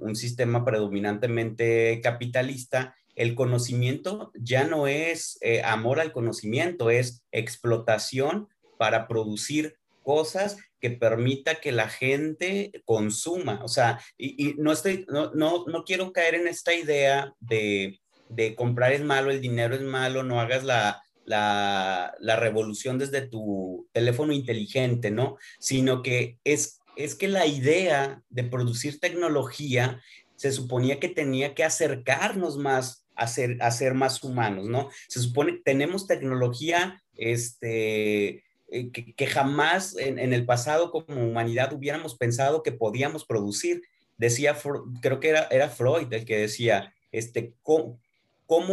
un 0.00 0.14
sistema 0.14 0.64
predominantemente 0.64 2.00
capitalista, 2.02 2.94
el 3.14 3.34
conocimiento 3.34 4.30
ya 4.34 4.64
no 4.64 4.86
es 4.86 5.38
amor 5.64 6.00
al 6.00 6.12
conocimiento, 6.12 6.90
es 6.90 7.24
explotación 7.32 8.48
para 8.76 9.08
producir 9.08 9.78
cosas 10.06 10.56
que 10.80 10.90
permita 10.90 11.56
que 11.56 11.72
la 11.72 11.88
gente 11.88 12.70
consuma. 12.84 13.60
O 13.64 13.68
sea, 13.68 14.00
y, 14.16 14.54
no, 14.56 14.72
estoy, 14.72 15.04
no, 15.08 15.32
no, 15.34 15.64
no, 15.66 15.84
quiero 15.84 16.12
caer 16.12 16.36
en 16.36 16.46
esta 16.46 16.72
idea 16.74 17.34
de, 17.40 17.98
de, 18.28 18.54
comprar 18.54 18.92
es 18.92 19.02
malo, 19.02 19.30
el 19.30 19.40
dinero 19.40 19.74
es 19.74 19.82
malo, 19.82 20.22
no 20.22 20.40
hagas 20.40 20.64
la, 20.64 21.02
la, 21.24 22.14
la, 22.18 22.36
revolución 22.36 22.98
desde 22.98 23.22
tu 23.22 23.88
teléfono 23.92 24.32
inteligente, 24.32 25.10
¿no? 25.10 25.36
Sino 25.58 26.02
que 26.02 26.38
es, 26.44 26.80
es 26.96 27.14
que 27.14 27.28
la 27.28 27.46
idea 27.46 28.22
de 28.30 28.44
producir 28.44 29.00
tecnología 29.00 30.00
se 30.36 30.52
suponía 30.52 31.00
que 31.00 31.08
tenía 31.08 31.54
que 31.54 31.64
acercarnos 31.64 32.58
más 32.58 33.06
a 33.16 33.26
ser, 33.26 33.94
más 33.94 34.22
humanos, 34.22 34.68
¿no? 34.68 34.90
Se 35.08 35.20
supone 35.20 35.52
que 35.52 35.62
tenemos 35.64 36.06
tecnología, 36.06 37.02
este, 37.16 38.44
eh, 38.68 38.90
que, 38.92 39.26
jamás 39.26 39.96
en, 39.96 40.18
el 40.18 40.44
pasado 40.44 40.90
como 40.90 41.26
humanidad 41.26 41.72
hubiéramos 41.72 42.14
pensado 42.16 42.62
que 42.62 42.72
podíamos 42.72 43.24
producir. 43.24 43.82
Decía, 44.18 44.56
creo 45.00 45.18
que 45.20 45.30
era, 45.30 45.48
era 45.50 45.70
Freud 45.70 46.12
el 46.12 46.24
que 46.24 46.36
decía, 46.36 46.94
este, 47.10 47.54
¿cómo, 47.62 47.98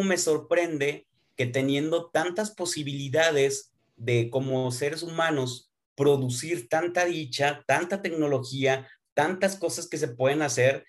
me 0.03 0.17
sorprende 0.17 1.07
que 1.35 1.45
teniendo 1.45 2.09
tantas 2.11 2.51
posibilidades 2.51 3.73
de 3.95 4.29
como 4.29 4.71
seres 4.71 5.03
humanos 5.03 5.71
producir 5.95 6.69
tanta 6.69 7.05
dicha, 7.05 7.63
tanta 7.67 8.01
tecnología, 8.01 8.87
tantas 9.13 9.55
cosas 9.55 9.87
que 9.87 9.97
se 9.97 10.07
pueden 10.07 10.41
hacer, 10.41 10.85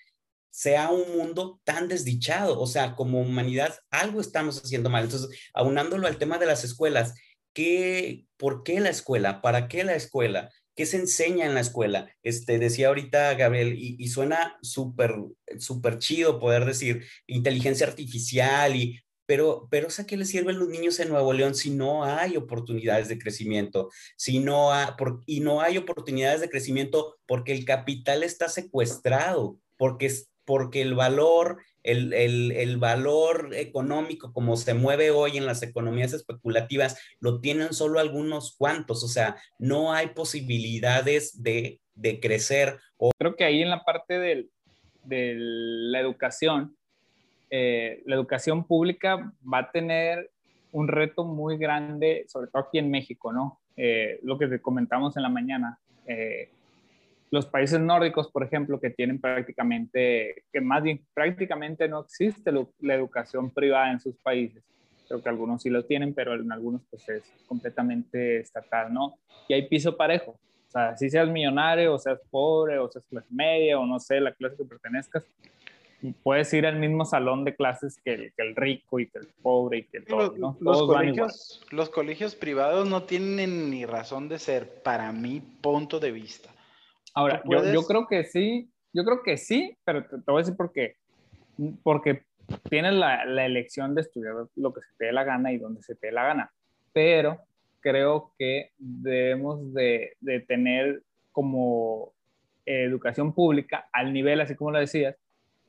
sea 0.51 0.91
un 0.91 1.17
mundo 1.17 1.61
tan 1.65 1.89
desdichado. 1.89 2.61
O 2.61 2.67
sea, 2.67 2.95
como 2.95 3.21
humanidad, 3.21 3.75
algo 3.91 4.21
estamos 4.21 4.63
haciendo 4.63 4.89
mal. 4.91 5.05
Entonces, 5.05 5.37
aunándolo 5.53 6.07
al 6.07 6.19
tema 6.19 6.39
de 6.39 6.47
las 6.47 6.65
escuelas, 6.65 7.15
¿qué, 7.53 8.27
¿por 8.37 8.63
qué 8.63 8.81
la 8.81 8.91
escuela? 8.91 9.43
¿Para 9.43 9.69
qué 9.69 9.85
la 9.85 9.95
escuela? 9.95 10.51
¿Qué 10.75 10.87
se 10.87 10.97
enseña 10.97 11.47
en 11.47 11.55
la 11.55 11.61
escuela? 11.61 12.11
Este, 12.23 12.59
decía 12.59 12.89
ahorita 12.89 13.35
Gabriel, 13.35 13.77
y, 13.79 14.09
suena 14.09 14.59
súper, 14.61 15.15
súper 15.59 15.99
chido 15.99 16.41
poder 16.41 16.65
decir 16.65 17.05
inteligencia 17.27 17.87
artificial, 17.87 18.75
y, 18.75 19.01
pero, 19.27 19.69
pero 19.71 19.89
¿a 19.97 20.07
qué 20.07 20.17
le 20.17 20.25
sirven 20.25 20.59
los 20.59 20.69
niños 20.69 20.99
en 21.01 21.09
Nuevo 21.09 21.33
León 21.33 21.55
si 21.55 21.71
no 21.71 22.05
hay 22.05 22.37
oportunidades 22.37 23.09
de 23.09 23.19
crecimiento? 23.19 23.91
Si 24.17 24.41
no 24.41 24.71
y 25.27 25.41
no 25.41 25.61
hay 25.61 25.79
oportunidades 25.79 26.41
de 26.41 26.51
crecimiento 26.51 27.17
porque 27.27 27.53
el 27.53 27.65
capital 27.65 28.23
está 28.23 28.49
secuestrado, 28.49 29.59
porque, 29.77 30.13
porque 30.45 30.83
el 30.83 30.95
valor 30.95 31.59
el, 31.85 32.77
valor 32.79 33.51
económico 33.55 34.33
como 34.33 34.57
se 34.57 34.75
mueve 34.75 35.11
hoy 35.11 35.37
en 35.37 35.47
las 35.47 35.63
economías 35.63 36.13
especulativas 36.13 36.99
lo 37.21 37.41
tienen 37.41 37.73
solo 37.73 38.01
algunos 38.01 38.57
cuantos, 38.57 39.05
o 39.05 39.09
sea, 39.09 39.37
no 39.59 39.93
hay 39.93 40.09
posibilidades 40.09 41.43
de, 41.43 41.81
crecer. 42.21 42.79
Creo 43.19 43.37
que 43.37 43.45
ahí 43.45 43.63
en 43.63 43.71
la 43.71 43.85
parte 43.85 44.19
de 44.19 44.49
la 45.07 46.01
educación, 46.01 46.77
eh, 47.51 48.03
la 48.07 48.17
educación 48.17 48.65
pública 48.67 49.33
va 49.51 49.59
a 49.59 49.71
tener 49.71 50.31
un 50.73 50.89
reto 50.89 51.25
muy 51.25 51.57
grande, 51.57 52.25
sobre 52.27 52.49
todo 52.49 52.63
aquí 52.63 52.79
en 52.79 52.91
México, 52.91 53.33
¿no? 53.33 53.61
Eh, 53.77 54.19
lo 54.23 54.39
que 54.39 54.61
comentamos 54.61 55.17
en 55.17 55.23
la 55.23 55.29
mañana. 55.29 55.79
Eh, 56.07 56.51
los 57.31 57.47
países 57.47 57.81
nórdicos, 57.81 58.31
por 58.31 58.45
ejemplo, 58.45 58.81
que 58.81 58.91
tienen 58.91 59.21
prácticamente, 59.21 60.45
que 60.53 60.61
más 60.61 60.83
bien 60.83 61.05
prácticamente 61.15 61.89
no 61.89 62.01
existe 62.01 62.53
la 62.81 62.95
educación 62.95 63.51
privada 63.51 63.91
en 63.91 64.01
sus 64.01 64.17
países. 64.17 64.63
Creo 65.09 65.23
que 65.23 65.29
algunos 65.29 65.63
sí 65.63 65.71
lo 65.71 65.85
tienen, 65.85 66.15
pero 66.15 66.35
en 66.35 66.51
algunos 66.53 66.83
pues 66.91 67.09
es 67.09 67.25
completamente 67.47 68.39
estatal, 68.39 68.93
¿no? 68.93 69.19
Y 69.49 69.55
hay 69.55 69.69
piso 69.69 69.97
parejo. 69.97 70.39
O 70.69 70.71
sea, 70.71 70.97
si 70.97 71.11
seas 71.11 71.29
millonario 71.29 71.95
o 71.95 71.99
seas 71.99 72.21
pobre 72.31 72.79
o 72.79 72.91
seas 72.91 73.07
clase 73.07 73.29
media 73.31 73.79
o 73.79 73.87
no 73.87 74.01
sé, 74.01 74.21
la 74.21 74.33
clase 74.33 74.57
que 74.57 74.65
pertenezcas, 74.65 75.25
puedes 76.23 76.53
ir 76.53 76.67
al 76.67 76.79
mismo 76.79 77.05
salón 77.05 77.45
de 77.45 77.55
clases 77.55 77.99
que 78.05 78.15
el, 78.15 78.33
que 78.35 78.43
el 78.43 78.57
rico 78.57 78.99
y 79.01 79.09
que 79.09 79.19
el 79.19 79.29
pobre 79.43 79.79
y 79.79 79.85
que 79.85 80.01
todo, 80.01 80.35
¿no? 80.37 80.57
Los, 80.61 80.83
colegios, 80.83 81.67
los 81.71 81.91
colegios 81.91 82.35
privados 82.35 82.89
no 82.89 83.05
tienen 83.05 83.71
ni 83.71 83.87
razón 83.87 84.29
de 84.29 84.39
ser, 84.39 84.83
para 84.83 85.13
mi 85.13 85.41
punto 85.41 86.01
de 86.01 86.13
vista. 86.13 86.54
Ahora, 87.15 87.43
yo, 87.45 87.83
creo 87.87 88.07
que 88.09 88.25
sí, 88.25 88.69
yo 88.93 89.05
creo 89.05 89.23
que 89.23 89.37
sí, 89.37 89.77
pero 89.85 90.05
te, 90.05 90.17
voy 90.27 90.37
a 90.37 90.45
decir 90.45 90.57
por 90.57 90.73
qué. 90.73 90.97
Porque 91.85 92.25
tienes 92.69 92.95
la, 92.95 93.23
elección 93.47 93.95
de 93.95 94.01
estudiar 94.01 94.35
lo 94.57 94.75
que 94.75 94.81
se 94.83 94.89
te 94.99 95.07
dé 95.07 95.13
la 95.13 95.23
gana 95.23 95.53
y 95.53 95.59
donde 95.59 95.83
se 95.83 95.95
te 95.95 96.09
dé 96.09 96.13
la 96.13 96.25
gana, 96.25 96.53
pero 96.93 97.39
creo 97.81 98.33
que 98.37 98.73
debemos 98.79 99.73
de, 99.73 100.17
tener 100.49 101.03
como 101.31 102.13
educación 102.67 103.33
pública 103.33 103.89
al 103.93 104.13
nivel, 104.13 104.41
así 104.41 104.57
como 104.57 104.73
lo 104.73 104.81
decías, 104.81 105.17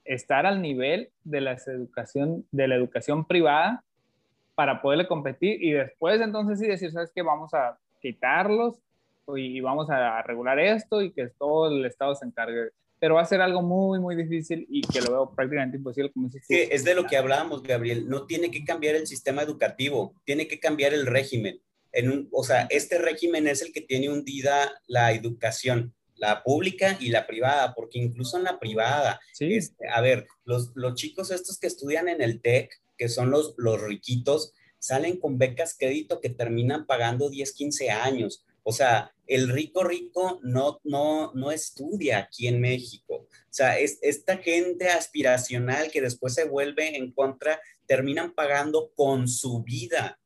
estar 0.03 0.45
al 0.45 0.61
nivel 0.61 1.09
de 1.23 1.41
la 1.41 1.53
educación, 1.67 2.45
de 2.51 2.67
la 2.67 2.75
educación 2.75 3.25
privada 3.25 3.83
para 4.55 4.81
poderle 4.81 5.07
competir 5.07 5.61
y 5.61 5.73
después 5.73 6.21
entonces 6.21 6.59
sí 6.59 6.67
decir, 6.67 6.91
¿sabes 6.91 7.11
qué? 7.13 7.21
Vamos 7.21 7.53
a 7.53 7.77
quitarlos 8.01 8.79
y 9.35 9.59
vamos 9.61 9.89
a 9.89 10.21
regular 10.21 10.59
esto 10.59 11.01
y 11.01 11.11
que 11.11 11.29
todo 11.39 11.67
el 11.67 11.85
Estado 11.85 12.15
se 12.15 12.25
encargue. 12.25 12.69
Pero 12.99 13.15
va 13.15 13.21
a 13.21 13.25
ser 13.25 13.41
algo 13.41 13.61
muy, 13.61 13.99
muy 13.99 14.15
difícil 14.15 14.65
y 14.69 14.81
que 14.81 15.01
lo 15.01 15.11
veo 15.11 15.35
prácticamente 15.35 15.77
imposible. 15.77 16.11
Como 16.11 16.29
es 16.49 16.83
de 16.83 16.95
lo 16.95 17.05
que 17.05 17.17
hablábamos, 17.17 17.61
Gabriel. 17.61 18.07
No 18.07 18.25
tiene 18.25 18.51
que 18.51 18.63
cambiar 18.63 18.95
el 18.95 19.07
sistema 19.07 19.41
educativo, 19.41 20.15
tiene 20.23 20.47
que 20.47 20.59
cambiar 20.59 20.93
el 20.93 21.05
régimen. 21.05 21.61
En 21.91 22.11
un, 22.11 22.29
o 22.31 22.43
sea, 22.43 22.67
este 22.69 22.97
régimen 22.97 23.47
es 23.47 23.61
el 23.61 23.71
que 23.73 23.81
tiene 23.81 24.09
hundida 24.09 24.71
la 24.87 25.11
educación, 25.11 25.93
la 26.15 26.43
pública 26.43 26.97
y 26.99 27.09
la 27.09 27.27
privada, 27.27 27.73
porque 27.73 27.99
incluso 27.99 28.37
en 28.37 28.43
la 28.43 28.59
privada, 28.59 29.19
este, 29.39 29.89
a 29.89 30.01
ver, 30.01 30.27
los, 30.43 30.71
los 30.75 30.95
chicos 30.95 31.31
estos 31.31 31.59
que 31.59 31.67
estudian 31.67 32.07
en 32.07 32.21
el 32.21 32.41
TEC, 32.41 32.69
que 32.97 33.09
son 33.09 33.29
los, 33.29 33.55
los 33.57 33.81
riquitos, 33.81 34.53
salen 34.79 35.19
con 35.19 35.37
becas 35.37 35.75
crédito 35.77 36.21
que 36.21 36.29
terminan 36.29 36.85
pagando 36.85 37.29
10, 37.29 37.53
15 37.53 37.89
años. 37.89 38.45
O 38.63 38.71
sea, 38.71 39.14
el 39.27 39.49
rico 39.49 39.83
rico 39.83 40.39
no, 40.43 40.79
no, 40.83 41.31
no 41.33 41.51
estudia 41.51 42.19
aquí 42.19 42.47
en 42.47 42.61
México. 42.61 43.15
O 43.15 43.53
sea, 43.57 43.79
es, 43.79 43.99
esta 44.01 44.37
gente 44.37 44.89
aspiracional 44.89 45.91
que 45.91 46.01
después 46.01 46.33
se 46.33 46.45
vuelve 46.45 46.97
en 46.97 47.11
contra, 47.11 47.59
terminan 47.87 48.33
pagando 48.33 48.91
con 48.95 49.27
su 49.27 49.63
vida. 49.63 50.19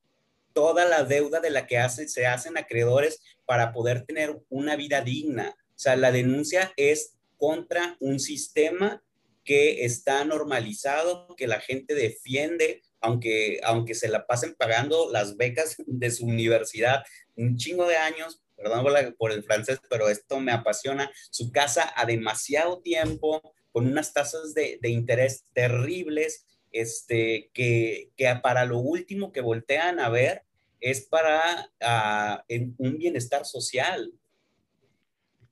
toda 0.54 0.86
la 0.86 1.04
deuda 1.04 1.39
de 1.39 1.52
la 1.52 1.68
que 1.68 1.78
se 1.89 2.26
hacen 2.26 2.58
acreedores 2.58 3.22
para 3.45 3.72
poder 3.72 4.06
tener 4.06 4.41
una 4.50 4.76
vida 4.76 5.02
digna. 5.02 5.56
O 5.70 5.80
sea, 5.80 5.95
la 5.95 6.12
denuncia 6.12 6.74
es 6.76 7.14
contra 7.38 7.95
un 8.00 8.20
sistema 8.20 9.02
que 9.45 9.86
está 9.86 10.26
normalizado, 10.26 11.34
que 11.38 11.47
la 11.47 11.62
gente 11.62 11.95
defiende, 11.95 12.82
aunque, 13.00 13.62
aunque 13.64 13.95
se 13.95 14.10
la 14.10 14.28
pasen 14.28 14.54
pagando 14.56 15.10
las 15.12 15.38
becas 15.38 15.76
de 15.86 16.12
su 16.12 16.26
universidad 16.26 17.04
un 17.39 17.56
chingo 17.56 17.88
de 17.88 17.95
años, 17.95 18.41
perdón 18.62 18.86
por, 19.18 19.32
el 19.32 19.43
francés, 19.43 19.80
pero 19.89 20.10
esto 20.10 20.39
me 20.39 20.51
apasiona, 20.51 21.12
su 21.32 21.51
casa 21.51 21.93
a 21.95 22.05
demasiado 22.05 22.82
tiempo, 22.82 23.41
con 23.72 23.88
unas 23.88 24.14
tasas 24.14 24.53
de, 24.53 24.80
de 24.82 24.89
interés 24.89 25.45
terribles, 25.53 26.45
este, 26.72 27.49
que, 27.53 28.12
que, 28.16 28.36
para 28.43 28.66
lo 28.66 28.80
último 28.80 29.32
que 29.32 29.41
voltean 29.41 29.99
a 29.99 30.10
ver 30.10 30.43
es 30.80 31.01
para 31.01 31.70
uh, 31.82 32.53
un 32.78 32.97
bienestar 32.97 33.45
social. 33.45 34.14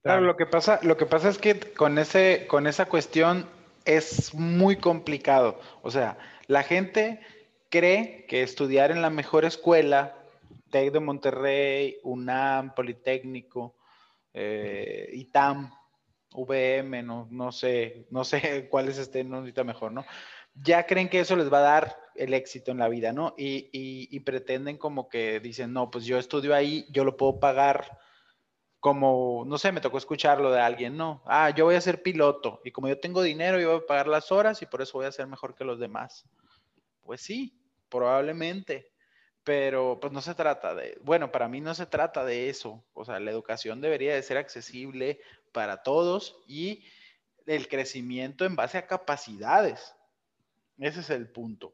Claro, 0.04 0.22
lo 0.22 0.38
que 0.38 0.46
pasa, 0.46 0.80
lo 0.84 0.96
que 0.96 1.06
pasa 1.06 1.30
es 1.30 1.38
que 1.38 1.60
con, 1.60 1.98
ese, 1.98 2.46
con 2.48 2.68
esa 2.68 2.86
cuestión 2.86 3.50
es 3.86 4.34
muy 4.34 4.78
complicado. 4.78 5.60
O 5.82 5.92
sea, 5.92 6.18
la 6.48 6.64
gente 6.64 7.20
cree 7.70 8.26
que 8.28 8.44
estudiar 8.44 8.92
en 8.92 9.02
la 9.02 9.10
mejor 9.10 9.44
escuela, 9.44 10.16
TEC 10.70 10.92
de 10.94 11.00
Monterrey, 11.00 11.98
UNAM, 12.04 12.74
Politécnico, 12.74 13.76
eh, 14.34 15.10
ITAM, 15.14 15.72
VM, 16.34 17.04
no, 17.04 17.28
no 17.32 17.52
sé, 17.52 18.08
no 18.10 18.24
sé 18.24 18.68
cuáles 18.70 18.98
estén 18.98 19.34
ahorita 19.34 19.64
mejor, 19.64 19.92
¿no? 19.92 20.06
Ya 20.54 20.86
creen 20.86 21.10
que 21.10 21.20
eso 21.20 21.36
les 21.36 21.52
va 21.52 21.60
a 21.60 21.62
dar 21.62 21.98
el 22.16 22.34
éxito 22.34 22.72
en 22.72 22.80
la 22.80 22.90
vida, 22.90 23.14
¿no? 23.14 23.36
Y, 23.38 23.70
y 23.72 24.20
pretenden 24.22 24.78
como 24.78 25.08
que 25.08 25.40
dicen, 25.40 25.72
no, 25.72 25.92
pues 25.92 26.06
yo 26.06 26.18
estudio 26.18 26.56
ahí, 26.56 26.88
yo 26.90 27.04
lo 27.04 27.16
puedo 27.16 27.40
pagar 27.40 28.00
como, 28.80 29.44
no 29.46 29.58
sé, 29.58 29.72
me 29.72 29.82
tocó 29.82 29.98
escucharlo 29.98 30.52
de 30.52 30.62
alguien, 30.62 30.96
no, 30.96 31.22
ah, 31.26 31.50
yo 31.50 31.66
voy 31.66 31.76
a 31.76 31.82
ser 31.82 32.04
piloto 32.04 32.62
y 32.64 32.72
como 32.72 32.88
yo 32.88 33.00
tengo 33.00 33.22
dinero, 33.22 33.60
yo 33.60 33.72
voy 33.72 33.82
a 33.84 33.86
pagar 33.88 34.08
las 34.08 34.32
horas 34.32 34.62
y 34.62 34.66
por 34.66 34.82
eso 34.82 34.98
voy 34.98 35.08
a 35.08 35.12
ser 35.12 35.28
mejor 35.28 35.56
que 35.56 35.66
los 35.66 35.80
demás. 35.80 36.26
Pues 37.04 37.22
sí, 37.22 37.60
probablemente, 37.90 38.92
pero 39.48 39.98
pues 40.02 40.12
no 40.12 40.20
se 40.20 40.36
trata 40.36 40.76
de, 40.76 40.98
bueno, 41.06 41.32
para 41.32 41.48
mí 41.48 41.62
no 41.62 41.74
se 41.74 41.86
trata 41.86 42.26
de 42.26 42.50
eso, 42.50 42.84
o 42.92 43.06
sea, 43.06 43.18
la 43.22 43.32
educación 43.32 43.80
debería 43.80 44.14
de 44.14 44.22
ser 44.22 44.36
accesible 44.36 45.22
para 45.54 45.84
todos 45.84 46.38
y 46.48 46.84
el 47.46 47.70
crecimiento 47.70 48.44
en 48.44 48.58
base 48.58 48.78
a 48.78 48.88
capacidades. 48.88 49.96
Ese 50.78 51.00
es 51.00 51.10
el 51.12 51.30
punto. 51.30 51.74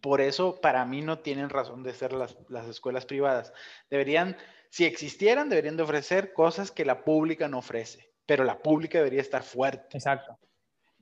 Por 0.00 0.20
eso, 0.20 0.60
para 0.60 0.84
mí 0.84 1.02
no 1.02 1.18
tienen 1.18 1.50
razón 1.50 1.82
de 1.82 1.94
ser 1.94 2.12
las, 2.12 2.38
las 2.48 2.68
escuelas 2.68 3.06
privadas. 3.06 3.52
Deberían 3.90 4.36
si 4.70 4.84
existieran, 4.84 5.48
deberían 5.48 5.76
de 5.76 5.82
ofrecer 5.82 6.32
cosas 6.32 6.70
que 6.70 6.84
la 6.84 7.02
pública 7.02 7.48
no 7.48 7.58
ofrece, 7.58 8.12
pero 8.24 8.44
la 8.44 8.60
pública 8.60 8.98
debería 8.98 9.20
estar 9.20 9.42
fuerte. 9.42 9.98
Exacto. 9.98 10.38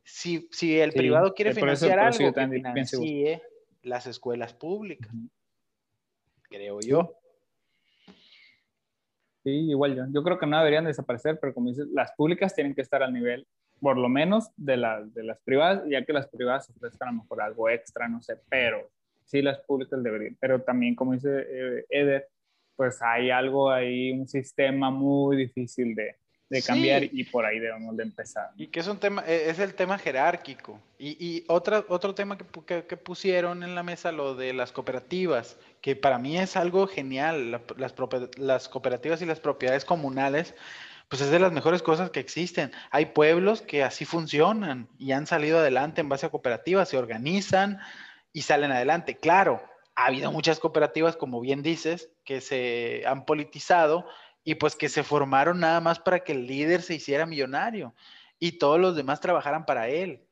Si, 0.03 0.49
si 0.53 0.81
el 0.81 0.95
privado 0.95 1.35
quiere 1.35 1.53
financiar 1.53 1.99
algo, 1.99 2.33
que 2.33 2.49
financie 2.49 3.43
las 3.83 4.07
escuelas 4.07 4.55
públicas, 4.55 5.13
creo 6.49 6.81
yo. 6.81 7.15
Sí, 9.45 9.71
igual 9.71 9.95
yo. 9.95 10.05
Yo 10.13 10.23
creo 10.23 10.39
que 10.39 10.47
no 10.47 10.59
deberían 10.59 10.85
desaparecer, 10.85 11.39
pero 11.41 11.55
como 11.55 11.69
dices, 11.69 11.87
las 11.93 12.13
públicas 12.13 12.55
tienen 12.55 12.75
que 12.75 12.83
estar 12.83 13.03
al 13.03 13.13
nivel, 13.13 13.47
por 13.81 13.97
lo 13.97 14.09
menos, 14.09 14.51
de, 14.57 14.73
de 15.13 15.23
las 15.23 15.41
privadas, 15.43 15.85
ya 15.89 16.05
que 16.05 16.13
las 16.13 16.29
privadas 16.29 16.69
ofrezcan 16.71 17.09
a 17.09 17.13
lo 17.13 17.23
mejor 17.23 17.41
algo 17.41 17.69
extra, 17.69 18.09
no 18.09 18.21
sé, 18.23 18.41
pero 18.49 18.91
sí 19.25 19.43
las 19.43 19.61
públicas 19.61 20.03
deberían. 20.03 20.37
Pero 20.41 20.63
también, 20.63 20.95
como 20.95 21.13
dice 21.13 21.47
eh, 21.49 21.85
Eder, 21.91 22.29
pues 22.75 23.01
hay 23.03 23.31
algo 23.31 23.71
ahí, 23.71 24.13
un 24.13 24.27
sistema 24.27 24.91
muy 24.91 25.37
difícil 25.37 25.95
de, 25.95 26.17
de 26.49 26.63
cambiar 26.63 27.05
y 27.05 27.25
por 27.25 27.45
ahí 27.45 27.59
debemos 27.59 27.97
de 27.97 28.05
empezar. 28.05 28.51
Y 28.57 28.69
que 28.69 28.81
es 28.81 28.87
un 28.87 28.99
tema, 28.99 29.25
e, 29.27 29.51
es 29.51 29.59
el 29.59 29.75
tema 29.75 29.99
jerárquico. 29.99 30.81
Y, 30.99 31.17
y 31.19 31.45
otra, 31.49 31.85
otro 31.89 32.15
tema 32.15 32.39
que, 32.39 32.85
que, 32.85 32.97
pusieron 32.97 33.63
en 33.63 33.75
la 33.75 33.83
mesa, 33.83 34.13
lo 34.13 34.35
de 34.35 34.53
las 34.53 34.73
cooperativas, 34.73 35.59
que 35.81 35.97
para 35.97 36.19
mí 36.19 36.39
es 36.39 36.57
algo 36.57 36.87
genial. 36.87 37.51
las, 37.77 37.95
las 38.37 38.69
cooperativas 38.69 39.23
y 39.23 39.27
las 39.27 39.41
propiedades 39.41 39.85
comunales, 39.85 40.55
pues 41.09 41.23
es 41.23 41.31
de 41.31 41.39
las 41.39 41.53
mejores 41.53 41.83
cosas 41.83 42.11
que 42.11 42.21
existen. 42.21 42.73
Hay 42.91 43.07
pueblos 43.07 43.63
que 43.63 43.83
así 43.83 44.05
funcionan 44.05 44.89
y 44.99 45.13
han 45.13 45.27
salido 45.27 45.59
adelante 45.59 46.01
en 46.01 46.09
base 46.09 46.27
a 46.27 46.31
cooperativas, 46.31 46.89
se 46.89 46.99
organizan 46.99 47.81
y 48.33 48.43
salen 48.43 48.71
adelante. 48.71 49.17
Claro, 49.17 49.63
ha 49.97 50.07
habido 50.07 50.31
muchas 50.31 50.61
cooperativas, 50.61 51.17
como 51.17 51.41
bien 51.41 51.63
dices, 51.63 52.11
que 52.25 52.41
se 52.41 53.03
han 53.07 53.25
politizado 53.25 54.07
y 54.47 54.55
pues 54.55 54.77
que 54.77 54.89
se 54.89 55.03
formaron 55.03 55.59
nada 55.59 55.81
más 55.81 55.99
para 55.99 56.21
que 56.21 56.31
el 56.31 56.47
líder 56.47 56.81
se 56.81 56.95
hiciera 56.95 57.27
millonario 57.27 57.95
y 58.39 58.53
todos 58.53 58.79
los 58.79 58.95
demás 58.95 59.21
trabajaran 59.21 59.67
para 59.67 59.89
él. 59.89 60.25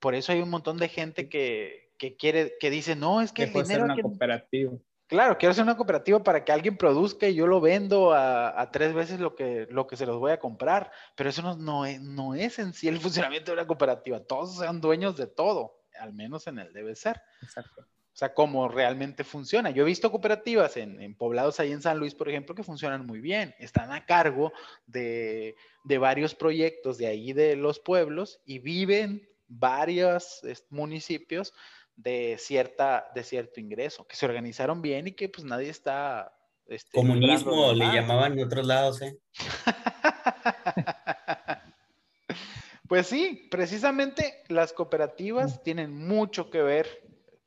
Por 0.00 0.16
eso 0.16 0.32
hay 0.32 0.42
un 0.42 0.50
montón 0.50 0.76
de 0.76 0.88
gente 0.88 1.28
que, 1.28 1.92
quiere, 2.18 2.54
que 2.58 2.68
dice, 2.68 2.96
no, 2.96 3.20
es 3.20 3.32
que, 3.32 3.44
el 3.44 3.52
dinero... 3.52 3.84
una 3.84 3.96
cooperativa. 3.96 4.72
Claro, 5.06 5.38
quiero 5.38 5.52
hacer 5.52 5.62
una 5.62 5.76
cooperativa 5.76 6.20
para 6.24 6.44
que 6.44 6.50
alguien 6.50 6.76
produzca 6.76 7.28
y 7.28 7.36
yo 7.36 7.46
lo 7.46 7.60
vendo 7.60 8.12
a, 8.12 8.68
tres 8.72 8.92
veces 8.92 9.20
lo 9.20 9.36
que, 9.36 9.68
lo 9.70 9.86
que 9.86 9.96
se 9.96 10.04
los 10.04 10.18
voy 10.18 10.32
a 10.32 10.40
comprar. 10.40 10.90
Pero 11.14 11.30
eso 11.30 11.40
no, 11.42 11.56
no, 11.56 11.86
es, 11.86 12.00
no 12.00 12.34
es 12.34 12.58
en 12.58 12.72
sí 12.72 12.88
el 12.88 12.98
funcionamiento 13.00 13.52
de 13.52 13.58
una 13.58 13.68
cooperativa. 13.68 14.18
Todos 14.18 14.58
sean 14.58 14.80
dueños 14.80 15.16
de 15.16 15.28
todo, 15.28 15.84
al 16.00 16.12
menos 16.12 16.48
en 16.48 16.58
el 16.58 16.72
debe 16.72 16.96
ser. 16.96 17.22
Exacto. 17.40 17.86
O 18.14 18.16
sea, 18.16 18.32
cómo 18.32 18.68
realmente 18.68 19.24
funciona. 19.24 19.70
Yo 19.70 19.82
he 19.82 19.86
visto 19.86 20.12
cooperativas 20.12 20.76
en, 20.76 21.16
poblados 21.16 21.58
ahí 21.58 21.72
en 21.72 21.82
San 21.82 21.98
Luis, 21.98 22.14
por 22.14 22.28
ejemplo, 22.28 22.54
que 22.54 22.62
funcionan 22.62 23.04
muy 23.04 23.20
bien. 23.20 23.56
Están 23.58 23.90
a 23.90 24.06
cargo 24.06 24.52
de, 24.86 25.56
varios 25.82 26.36
proyectos 26.36 26.96
de 26.96 27.08
ahí 27.08 27.32
de 27.32 27.56
los 27.56 27.80
pueblos 27.80 28.40
y 28.46 28.60
viven 28.60 29.28
varios 29.48 30.42
municipios 30.70 31.54
de, 31.96 32.36
cierta, 32.38 33.08
de 33.16 33.24
cierto 33.24 33.58
ingreso, 33.58 34.06
que 34.06 34.14
se 34.14 34.26
organizaron 34.26 34.80
bien 34.80 35.08
y 35.08 35.12
que 35.12 35.28
pues 35.28 35.44
nadie 35.44 35.70
está... 35.70 36.32
Este, 36.66 36.92
Comunismo 36.92 37.72
le 37.72 37.86
llamaban 37.86 38.38
en 38.38 38.46
otros 38.46 38.64
lados, 38.64 39.02
¿eh? 39.02 39.18
pues 42.88 43.08
sí, 43.08 43.48
precisamente 43.50 44.44
las 44.46 44.72
cooperativas 44.72 45.56
mm. 45.56 45.62
tienen 45.64 46.06
mucho 46.06 46.48
que 46.48 46.62
ver 46.62 47.03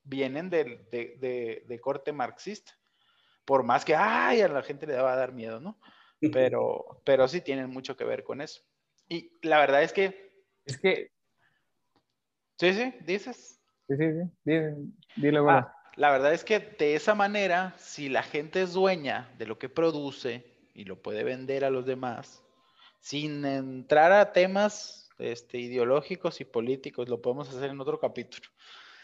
vienen 0.08 0.50
de, 0.50 1.80
corte 1.82 2.12
marxista. 2.12 2.74
Por 3.46 3.64
más 3.64 3.86
que, 3.86 3.96
ay, 3.96 4.42
a 4.42 4.48
la 4.48 4.64
gente 4.64 4.88
le 4.88 4.98
va 4.98 5.14
a 5.14 5.18
dar 5.18 5.34
miedo, 5.34 5.60
¿no? 5.60 5.80
Pero, 6.34 7.02
pero 7.06 7.28
sí 7.28 7.42
tienen 7.42 7.70
mucho 7.70 7.96
que 7.96 8.04
ver 8.04 8.24
con 8.24 8.42
eso. 8.42 8.62
Y 9.08 9.32
la 9.42 9.60
verdad 9.60 9.84
es 9.84 9.94
que... 9.94 10.34
Es 10.66 10.78
que... 10.78 11.12
Sí, 12.60 12.74
sí, 12.74 12.94
dices. 13.06 13.62
Sí, 13.88 13.96
sí, 13.96 14.06
sí. 14.44 14.52
Dile, 15.16 15.40
bueno. 15.40 15.60
Ah, 15.60 15.76
la 15.96 16.12
verdad 16.12 16.34
es 16.34 16.44
que 16.44 16.60
de 16.60 16.96
esa 16.96 17.14
manera, 17.14 17.76
si 17.78 18.10
la 18.10 18.24
gente 18.24 18.64
es 18.64 18.74
dueña 18.74 19.34
de 19.38 19.46
lo 19.46 19.60
que 19.60 19.70
produce 19.70 20.44
y 20.74 20.86
lo 20.86 21.02
puede 21.02 21.24
vender 21.24 21.64
a 21.64 21.70
los 21.70 21.86
demás, 21.86 22.44
sin 23.00 23.46
entrar 23.46 24.12
a 24.12 24.34
temas 24.34 25.10
este, 25.20 25.60
ideológicos 25.60 26.42
y 26.42 26.46
políticos, 26.46 27.08
lo 27.08 27.22
podemos 27.22 27.50
hacer 27.50 27.70
en 27.70 27.80
otro 27.80 28.00
capítulo 28.00 28.50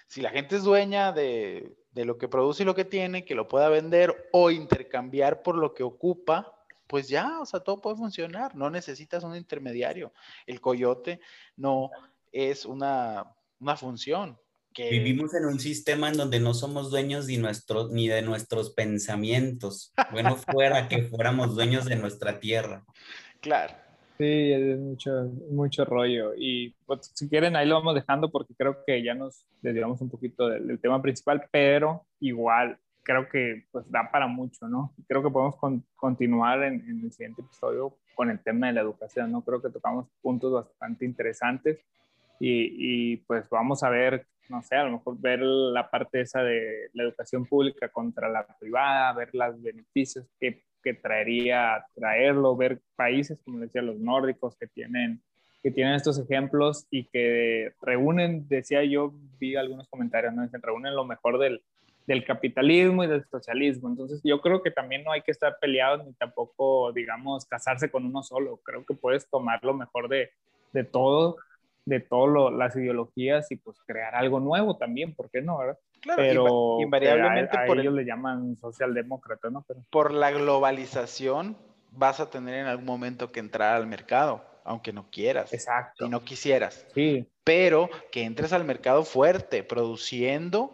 si 0.07 0.21
la 0.21 0.29
gente 0.29 0.55
es 0.55 0.63
dueña 0.63 1.11
de, 1.11 1.75
lo 1.93 2.17
que 2.17 2.27
produce 2.27 2.63
y 2.63 2.65
lo 2.65 2.75
que 2.75 2.85
tiene, 2.85 3.25
que 3.25 3.35
lo 3.35 3.47
pueda 3.47 3.69
vender 3.69 4.29
o 4.31 4.51
intercambiar 4.51 5.41
por 5.43 5.55
lo 5.55 5.73
que 5.73 5.83
ocupa, 5.83 6.55
pues 6.87 7.07
ya, 7.07 7.39
o 7.39 7.45
sea, 7.45 7.61
todo 7.61 7.81
puede 7.81 7.95
funcionar. 7.95 8.55
No 8.55 8.69
necesitas 8.69 9.23
un 9.23 9.35
intermediario. 9.35 10.13
El 10.45 10.61
coyote 10.61 11.19
no 11.55 11.89
es 12.31 12.65
una, 12.65 13.25
función. 13.77 14.37
Que... 14.73 14.89
Vivimos 14.89 15.33
en 15.33 15.45
un 15.45 15.59
sistema 15.59 16.09
en 16.09 16.17
donde 16.17 16.39
no 16.39 16.53
somos 16.53 16.89
dueños 16.89 17.27
ni, 17.27 17.37
nuestro, 17.37 17.87
ni 17.89 18.07
de 18.07 18.21
nuestros 18.21 18.71
pensamientos. 18.71 19.93
Bueno, 20.11 20.35
fuera 20.35 20.87
que 20.87 21.03
fuéramos 21.03 21.55
dueños 21.55 21.85
de 21.85 21.95
nuestra 21.95 22.39
tierra. 22.39 22.83
Claro. 23.39 23.82
Sí, 24.17 24.51
es 24.51 24.79
mucho, 24.79 25.31
mucho 25.49 25.85
rollo. 25.85 26.33
Y 26.37 26.75
pues, 26.85 27.11
si 27.13 27.27
quieren, 27.27 27.55
ahí 27.55 27.67
lo 27.67 27.75
vamos 27.75 27.95
dejando 27.95 28.29
porque 28.29 28.53
creo 28.55 28.83
que 28.85 29.03
ya 29.03 29.15
nos 29.15 29.47
desviamos 29.61 30.01
un 30.01 30.09
poquito 30.09 30.47
del, 30.49 30.79
tema 30.79 31.01
principal, 31.01 31.47
pero 31.51 32.05
igual 32.19 32.77
creo 33.01 33.27
que 33.27 33.65
pues 33.71 33.89
da 33.89 34.09
para 34.11 34.27
mucho, 34.27 34.67
¿no? 34.67 34.93
Creo 35.07 35.23
que 35.23 35.29
podemos 35.29 35.55
continuar 35.95 36.63
en, 36.63 36.75
en, 36.87 37.01
el 37.03 37.11
siguiente 37.11 37.41
episodio 37.41 37.97
con 38.15 38.29
el 38.29 38.39
tema 38.39 38.67
de 38.67 38.73
la 38.73 38.81
educación, 38.81 39.31
¿no? 39.31 39.41
Creo 39.43 39.61
que 39.61 39.69
tocamos 39.69 40.07
puntos 40.21 40.53
bastante 40.53 41.05
interesantes 41.05 41.79
y, 42.39 43.13
y 43.13 43.17
pues 43.17 43.49
vamos 43.49 43.83
a 43.83 43.89
ver, 43.89 44.27
no 44.47 44.61
sé, 44.61 44.75
a 44.75 44.85
lo 44.85 44.91
mejor 44.91 45.19
ver 45.19 45.41
la 45.41 45.89
parte 45.89 46.21
esa 46.21 46.43
de 46.43 46.89
la 46.93 47.03
educación 47.03 47.45
pública 47.45 47.89
contra 47.89 48.29
la 48.29 48.45
privada, 48.59 49.11
ver 49.13 49.31
los 49.33 49.61
beneficios 49.61 50.25
que 50.39 50.63
que 50.83 50.93
traería 50.93 51.85
traerlo, 51.95 52.55
ver 52.55 52.81
países, 52.95 53.39
como 53.43 53.59
decía, 53.59 53.81
los 53.81 53.99
nórdicos 53.99 54.55
que 54.57 54.67
tienen, 54.67 55.21
que 55.61 55.71
tienen 55.71 55.93
estos 55.93 56.19
ejemplos 56.19 56.85
y 56.91 57.05
que 57.05 57.73
reúnen, 57.81 58.47
decía 58.49 58.83
yo, 58.83 59.13
vi 59.39 59.55
algunos 59.55 59.87
comentarios, 59.87 60.33
¿no? 60.33 60.43
Dicen, 60.43 60.61
reúnen 60.61 60.95
lo 60.95 61.05
mejor 61.05 61.39
del, 61.39 61.63
del 62.05 62.25
capitalismo 62.25 63.03
y 63.03 63.07
del 63.07 63.25
socialismo. 63.25 63.89
Entonces 63.89 64.21
yo 64.23 64.41
creo 64.41 64.61
que 64.61 64.71
también 64.71 65.03
no 65.03 65.11
hay 65.11 65.21
que 65.21 65.31
estar 65.31 65.57
peleados 65.59 66.05
ni 66.05 66.13
tampoco, 66.13 66.91
digamos, 66.91 67.45
casarse 67.45 67.89
con 67.89 68.05
uno 68.05 68.23
solo. 68.23 68.59
Creo 68.63 68.85
que 68.85 68.93
puedes 68.93 69.27
tomar 69.29 69.63
lo 69.63 69.73
mejor 69.73 70.09
de, 70.09 70.31
de 70.73 70.83
todo, 70.83 71.37
de 71.85 71.99
todas 71.99 72.53
las 72.53 72.75
ideologías 72.75 73.51
y 73.51 73.57
pues 73.57 73.77
crear 73.85 74.15
algo 74.15 74.39
nuevo 74.39 74.77
también, 74.77 75.13
¿por 75.13 75.29
qué 75.29 75.41
no? 75.41 75.57
Verdad? 75.57 75.77
Claro, 76.01 76.21
Pero 76.21 76.77
invariablemente 76.81 77.57
a, 77.57 77.65
por 77.65 77.79
ellos 77.79 77.93
le 77.93 78.05
llaman 78.05 78.57
socialdemócrata, 78.59 79.49
¿no? 79.49 79.63
Pero, 79.67 79.83
por 79.89 80.13
la 80.13 80.31
globalización 80.31 81.57
vas 81.91 82.19
a 82.19 82.29
tener 82.29 82.55
en 82.55 82.67
algún 82.67 82.85
momento 82.85 83.31
que 83.31 83.39
entrar 83.39 83.75
al 83.75 83.87
mercado, 83.87 84.43
aunque 84.63 84.91
no 84.91 85.09
quieras. 85.09 85.53
Exacto. 85.53 86.05
Si 86.05 86.09
no 86.09 86.23
quisieras. 86.23 86.85
Sí. 86.93 87.27
Pero 87.43 87.89
que 88.11 88.23
entres 88.23 88.53
al 88.53 88.63
mercado 88.63 89.03
fuerte, 89.03 89.63
produciendo 89.63 90.73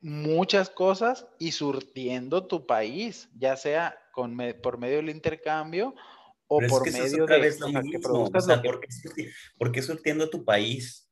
muchas 0.00 0.70
cosas 0.70 1.26
y 1.38 1.52
surtiendo 1.52 2.46
tu 2.46 2.66
país, 2.66 3.28
ya 3.36 3.56
sea 3.56 3.96
con 4.12 4.36
por 4.62 4.78
medio 4.78 4.96
del 4.96 5.10
intercambio 5.10 5.94
o 6.52 6.60
por 6.68 6.90
medio 6.90 7.26
de 7.26 7.56
que 7.92 7.98
produzcas 8.00 8.46
¿por, 9.56 9.70
qué, 9.70 9.82
surtiendo 9.82 10.30
tu 10.30 10.44
país? 10.44 11.08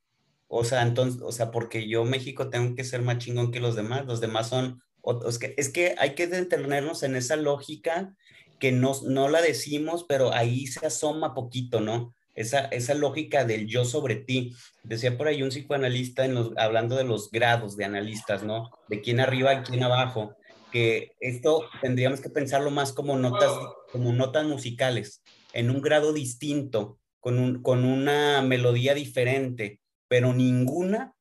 O 0.49 0.65
sea, 0.65 0.83
entonces, 0.83 1.23
o 1.23 1.31
sea, 1.31 1.53
porque 1.53 1.89
yo 1.89 2.05
México 2.05 2.51
tengo 2.51 2.75
que 2.75 2.83
ser 2.83 3.03
más 3.03 3.19
chingón 3.19 3.53
que 3.53 3.61
los 3.61 3.77
demás, 3.77 4.05
los 4.05 4.21
demás 4.21 4.49
son, 4.49 4.83
es 5.29 5.39
que, 5.39 5.55
es 5.57 5.69
que 5.69 5.95
hay 5.99 6.17
que 6.17 6.27
detenernos 6.27 7.05
en 7.05 7.15
esa 7.15 7.37
lógica 7.37 8.17
que 8.59 8.73
no, 8.73 8.93
no 9.05 9.29
la 9.29 9.41
decimos, 9.41 10.05
pero 10.09 10.35
ahí 10.35 10.67
se 10.67 10.85
asoma 10.85 11.35
poquito, 11.35 11.81
¿no? 11.81 12.17
esa, 12.39 12.61
esa 12.67 12.95
lógica 12.95 13.45
del 13.45 13.67
yo 13.67 13.85
sobre 13.85 14.17
ti. 14.17 14.55
Decía 14.83 15.17
por 15.17 15.29
ahí 15.29 15.43
un 15.43 15.51
psicoanalista 15.51 16.25
en 16.25 16.35
los, 16.35 16.53
hablando 16.57 16.97
de 16.97 17.05
los 17.05 17.31
grados 17.31 17.77
de 17.77 17.85
analistas, 17.85 18.43
¿no? 18.43 18.71
De 18.89 19.01
quién 19.01 19.21
arriba 19.21 19.55
y 19.55 19.63
quién 19.63 19.83
abajo, 19.83 20.37
que 20.71 21.13
esto 21.21 21.69
tendríamos 21.81 22.21
que 22.21 22.31
pensarlo 22.31 22.71
más 22.71 22.93
como 22.93 23.17
notas, 23.17 23.53
como 23.93 24.13
notas 24.13 24.47
musicales, 24.47 25.23
en 25.53 25.71
un 25.71 25.81
grado 25.81 26.13
distinto, 26.13 26.99
con, 27.21 27.39
un, 27.39 27.63
con 27.63 27.85
una 27.85 28.43
melodía 28.43 28.95
diferente, 28.95 29.81
pero 30.09 30.33
ninguna 30.33 31.15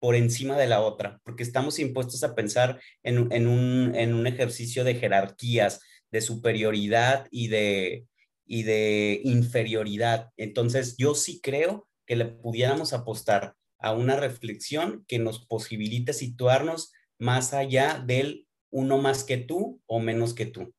por 0.00 0.16
encima 0.16 0.58
de 0.58 0.66
la 0.66 0.80
otra, 0.80 1.20
porque 1.24 1.44
estamos 1.44 1.78
impuestos 1.78 2.24
a 2.24 2.34
pensar 2.34 2.80
en, 3.02 3.30
en, 3.32 3.46
un, 3.46 3.94
en 3.94 4.14
un 4.14 4.26
ejercicio 4.26 4.82
de 4.82 4.96
jerarquías, 4.96 5.80
de 6.10 6.20
superioridad 6.20 7.28
y 7.30 7.48
de, 7.48 8.06
y 8.44 8.64
de 8.64 9.20
inferioridad. 9.24 10.30
Entonces, 10.36 10.96
yo 10.96 11.14
sí 11.14 11.40
creo 11.40 11.88
que 12.04 12.16
le 12.16 12.24
pudiéramos 12.24 12.92
apostar 12.92 13.54
a 13.78 13.92
una 13.92 14.16
reflexión 14.16 15.04
que 15.06 15.18
nos 15.18 15.46
posibilite 15.46 16.12
situarnos 16.12 16.92
más 17.18 17.52
allá 17.52 18.02
del 18.04 18.46
uno 18.72 18.98
más 18.98 19.22
que 19.22 19.36
tú 19.36 19.80
o 19.86 20.00
menos 20.00 20.34
que 20.34 20.46
tú. 20.46 20.72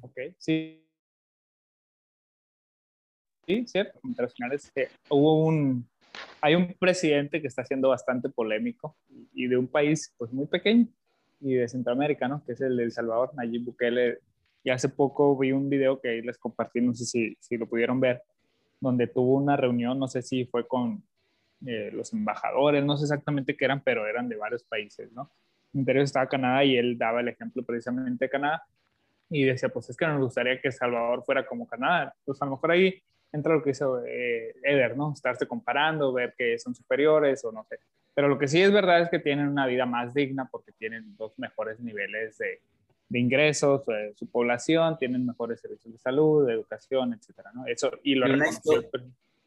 Ok, 0.00 0.18
sí. 0.38 0.82
Sí, 3.46 3.64
cierto. 3.66 3.98
Internacionales, 4.04 4.72
hubo 5.08 5.44
un, 5.46 5.88
hay 6.40 6.54
un 6.54 6.74
presidente 6.78 7.40
que 7.40 7.46
está 7.46 7.64
siendo 7.64 7.88
bastante 7.88 8.28
polémico 8.28 8.96
y 9.32 9.46
de 9.46 9.56
un 9.56 9.68
país 9.68 10.14
pues 10.18 10.32
muy 10.32 10.46
pequeño 10.46 10.88
y 11.40 11.54
de 11.54 11.68
Centroamérica, 11.68 12.28
¿no? 12.28 12.44
Que 12.44 12.52
es 12.52 12.60
el 12.60 12.76
de 12.76 12.84
El 12.84 12.92
Salvador, 12.92 13.32
Nayib 13.34 13.64
Bukele 13.64 14.18
y 14.64 14.70
hace 14.70 14.88
poco 14.88 15.36
vi 15.38 15.52
un 15.52 15.70
video 15.70 16.00
que 16.00 16.20
les 16.22 16.38
compartí, 16.38 16.80
no 16.80 16.92
sé 16.94 17.04
si, 17.04 17.36
si 17.40 17.56
lo 17.56 17.68
pudieron 17.68 18.00
ver, 18.00 18.22
donde 18.80 19.06
tuvo 19.06 19.36
una 19.36 19.56
reunión, 19.56 19.98
no 19.98 20.08
sé 20.08 20.22
si 20.22 20.44
fue 20.44 20.66
con 20.66 21.04
eh, 21.64 21.90
los 21.92 22.12
embajadores, 22.12 22.84
no 22.84 22.96
sé 22.96 23.04
exactamente 23.04 23.56
qué 23.56 23.64
eran, 23.64 23.82
pero 23.82 24.06
eran 24.06 24.28
de 24.28 24.36
varios 24.36 24.64
países, 24.64 25.12
¿no? 25.12 25.30
Interior 25.78 26.04
estaba 26.04 26.28
Canadá 26.28 26.64
y 26.64 26.76
él 26.76 26.96
daba 26.98 27.20
el 27.20 27.28
ejemplo 27.28 27.62
precisamente 27.62 28.24
de 28.24 28.30
Canadá 28.30 28.64
y 29.28 29.44
decía, 29.44 29.68
pues 29.68 29.90
es 29.90 29.96
que 29.96 30.06
nos 30.06 30.20
gustaría 30.20 30.60
que 30.60 30.70
Salvador 30.70 31.24
fuera 31.24 31.46
como 31.46 31.66
Canadá. 31.66 32.14
Pues 32.24 32.40
a 32.40 32.44
lo 32.44 32.52
mejor 32.52 32.70
ahí 32.70 33.02
entra 33.32 33.54
lo 33.54 33.62
que 33.62 33.70
hizo 33.70 34.04
eh, 34.04 34.54
Eder, 34.62 34.96
¿no? 34.96 35.12
Estarse 35.12 35.46
comparando, 35.46 36.12
ver 36.12 36.34
que 36.36 36.58
son 36.58 36.74
superiores 36.74 37.44
o 37.44 37.52
no 37.52 37.64
sé. 37.68 37.78
Pero 38.14 38.28
lo 38.28 38.38
que 38.38 38.48
sí 38.48 38.62
es 38.62 38.72
verdad 38.72 39.02
es 39.02 39.10
que 39.10 39.18
tienen 39.18 39.48
una 39.48 39.66
vida 39.66 39.84
más 39.84 40.14
digna 40.14 40.48
porque 40.50 40.72
tienen 40.72 41.16
dos 41.16 41.38
mejores 41.38 41.80
niveles 41.80 42.38
de, 42.38 42.60
de 43.08 43.18
ingresos, 43.18 43.82
eh, 43.88 44.12
su 44.16 44.26
población, 44.26 44.96
tienen 44.98 45.26
mejores 45.26 45.60
servicios 45.60 45.92
de 45.92 45.98
salud, 45.98 46.46
de 46.46 46.54
educación, 46.54 47.12
etcétera, 47.12 47.50
¿no? 47.54 47.66
Eso, 47.66 47.90
y 48.02 48.14
lo 48.14 48.26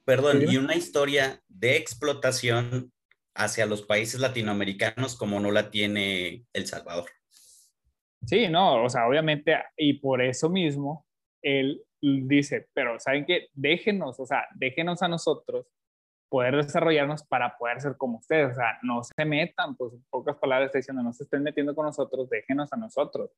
Perdón, 0.05 0.41
y 0.47 0.57
una 0.57 0.75
historia 0.75 1.39
de 1.47 1.75
explotación 1.77 2.91
hacia 3.39 3.65
los 3.65 3.81
países 3.81 4.19
latinoamericanos 4.19 5.15
como 5.15 5.39
no 5.39 5.51
la 5.51 5.71
tiene 5.71 6.45
El 6.53 6.67
Salvador. 6.67 7.09
Sí, 8.25 8.47
no, 8.49 8.83
o 8.83 8.89
sea, 8.89 9.07
obviamente, 9.07 9.57
y 9.77 9.93
por 9.93 10.21
eso 10.21 10.49
mismo, 10.49 11.05
él 11.41 11.81
dice, 12.01 12.67
pero 12.73 12.99
¿saben 12.99 13.25
qué? 13.25 13.47
Déjenos, 13.53 14.19
o 14.19 14.25
sea, 14.25 14.45
déjenos 14.55 15.01
a 15.01 15.07
nosotros 15.07 15.65
poder 16.27 16.57
desarrollarnos 16.57 17.23
para 17.23 17.57
poder 17.57 17.81
ser 17.81 17.97
como 17.97 18.19
ustedes. 18.19 18.51
O 18.51 18.55
sea, 18.55 18.77
no 18.83 19.01
se 19.03 19.25
metan, 19.25 19.75
pues 19.75 19.93
en 19.93 20.03
pocas 20.09 20.37
palabras 20.37 20.67
está 20.67 20.79
diciendo, 20.79 21.01
no 21.01 21.13
se 21.13 21.23
estén 21.23 21.41
metiendo 21.41 21.73
con 21.73 21.85
nosotros, 21.85 22.29
déjenos 22.29 22.71
a 22.71 22.77
nosotros. 22.77 23.31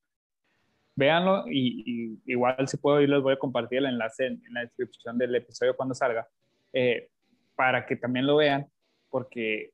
Véanlo 0.95 1.45
y, 1.47 2.20
igual 2.26 2.68
si 2.68 2.78
puedo 2.78 2.99
ir 2.99 3.10
les 3.10 3.22
voy 3.22 3.34
a 3.34 3.39
compartir 3.39 3.78
el 3.78 3.86
enlace 3.86 4.26
en, 4.26 4.41
la 4.52 4.62
descripción 4.62 5.18
del 5.18 5.34
episodio 5.36 5.76
cuando 5.76 5.95
salga, 5.95 6.28
eh, 6.74 7.10
para 7.56 7.86
que 7.86 7.95
también 7.95 8.26
lo 8.26 8.36
vean, 8.36 8.68
porque 9.10 9.72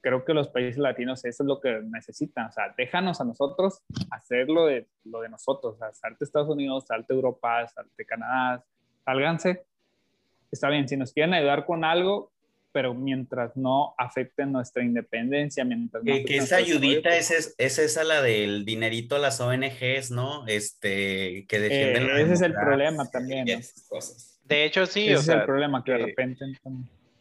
creo 0.00 0.24
que 0.24 0.34
los 0.34 0.48
países 0.48 0.78
latinos 0.78 1.24
eso 1.24 1.42
es 1.42 1.46
lo 1.46 1.60
que 1.60 1.80
necesitan. 1.82 2.46
O 2.46 2.52
sea, 2.52 2.74
déjanos 2.76 3.20
a 3.20 3.24
nosotros 3.24 3.82
hacer 4.10 4.48
lo 4.48 4.66
de, 4.66 4.86
lo 5.04 5.20
de 5.20 5.28
nosotros. 5.28 5.74
O 5.74 5.78
sea, 5.78 5.92
salte 5.92 6.24
Estados 6.24 6.48
Unidos, 6.48 6.86
salte 6.86 7.14
Europa, 7.14 7.66
salte 7.68 8.04
Canadá, 8.04 8.64
sálganse. 9.04 9.64
Está 10.50 10.70
bien, 10.70 10.88
si 10.88 10.96
nos 10.96 11.12
quieren 11.12 11.34
ayudar 11.34 11.66
con 11.66 11.84
algo, 11.84 12.32
pero 12.72 12.94
mientras 12.94 13.56
no 13.56 13.94
afecte 13.98 14.46
nuestra 14.46 14.82
independencia, 14.82 15.64
mientras 15.64 16.04
no 16.04 16.14
que, 16.24 16.36
esa 16.36 16.56
ayudita 16.56 17.16
es, 17.16 17.54
es, 17.58 17.78
esa 17.78 18.04
la 18.04 18.22
del 18.22 18.64
dinerito 18.64 19.16
a 19.16 19.18
las 19.18 19.40
ONGs, 19.40 20.10
¿no? 20.10 20.46
Este, 20.46 21.46
que 21.48 21.58
defienden 21.58 22.04
eh, 22.04 22.22
Ese 22.22 22.34
es 22.34 22.42
el 22.42 22.54
problema 22.54 23.10
también. 23.10 23.46
De 24.44 24.64
hecho, 24.64 24.86
sí. 24.86 25.08
Ese 25.08 25.20
es 25.20 25.28
el 25.28 25.44
problema, 25.44 25.82
que 25.84 25.92
de 25.92 25.98
repente... 25.98 26.44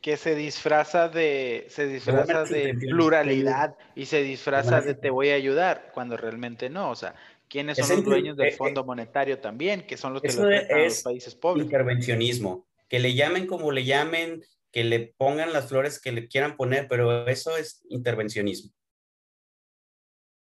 Que 0.08 0.16
se 0.16 0.36
disfraza 0.36 1.10
de, 1.10 1.66
se 1.68 1.86
disfraza 1.86 2.46
de 2.46 2.76
pluralidad 2.76 3.76
y 3.94 4.06
se 4.06 4.24
disfraza 4.24 4.80
de 4.80 4.94
te 4.94 5.10
voy 5.10 5.32
a 5.32 5.34
ayudar, 5.34 5.92
cuando 5.94 6.16
realmente 6.16 6.70
no. 6.70 6.92
O 6.92 6.96
sea, 6.96 7.14
¿quiénes 7.50 7.78
son 7.78 7.98
los 7.98 8.06
dueños 8.06 8.38
del 8.38 8.48
eh, 8.48 8.52
Fondo 8.54 8.80
eh, 8.80 8.86
Monetario 8.86 9.40
también? 9.42 9.86
Que 9.86 9.98
son 9.98 10.14
los 10.14 10.22
que 10.22 10.32
lo 10.32 10.48
a 10.48 10.84
los 10.86 11.04
países 11.04 11.36
pobres. 11.36 11.66
Intervencionismo. 11.66 12.66
Que 12.88 13.00
le 13.00 13.16
llamen 13.16 13.48
como 13.48 13.70
le 13.74 13.84
llamen, 13.84 14.42
que 14.72 14.86
le 14.86 15.14
pongan 15.18 15.52
las 15.52 15.68
flores 15.68 16.00
que 16.02 16.14
le 16.14 16.30
quieran 16.30 16.56
poner, 16.56 16.88
pero 16.88 17.28
eso 17.28 17.58
es 17.58 17.86
intervencionismo. 17.90 18.72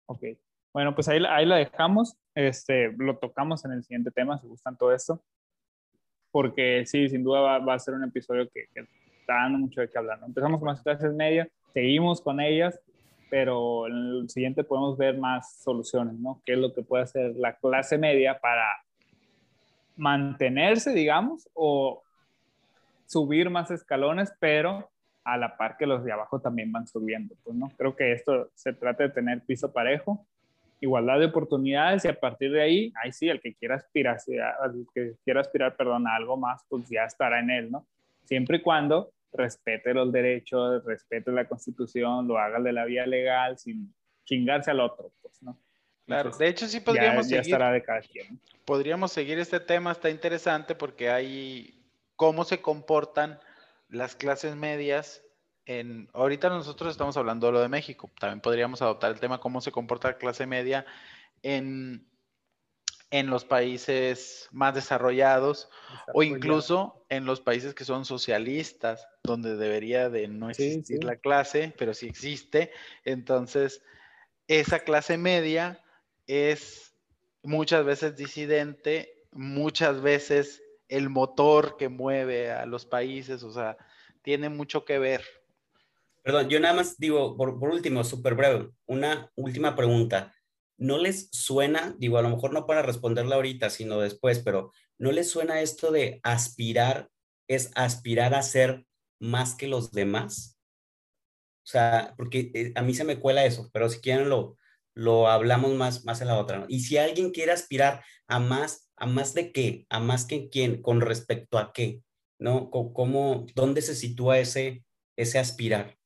Ok, 0.07 0.25
bueno, 0.73 0.97
pues 0.97 1.07
ahí, 1.07 1.23
ahí 1.29 1.47
la 1.47 1.59
dejamos, 1.59 2.17
este, 2.35 2.93
lo 2.99 3.19
tocamos 3.19 3.65
en 3.65 3.71
el 3.71 3.85
siguiente 3.85 4.11
tema, 4.11 4.37
si 4.41 4.49
gustan 4.49 4.77
todo 4.77 4.93
esto, 4.93 5.23
porque 6.33 6.87
sí, 6.87 7.09
sin 7.09 7.23
duda 7.23 7.61
va, 7.61 7.75
a 7.75 7.79
ser 7.79 7.95
un 7.95 8.03
episodio 8.03 8.51
que, 8.51 8.67
está 9.25 9.35
dando 9.35 9.59
mucho 9.59 9.81
de 9.81 9.89
qué 9.89 9.97
hablar. 9.97 10.21
Empezamos 10.25 10.61
con 10.61 10.69
las 10.69 10.83
clases 10.83 11.15
medias, 11.15 11.49
seguimos 11.73 12.21
con 12.21 12.41
ellas, 12.41 12.79
pero 13.31 13.87
en 13.87 13.95
el 13.95 14.29
siguiente 14.29 14.63
podemos 14.65 14.99
ver 14.99 15.17
más 15.17 15.63
soluciones, 15.63 16.15
¿no? 16.15 16.43
¿Qué 16.45 16.53
es 16.53 16.59
lo 16.59 16.75
que 16.75 16.83
puede 16.83 17.05
hacer 17.05 17.35
la 17.37 17.55
clase 17.55 17.97
media 17.97 18.39
para 18.39 18.67
mantenerse, 19.97 20.93
digamos, 20.93 21.49
o 21.55 22.03
subir 23.07 23.49
más 23.49 23.71
escalones, 23.71 24.33
pero 24.39 24.91
a 25.25 25.39
la 25.39 25.57
par 25.57 25.77
que 25.79 25.87
los 25.87 26.05
de 26.05 26.13
abajo 26.13 26.39
también 26.41 26.71
van 26.71 26.87
subiendo. 26.87 27.35
Pues, 27.43 27.57
¿no? 27.57 27.71
Creo 27.79 27.97
que 27.97 28.13
esto 28.13 28.51
se 28.55 28.75
trata 28.75 29.05
de 29.05 29.11
tener 29.11 29.41
piso 29.41 29.73
parejo, 29.73 30.27
igualdad 30.81 31.19
de 31.19 31.27
oportunidades 31.27 32.05
y 32.05 32.09
a 32.09 32.21
partir 32.21 32.53
de 32.53 32.61
ahí, 32.61 32.93
ahí 33.03 33.11
sí, 33.11 33.29
el 33.29 33.41
que 33.41 33.55
quiera 33.55 33.77
aspirar, 33.77 34.21
el 34.67 34.87
que 34.95 35.15
quiera 35.25 35.41
aspirar, 35.41 35.77
perdón, 35.77 36.07
a 36.07 36.15
algo 36.15 36.37
más, 36.37 36.63
pues 36.69 36.89
ya 36.91 37.05
estará 37.05 37.41
en 37.41 37.51
él, 37.51 37.71
¿no? 37.71 37.87
Siempre 38.25 38.59
y 38.59 38.63
cuando 38.63 39.14
respete 39.35 39.93
los 39.93 40.13
derechos, 40.13 40.85
respete 40.85 41.31
la 41.33 41.47
constitución, 41.47 42.27
lo 42.27 42.39
haga 42.39 42.61
de 42.61 42.73
la 42.73 42.85
vía 42.85 43.07
legal 43.07 43.59
sin 43.59 43.95
chingarse 44.25 44.71
al 44.71 44.81
otro, 44.81 45.13
pues, 45.21 45.43
¿no? 45.43 45.61
Claro, 46.07 46.31
de 46.31 46.49
hecho 46.49 46.67
sí 46.69 46.81
podríamos 46.81 47.29
ya, 47.29 47.43
seguir. 47.43 47.59
de 47.59 47.83
cada 47.83 48.01
quien. 48.01 48.41
Podríamos 48.65 49.11
seguir 49.13 49.39
este 49.39 49.59
tema, 49.59 49.93
está 49.93 50.11
interesante 50.11 50.75
porque 50.75 51.11
hay 51.11 51.83
cómo 52.17 52.45
se 52.45 52.61
comportan 52.61 53.41
las 53.89 54.15
clases 54.15 54.55
medias 54.55 55.23
en, 55.67 56.09
ahorita 56.13 56.51
nosotros 56.51 56.91
estamos 56.91 57.17
hablando 57.17 57.47
de 57.47 57.55
lo 57.55 57.61
de 57.61 57.69
México, 57.69 58.11
también 58.21 58.41
podríamos 58.41 58.83
adoptar 58.83 59.13
el 59.13 59.21
tema 59.21 59.41
cómo 59.41 59.63
se 59.63 59.73
comporta 59.73 60.09
la 60.09 60.19
clase 60.19 60.47
media 60.47 60.85
en, 61.43 62.07
en 63.11 63.29
los 63.29 63.45
países 63.45 64.49
más 64.51 64.75
desarrollados 64.75 65.69
o 66.13 66.23
incluso 66.23 67.05
en 67.09 67.25
los 67.27 67.41
países 67.41 67.75
que 67.75 67.85
son 67.85 68.05
socialistas, 68.05 69.07
donde 69.23 69.57
debería 69.57 70.11
de 70.11 70.27
no 70.29 70.51
existir 70.51 71.05
la 71.05 71.17
clase, 71.17 71.75
pero 71.79 71.95
sí 71.95 72.07
existe. 72.07 72.73
Entonces, 73.05 73.83
esa 74.49 74.81
clase 74.81 75.17
media 75.17 75.83
es 76.27 76.95
muchas 77.43 77.85
veces 77.85 78.17
disidente, 78.17 79.25
muchas 79.31 80.01
veces 80.01 80.63
el 80.89 81.09
motor 81.09 81.77
que 81.77 81.89
mueve 81.89 82.51
a 82.51 82.67
los 82.67 82.87
países, 82.87 83.43
o 83.43 83.53
sea, 83.53 83.77
tiene 84.23 84.49
mucho 84.49 84.85
que 84.85 84.99
ver. 84.99 85.25
Perdón, 86.23 86.49
yo 86.49 86.59
nada 86.59 86.75
más 86.75 86.97
digo, 86.99 87.37
por, 87.37 87.51
último, 87.51 88.03
súper 88.03 88.35
breve, 88.35 88.71
una 88.87 89.31
última 89.35 89.77
pregunta. 89.77 90.35
¿No 90.77 90.99
les 90.99 91.29
suena, 91.31 91.95
digo, 91.99 92.19
a 92.19 92.23
lo 92.23 92.31
mejor 92.31 92.53
no 92.53 92.67
para 92.67 92.83
responderla 92.83 93.37
ahorita, 93.37 93.71
sino 93.71 94.01
después, 94.01 94.41
pero 94.41 94.73
¿no 94.99 95.13
les 95.13 95.31
suena 95.31 95.61
esto 95.61 95.93
de 95.93 96.21
aspirar, 96.23 97.11
es 97.49 97.71
aspirar 97.75 98.35
a 98.35 98.43
ser 98.43 98.85
más 99.21 99.55
que 99.55 99.69
los 99.69 99.93
demás? 99.93 100.59
O 101.65 101.67
sea, 101.67 102.15
porque 102.17 102.51
eh, 102.55 102.73
a 102.75 102.83
mí 102.83 102.95
se 102.95 103.05
me 103.05 103.19
cuela 103.19 103.45
eso, 103.45 103.71
pero 103.73 103.89
si 103.89 104.01
quieren 104.01 104.29
lo, 104.29 104.57
lo 104.95 105.29
hablamos 105.29 105.75
más, 105.75 106.05
más 106.05 106.21
en 106.21 106.29
la 106.29 106.39
otra. 106.39 106.67
Y 106.69 106.81
si 106.81 106.99
alguien 106.99 107.31
quiere 107.31 107.53
aspirar 107.53 108.05
a 108.27 108.39
más, 108.39 108.91
¿a 108.97 109.07
más 109.07 109.35
de 109.35 109.53
qué? 109.53 109.87
¿A 109.89 110.01
más 110.01 110.25
que 110.27 110.49
quién? 110.49 110.83
¿Con 110.83 111.01
respecto 111.01 111.59
a 111.59 111.73
qué? 111.73 112.03
¿No? 112.39 112.71
¿Cómo, 112.71 113.47
dónde 113.55 113.83
se 113.83 113.95
sitúa 113.95 114.39
ese, 114.39 114.85
ese 115.17 115.39
aspirar? 115.39 115.97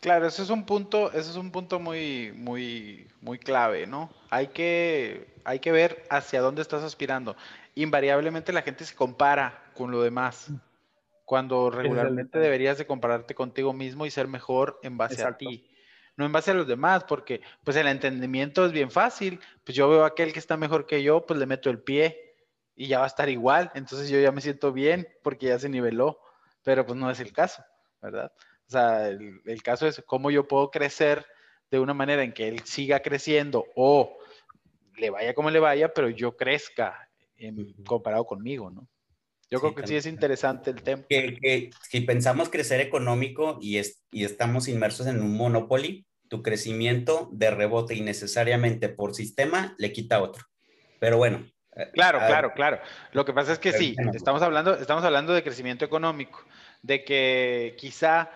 Claro, 0.00 0.26
ese 0.26 0.42
es 0.42 0.50
un 0.50 0.64
punto, 0.64 1.12
ese 1.12 1.30
es 1.30 1.36
un 1.36 1.52
punto 1.52 1.78
muy, 1.78 2.32
muy, 2.34 3.06
muy 3.20 3.38
clave, 3.38 3.86
¿no? 3.86 4.10
Hay 4.30 4.48
que, 4.48 5.34
hay 5.44 5.58
que 5.58 5.72
ver 5.72 6.04
hacia 6.08 6.40
dónde 6.40 6.62
estás 6.62 6.82
aspirando. 6.82 7.36
Invariablemente 7.74 8.52
la 8.52 8.62
gente 8.62 8.84
se 8.84 8.94
compara 8.94 9.62
con 9.74 9.90
lo 9.90 10.02
demás, 10.02 10.50
cuando 11.24 11.70
regularmente 11.70 12.38
deberías 12.38 12.78
de 12.78 12.86
compararte 12.86 13.34
contigo 13.34 13.72
mismo 13.72 14.06
y 14.06 14.10
ser 14.10 14.26
mejor 14.26 14.80
en 14.82 14.96
base 14.96 15.22
a 15.22 15.36
ti 15.36 15.66
no 16.20 16.26
en 16.26 16.32
base 16.32 16.50
a 16.50 16.54
los 16.54 16.66
demás, 16.66 17.04
porque 17.04 17.40
pues 17.64 17.78
el 17.78 17.86
entendimiento 17.86 18.66
es 18.66 18.72
bien 18.72 18.90
fácil, 18.90 19.40
pues 19.64 19.74
yo 19.74 19.88
veo 19.88 20.04
a 20.04 20.08
aquel 20.08 20.34
que 20.34 20.38
está 20.38 20.58
mejor 20.58 20.84
que 20.86 21.02
yo, 21.02 21.24
pues 21.24 21.38
le 21.38 21.46
meto 21.46 21.70
el 21.70 21.80
pie 21.80 22.36
y 22.76 22.88
ya 22.88 22.98
va 22.98 23.04
a 23.04 23.08
estar 23.08 23.30
igual, 23.30 23.70
entonces 23.74 24.10
yo 24.10 24.20
ya 24.20 24.30
me 24.30 24.42
siento 24.42 24.70
bien 24.70 25.08
porque 25.22 25.46
ya 25.46 25.58
se 25.58 25.70
niveló, 25.70 26.20
pero 26.62 26.84
pues 26.84 26.98
no 26.98 27.10
es 27.10 27.20
el 27.20 27.32
caso, 27.32 27.64
¿verdad? 28.02 28.32
O 28.70 28.72
sea, 28.72 29.08
el, 29.08 29.62
caso 29.64 29.88
es 29.88 30.00
cómo 30.06 30.30
yo 30.30 30.46
puedo 30.46 30.70
crecer 30.70 31.26
de 31.72 31.80
una 31.80 31.92
manera 31.92 32.22
en 32.22 32.32
que 32.32 32.46
él 32.46 32.60
siga 32.62 33.00
creciendo 33.00 33.66
o 33.74 34.16
le 34.96 35.10
vaya 35.10 35.34
como 35.34 35.50
le 35.50 35.58
vaya, 35.58 35.92
pero 35.92 36.08
yo 36.08 36.36
crezca 36.36 37.10
comparado 37.84 38.24
conmigo, 38.26 38.70
¿no? 38.70 38.86
Yo 39.50 39.58
creo 39.58 39.74
que 39.74 39.88
sí 39.88 39.96
es 39.96 40.06
interesante 40.06 40.70
el 40.70 40.84
tema. 40.84 41.02
Que, 41.08 41.70
si 41.82 42.02
pensamos 42.02 42.48
crecer 42.48 42.80
económico 42.80 43.58
y, 43.60 43.80
y 44.12 44.24
estamos 44.24 44.68
inmersos 44.68 45.08
en 45.08 45.20
un 45.20 45.36
monopoly, 45.36 46.06
tu 46.28 46.40
crecimiento 46.40 47.28
de 47.32 47.50
rebote 47.50 47.96
innecesariamente 47.96 48.88
por 48.88 49.16
sistema 49.16 49.74
le 49.78 49.92
quita 49.92 50.22
otro. 50.22 50.44
Pero 51.00 51.16
bueno. 51.16 51.44
Eh, 51.74 51.90
claro, 51.92 52.20
claro, 52.20 52.52
claro. 52.54 52.78
Lo 53.10 53.24
que 53.24 53.32
pasa 53.32 53.52
es 53.52 53.58
que 53.58 53.72
sí, 53.72 53.96
estamos 54.14 54.42
hablando, 54.42 54.76
estamos 54.76 55.02
hablando 55.02 55.32
de 55.32 55.42
crecimiento 55.42 55.84
económico, 55.84 56.44
de 56.82 57.02
que 57.02 57.74
quizá 57.76 58.30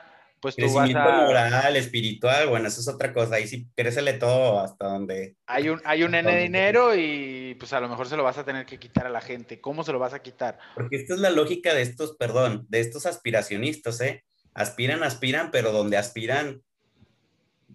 pues 0.44 0.56
tú 0.56 0.70
vas 0.74 0.94
a... 0.94 1.24
moral, 1.24 1.74
espiritual, 1.74 2.48
bueno, 2.48 2.68
eso 2.68 2.82
es 2.82 2.88
otra 2.88 3.14
cosa. 3.14 3.36
Ahí 3.36 3.48
sí, 3.48 3.66
crécele 3.74 4.12
todo 4.12 4.60
hasta 4.60 4.88
donde... 4.88 5.36
Hay 5.46 5.70
un, 5.70 5.80
hay 5.86 6.02
un 6.02 6.14
N 6.14 6.30
de 6.30 6.42
dinero 6.42 6.94
y 6.94 7.56
pues 7.58 7.72
a 7.72 7.80
lo 7.80 7.88
mejor 7.88 8.06
se 8.06 8.18
lo 8.18 8.24
vas 8.24 8.36
a 8.36 8.44
tener 8.44 8.66
que 8.66 8.78
quitar 8.78 9.06
a 9.06 9.08
la 9.08 9.22
gente. 9.22 9.58
¿Cómo 9.58 9.84
se 9.84 9.92
lo 9.92 9.98
vas 9.98 10.12
a 10.12 10.20
quitar? 10.20 10.58
Porque 10.74 10.96
esta 10.96 11.14
es 11.14 11.20
la 11.20 11.30
lógica 11.30 11.72
de 11.72 11.80
estos, 11.80 12.14
perdón, 12.18 12.66
de 12.68 12.80
estos 12.80 13.06
aspiracionistas, 13.06 14.02
¿eh? 14.02 14.22
Aspiran, 14.52 15.02
aspiran, 15.02 15.50
pero 15.50 15.72
donde 15.72 15.96
aspiran 15.96 16.62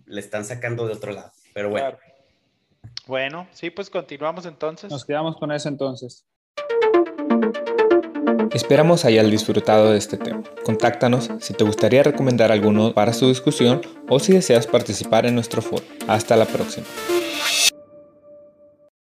le 0.06 0.20
están 0.20 0.46
sacando 0.46 0.86
de 0.86 0.94
otro 0.94 1.12
lado. 1.12 1.32
Pero 1.56 1.72
bueno. 1.72 1.98
Bueno, 3.08 3.48
sí, 3.52 3.72
pues 3.72 3.90
continuamos 3.90 4.46
entonces. 4.46 4.92
Nos 4.92 5.06
quedamos 5.06 5.38
con 5.38 5.52
eso 5.52 5.70
entonces. 5.70 6.24
Esperamos 8.54 9.06
hayas 9.06 9.30
disfrutado 9.30 9.92
de 9.92 9.98
este 9.98 10.18
tema. 10.18 10.44
Contáctanos 10.64 11.30
si 11.40 11.54
te 11.54 11.64
gustaría 11.64 12.04
recomendar 12.04 12.52
alguno 12.52 12.94
para 12.94 13.14
su 13.14 13.28
discusión 13.28 13.82
o 14.08 14.20
si 14.20 14.34
deseas 14.34 14.68
participar 14.68 15.26
en 15.26 15.36
nuestro 15.36 15.62
foro. 15.62 15.84
Hasta 16.08 16.36
la 16.36 16.46
próxima. 16.46 16.86